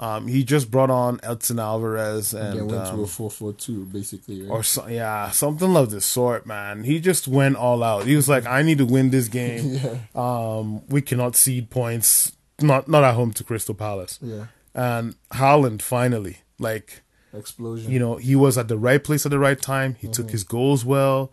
[0.00, 3.52] Um, he just brought on Edson Alvarez And then went um, to a four four
[3.52, 4.50] two, basically, right?
[4.50, 6.84] or so, yeah, something of the sort, man.
[6.84, 8.06] He just went all out.
[8.06, 9.74] He was like, "I need to win this game.
[9.74, 14.46] yeah, Um, we cannot cede points, not not at home to Crystal Palace." yeah.
[14.74, 17.02] And Haaland finally, like
[17.34, 17.90] Explosion.
[17.90, 19.96] you know, he was at the right place at the right time.
[19.98, 21.32] He took his goals well.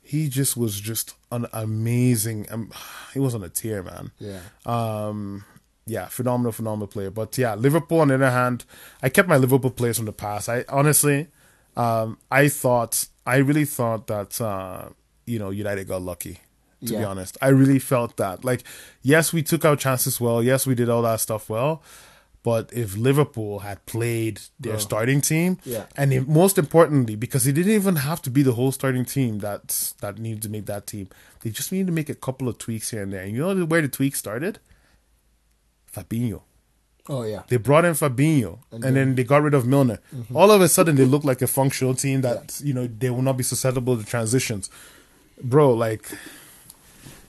[0.00, 2.46] He just was just an amazing.
[2.52, 2.70] Um,
[3.14, 4.12] he was on a tear, man.
[4.20, 4.38] yeah.
[4.64, 5.44] Um,
[5.86, 7.10] yeah, phenomenal, phenomenal player.
[7.10, 8.64] But yeah, Liverpool on the other hand,
[9.02, 10.48] I kept my Liverpool players from the past.
[10.48, 11.28] I honestly,
[11.76, 14.88] um, I thought, I really thought that, uh,
[15.26, 16.40] you know, United got lucky.
[16.84, 18.44] To be honest, I really felt that.
[18.44, 18.62] Like,
[19.02, 20.40] yes, we took our chances well.
[20.42, 21.82] Yes, we did all that stuff well.
[22.44, 24.80] But if Liverpool had played their Bro.
[24.80, 25.86] starting team, Yeah.
[25.96, 29.94] and most importantly, because it didn't even have to be the whole starting team that
[30.00, 31.08] that needed to make that team,
[31.40, 33.22] they just needed to make a couple of tweaks here and there.
[33.22, 34.60] And you know where the tweaks started?
[35.96, 36.42] Fabinho.
[37.08, 37.42] Oh yeah.
[37.48, 39.98] They brought in Fabinho, and, And then, they got rid of Milner.
[40.34, 43.22] All of a sudden, they look like a functional team that you know they will
[43.22, 44.68] not be susceptible to transitions,
[45.40, 45.72] bro.
[45.72, 46.10] Like,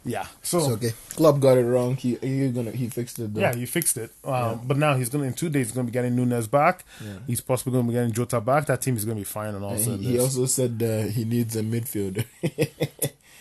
[0.04, 0.26] yeah.
[0.42, 0.94] So, It's okay.
[1.10, 1.96] Klopp got it wrong.
[1.96, 2.16] He
[2.50, 3.42] gonna he fixed it though.
[3.42, 4.12] yeah, he fixed it.
[4.24, 6.84] Um, But now he's gonna in two days he's gonna be getting Núñez back.
[7.28, 8.66] He's possibly gonna be getting Jota back.
[8.66, 9.74] That team is gonna be fine and all.
[9.74, 12.26] And he, he also said uh, he needs a midfielder.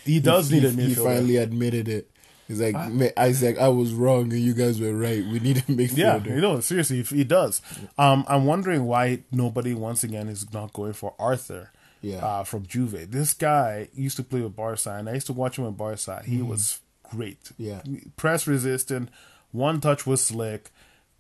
[0.04, 0.86] he does he, need a midfielder.
[0.88, 2.10] He finally admitted it.
[2.48, 5.24] He's like, "Ma- Isaac, I was wrong and you guys were right.
[5.26, 6.26] We need a Yeah, midfielder.
[6.26, 7.60] you know, seriously, he does.
[7.98, 11.70] Um, I'm wondering why nobody once again is not going for Arthur.
[12.02, 12.18] Yeah.
[12.24, 13.10] Uh, from Juve.
[13.10, 16.22] This guy used to play with Barca, and I used to watch him with Barca.
[16.24, 17.50] He was great.
[17.58, 17.80] Yeah.
[18.16, 19.08] Press resistant.
[19.50, 20.70] One touch was slick.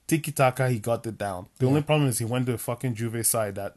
[0.06, 1.46] Tiki taka, he got it down.
[1.58, 3.74] The only problem is he went to a fucking Juve side that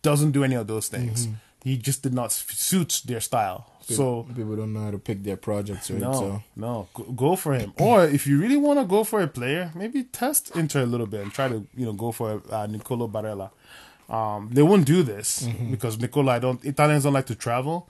[0.00, 1.26] doesn't do any of those things.
[1.26, 1.34] Mm-hmm.
[1.64, 3.72] He just did not suit their style.
[3.80, 6.00] So people don't know how to pick their projects, right?
[6.00, 7.72] no, So no, go, go for him.
[7.78, 11.06] Or if you really want to go for a player, maybe test Inter a little
[11.06, 13.50] bit and try to you know go for uh, Nicolo Barella.
[14.08, 15.70] Um, they won't do this Mm-hmm.
[15.70, 17.88] because Nicola, I don't Italians don't like to travel,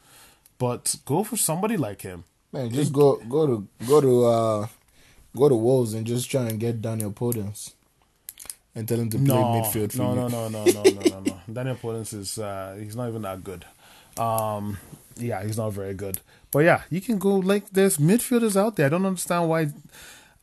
[0.58, 2.24] but go for somebody like him.
[2.52, 4.66] man, just go go to go to uh
[5.34, 7.72] go to Wolves and just try and get Daniel Podence
[8.76, 10.16] and tell him to play No, midfield for no, you.
[10.20, 11.40] no, no, no, no, no, no, no.
[11.52, 13.64] Daniel Podence is uh, he's not even that good.
[14.16, 14.78] Um,
[15.16, 16.20] yeah, he's not very good.
[16.52, 18.86] But yeah, you can go like there's midfielders out there.
[18.86, 19.68] I don't understand why.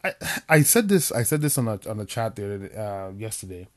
[0.04, 0.14] I
[0.50, 3.10] I said this I said this on a on a chat the other day, uh,
[3.18, 3.68] yesterday,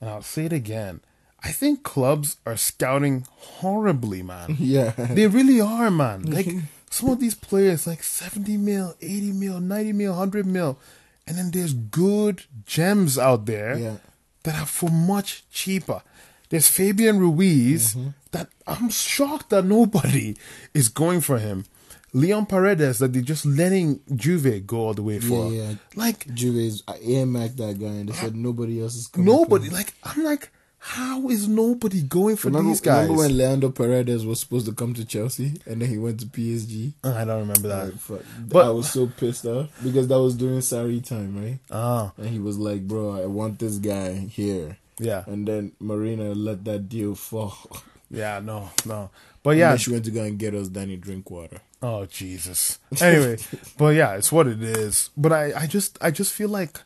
[0.00, 1.00] and I'll say it again.
[1.42, 4.56] I think clubs are scouting horribly, man.
[4.60, 4.90] Yeah.
[4.90, 6.22] They really are, man.
[6.36, 6.48] Like
[6.90, 10.76] some of these players, like 70 mil, 80 mil, 90 mil, 100 mil.
[11.26, 13.96] And then there's good gems out there Yeah.
[14.44, 16.02] that are for much cheaper.
[16.48, 18.08] There's Fabian Ruiz Mm-hmm.
[18.32, 20.36] that I'm shocked that nobody
[20.74, 21.64] is going for him.
[22.12, 25.52] Leon Paredes that they're just letting Juve go all the way for.
[25.52, 25.74] Yeah, yeah.
[25.94, 29.26] Like Juve is I AMAC that guy and they said nobody else is coming.
[29.26, 29.76] nobody, for him.
[29.76, 30.50] like I'm like,
[30.82, 33.02] how is nobody going for Remember, these guys?
[33.02, 36.26] remember when Leandro Paredes was supposed to come to Chelsea and then he went to
[36.26, 36.92] PSG?
[37.04, 37.84] Ah, I don't remember that.
[37.84, 38.20] Like, fuck.
[38.48, 41.58] But- I was so pissed off because that was during Sarri time, right?
[41.70, 46.34] Oh, And he was like, "Bro, I want this guy here." yeah, And then Marina
[46.34, 47.56] let that deal fall.
[48.10, 49.10] yeah, no, no,
[49.42, 51.58] but Yeah, yeah, she went to go and get us Danny Drinkwater.
[51.82, 52.78] Oh Jesus.
[53.00, 53.36] Anyway,
[53.78, 55.10] but yeah, it's what it is.
[55.16, 56.80] But I, I just, I just feel like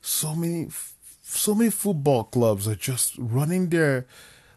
[0.00, 0.68] so many,
[1.28, 4.06] so many football clubs are just running their,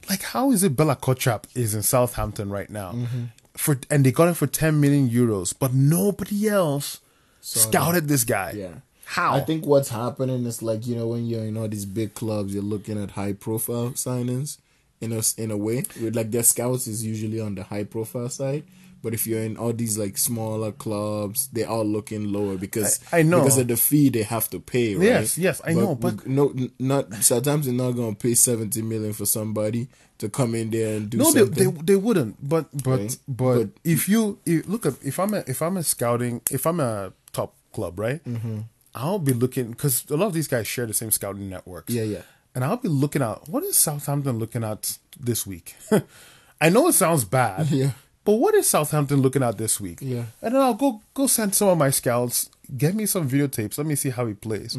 [0.10, 2.91] Like, how is it Bella Kotchap is in Southampton right now?
[2.93, 3.23] Mm-hmm.
[3.57, 7.02] For and they got him for ten million euros, but nobody else
[7.41, 8.53] scouted this guy.
[8.56, 8.76] Yeah.
[9.06, 9.34] How?
[9.34, 12.53] I think what's happening is like you know when you're in all these big clubs,
[12.53, 14.57] you're looking at high profile signings.
[15.02, 18.64] In a in a way, like their scouts is usually on the high profile side.
[19.03, 23.19] But if you're in all these like smaller clubs, they're all looking lower because I-
[23.19, 23.40] I know.
[23.40, 24.95] because of the fee they have to pay.
[24.95, 25.06] Right?
[25.06, 29.26] Yes, yes, I know, but- no, not sometimes they're not gonna pay seventy million for
[29.26, 29.88] somebody
[30.19, 31.73] to come in there and do no, they, something.
[31.73, 32.38] they they wouldn't.
[32.48, 33.18] But but Right.
[33.28, 36.65] but, But- if you if, look at if I'm a if I'm a scouting if
[36.68, 38.60] I'm a top club right, Mm-hmm.
[38.94, 41.94] I'll be looking because a lot of these guys share the same scouting networks.
[41.94, 42.22] Yeah, yeah.
[42.53, 45.76] And I'll be looking at what is Southampton looking at this week.
[46.61, 47.68] I know it sounds bad.
[47.72, 47.91] Yeah.
[48.23, 49.99] But what is Southampton looking at this week?
[50.02, 50.26] Yeah.
[50.41, 52.49] And then I'll go go send some of my scouts.
[52.77, 53.77] Get me some videotapes.
[53.77, 54.77] Let me see how he plays.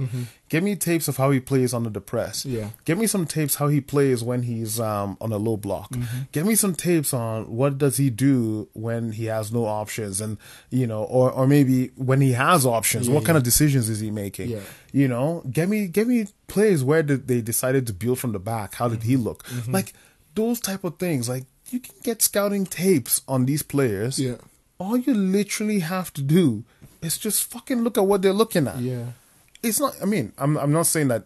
[0.48, 2.44] Get me tapes of how he plays under the press.
[2.44, 2.56] Mm-hmm.
[2.56, 2.68] Yeah.
[2.86, 5.90] Get me some tapes how he plays when he's um, on a low block.
[5.90, 6.22] Mm-hmm.
[6.32, 10.38] Get me some tapes on what does he do when he has no options, and
[10.70, 14.10] you know, or or maybe when he has options, what kind of decisions is he
[14.10, 14.48] making?
[14.48, 14.60] Yeah.
[14.92, 18.38] You know, get me get me plays where did they decided to build from the
[18.38, 18.76] back.
[18.76, 19.44] How did he look?
[19.44, 19.72] Mm-hmm.
[19.72, 19.92] Like
[20.34, 21.28] those type of things.
[21.28, 24.18] Like you can get scouting tapes on these players.
[24.18, 24.36] Yeah.
[24.78, 26.64] All you literally have to do
[27.00, 28.78] is just fucking look at what they're looking at.
[28.78, 29.06] yeah,
[29.62, 29.94] It's not.
[30.02, 31.24] I mean, I'm I'm not saying that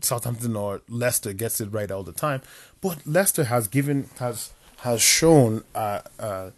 [0.00, 2.42] Southampton or Leicester gets it right all the time,
[2.80, 4.50] but Leicester has given has
[4.80, 6.50] has shown uh, uh,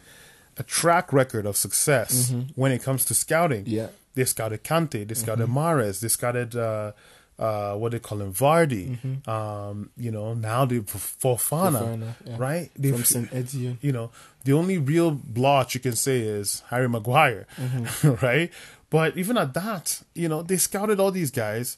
[0.56, 3.65] a track record of success when it comes to scouting.
[3.65, 3.74] Mm-hmm.
[3.74, 3.89] Yeah.
[4.15, 6.56] they scouted Kante, they scouted Mahrez, they scouted.
[6.56, 6.93] Uh,
[7.39, 9.27] uh, what they call him, Vardy.
[9.28, 12.02] Um, you know, now they Fofana, Mm-hmm.
[12.02, 12.36] Fofana, yeah.
[12.39, 12.70] right?
[12.77, 13.32] They from St.
[13.32, 13.78] Etienne.
[13.81, 14.10] you know,
[14.44, 17.47] the only real blotch you can say is Harry Maguire,
[18.23, 18.51] right?
[18.90, 21.77] But even at that, you know, they scouted all these guys.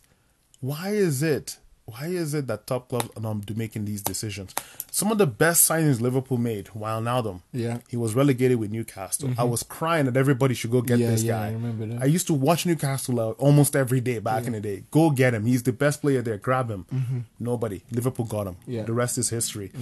[0.61, 1.59] Why is it?
[1.91, 4.55] Why is it that top clubs are not making these decisions?
[4.91, 7.43] Some of the best signings Liverpool made, Wijnaldum.
[7.53, 7.79] Yeah.
[7.89, 9.31] he was relegated with Newcastle.
[9.37, 11.49] I was crying that everybody should go get Yeah, this yeah, guy.
[11.49, 12.03] I remember that.
[12.03, 14.85] I used to watch Newcastle uh, almost every day back in the day.
[14.91, 15.45] Go get him.
[15.47, 16.39] He's the best player there.
[16.39, 17.27] Grab him.
[17.39, 17.83] Nobody.
[17.91, 18.57] Liverpool got him.
[18.67, 18.83] Yeah.
[18.85, 19.73] The rest is history.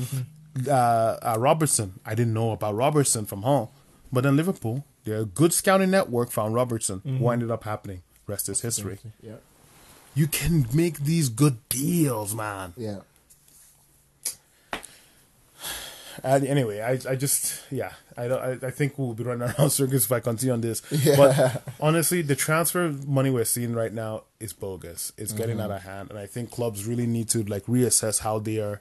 [0.67, 2.01] Uh, uh, Robertson.
[2.05, 3.69] I didn't know about Robertson from home,
[4.13, 7.01] but then Liverpool, their good scouting network found Robertson.
[7.21, 8.03] What ended up happening?
[8.27, 8.99] Rest is history.
[9.23, 9.35] Yeah,
[10.19, 12.73] You can make these good deals, man.
[12.77, 13.01] yeah,
[16.25, 19.71] Uh, anyway, I I just yeah I don't I, I think we'll be running around
[19.71, 20.83] circles if I continue on this.
[20.91, 21.17] Yeah.
[21.17, 25.13] But honestly, the transfer money we're seeing right now is bogus.
[25.17, 25.71] It's getting Mm-hmm.
[25.71, 28.81] out of hand, and I think clubs really need to like reassess how they are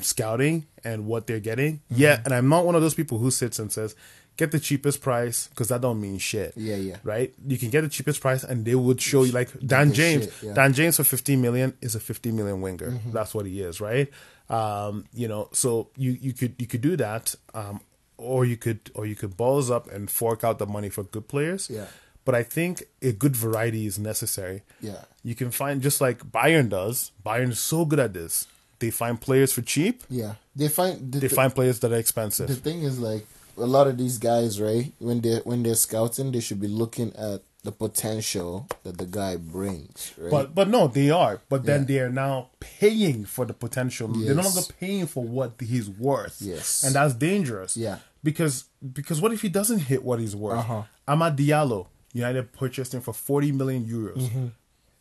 [0.00, 1.74] scouting and what they're getting.
[1.92, 2.00] Mm-hmm.
[2.00, 3.94] Yeah, and I'm not one of those people who sits and says
[4.36, 6.52] get the cheapest price because that don't mean shit.
[6.56, 6.96] Yeah, yeah.
[7.04, 7.32] Right?
[7.46, 10.24] You can get the cheapest price, and they would show you like Dan James.
[10.24, 10.46] shit, yeah.
[10.50, 10.54] Mm-hmm.
[10.54, 12.98] Dan James for 15 million is a 50 million winger.
[13.12, 14.10] That's what he is, right?
[14.50, 17.80] Um, you know, so you you could you could do that, um,
[18.18, 21.28] or you could or you could balls up and fork out the money for good
[21.28, 21.70] players.
[21.70, 21.86] Yeah.
[22.24, 24.62] But I think a good variety is necessary.
[24.80, 25.02] Yeah.
[25.24, 27.10] You can find just like Bayern does.
[27.26, 28.46] Bayern is so good at this.
[28.78, 30.02] They find players for cheap.
[30.08, 30.34] yeah.
[30.54, 32.46] They find the, They the- find players that are expensive.
[32.48, 33.26] the thing is like
[33.56, 34.92] a lot of these guys, right?
[34.98, 39.36] When they when they're scouting, they should be looking at the potential that the guy
[39.36, 40.30] brings, right?
[40.30, 41.40] But but no, they are.
[41.48, 41.86] But then Yeah.
[41.86, 44.08] they are now paying for the potential.
[44.08, 46.38] They're no longer paying for what he's worth.
[46.40, 46.82] Yes.
[46.84, 47.76] and that's dangerous.
[47.76, 47.98] Yeah.
[48.24, 50.58] because because what if he doesn't hit what he's worth?
[50.58, 50.82] Uh-huh.
[51.06, 54.18] Amad Diallo, United purchased him for forty million euros.
[54.28, 54.46] Mm-hmm.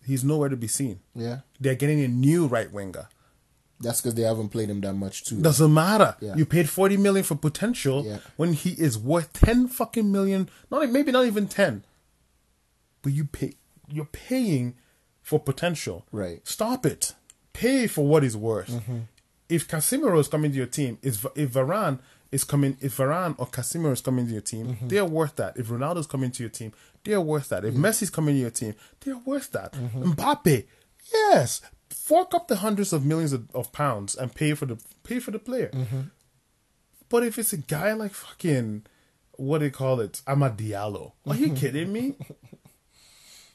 [0.05, 0.99] He's nowhere to be seen.
[1.15, 3.07] yeah, They're getting a new right winger.
[3.81, 5.41] That's because they haven't played him that much too.
[5.41, 6.15] Doesn't matter.
[6.21, 6.35] Yeah.
[6.35, 8.17] You paid forty million for potential Yeah.
[8.37, 10.49] when he is worth ten fucking million.
[10.69, 11.83] Not maybe not even ten.
[13.01, 13.53] But you pay.
[13.89, 14.75] You're paying
[15.21, 16.05] for potential.
[16.11, 16.45] Right.
[16.47, 17.13] Stop it.
[17.53, 18.69] Pay for what is worth.
[18.69, 18.99] Mm-hmm.
[19.49, 21.99] If Casemiro is coming to your team, if if Varane
[22.31, 24.87] is coming, if Varane or Casemiro is coming to your team, Mm-hmm.
[24.87, 25.57] they're worth that.
[25.57, 26.71] If Ronaldo's coming to your team,
[27.03, 27.65] they're worth that.
[27.65, 29.73] If Messi's coming to your team, they're worth that.
[29.73, 30.11] Mm-hmm.
[30.13, 30.63] Mbappe,
[31.13, 31.61] yes,
[31.93, 35.31] fork up the hundreds of millions of, of pounds and pay for the pay for
[35.31, 35.69] the player.
[35.69, 36.01] Mm-hmm.
[37.09, 38.85] But if it's a guy like fucking
[39.33, 42.15] what do they call it, Amad Diallo, are you kidding me?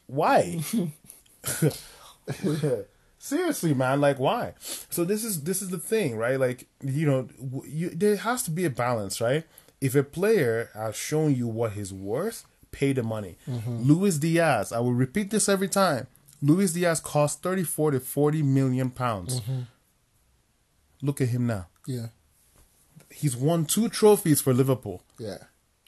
[0.06, 0.60] Why?
[3.18, 4.54] Seriously, man, like why?
[4.58, 6.38] So this is this is the thing, right?
[6.38, 7.28] Like you know,
[7.66, 9.44] you, there has to be a balance, right?
[9.80, 13.36] If a player has shown you what he's worth, pay the money.
[13.86, 16.06] Luis Diaz, I will repeat this every time.
[16.42, 19.40] Luis Diaz cost thirty four to forty million pounds.
[19.40, 19.60] Mm-hmm.
[21.02, 21.66] Look at him now.
[21.86, 22.06] yeah,
[23.10, 25.38] He's won two trophies for Liverpool yeah,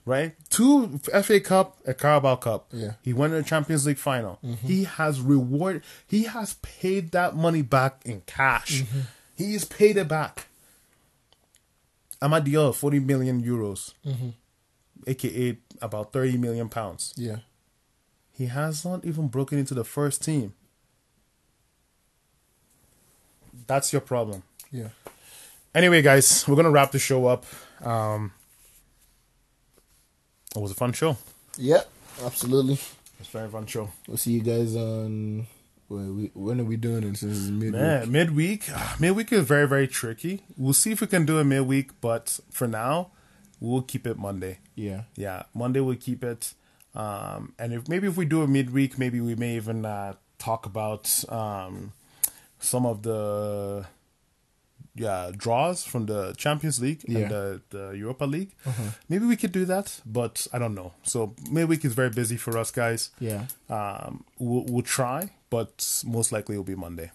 [0.04, 0.34] right?
[0.50, 2.68] Two FA Cup, a Carabao Cup.
[2.72, 2.92] Yeah.
[3.02, 4.38] He went to the Champions League final.
[4.44, 4.66] Mm-hmm.
[4.66, 5.82] He has reward.
[6.06, 8.82] He has paid that money back in cash.
[8.82, 9.00] Mm-hmm.
[9.36, 10.46] He's paid it back.
[12.20, 14.28] Amad Diallo, 40 million euros, Mm-hmm.
[15.06, 17.14] aka about 30 million pounds.
[17.16, 17.36] Yeah.
[18.39, 20.55] He has not even broken into the first team.
[23.66, 24.44] That's your problem.
[24.70, 24.90] Yeah.
[25.74, 27.44] Anyway, guys, we're gonna wrap the show up.
[27.85, 28.31] Um,
[30.55, 31.16] it was a fun show.
[31.56, 31.82] Yeah.
[32.24, 32.78] Absolutely.
[33.19, 33.90] It's very fun show.
[34.06, 35.48] We'll see you guys on.
[35.89, 37.16] When, we, when are we doing it?
[37.16, 37.73] Since it's midweek.
[37.73, 40.44] Man, midweek, ah, midweek is very very tricky.
[40.56, 43.10] We'll see if we can do a midweek, but for now,
[43.59, 44.59] we'll keep it Monday.
[44.77, 45.02] Yeah.
[45.16, 46.52] Yeah, Monday we'll keep it.
[46.94, 50.66] Um, and if maybe if we do a midweek, maybe we may even uh, talk
[50.66, 51.93] about um,
[52.59, 53.86] some of the
[54.94, 57.19] yeah draws from the Champions League Yeah.
[57.19, 58.51] and the, the Europa League.
[59.09, 60.93] Maybe we could do that, but I don't know.
[61.05, 63.10] So midweek is very busy for us guys.
[63.20, 63.44] Yeah.
[63.70, 67.12] Um, we'll, we'll try, but most likely it'll be Monday.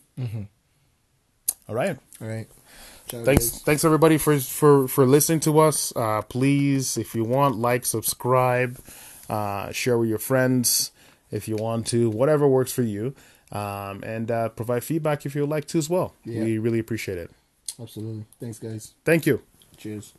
[1.68, 1.98] All right.
[2.22, 2.48] All right.
[3.08, 3.62] Ciao, Thanks, guys.
[3.64, 5.92] thanks everybody for for for listening to us.
[5.96, 8.78] Uh, please, if you want, like, subscribe,
[9.34, 10.92] uh, share with your friends
[11.32, 13.16] if you want to, whatever works for you,
[13.52, 16.14] um, and uh, provide feedback if you would like to as well.
[16.24, 16.44] Yeah.
[16.44, 17.32] We really appreciate it.
[17.80, 18.26] Absolutely.
[18.40, 18.94] Thanks, guys.
[19.04, 19.42] Thank you.
[19.78, 20.14] Cheers.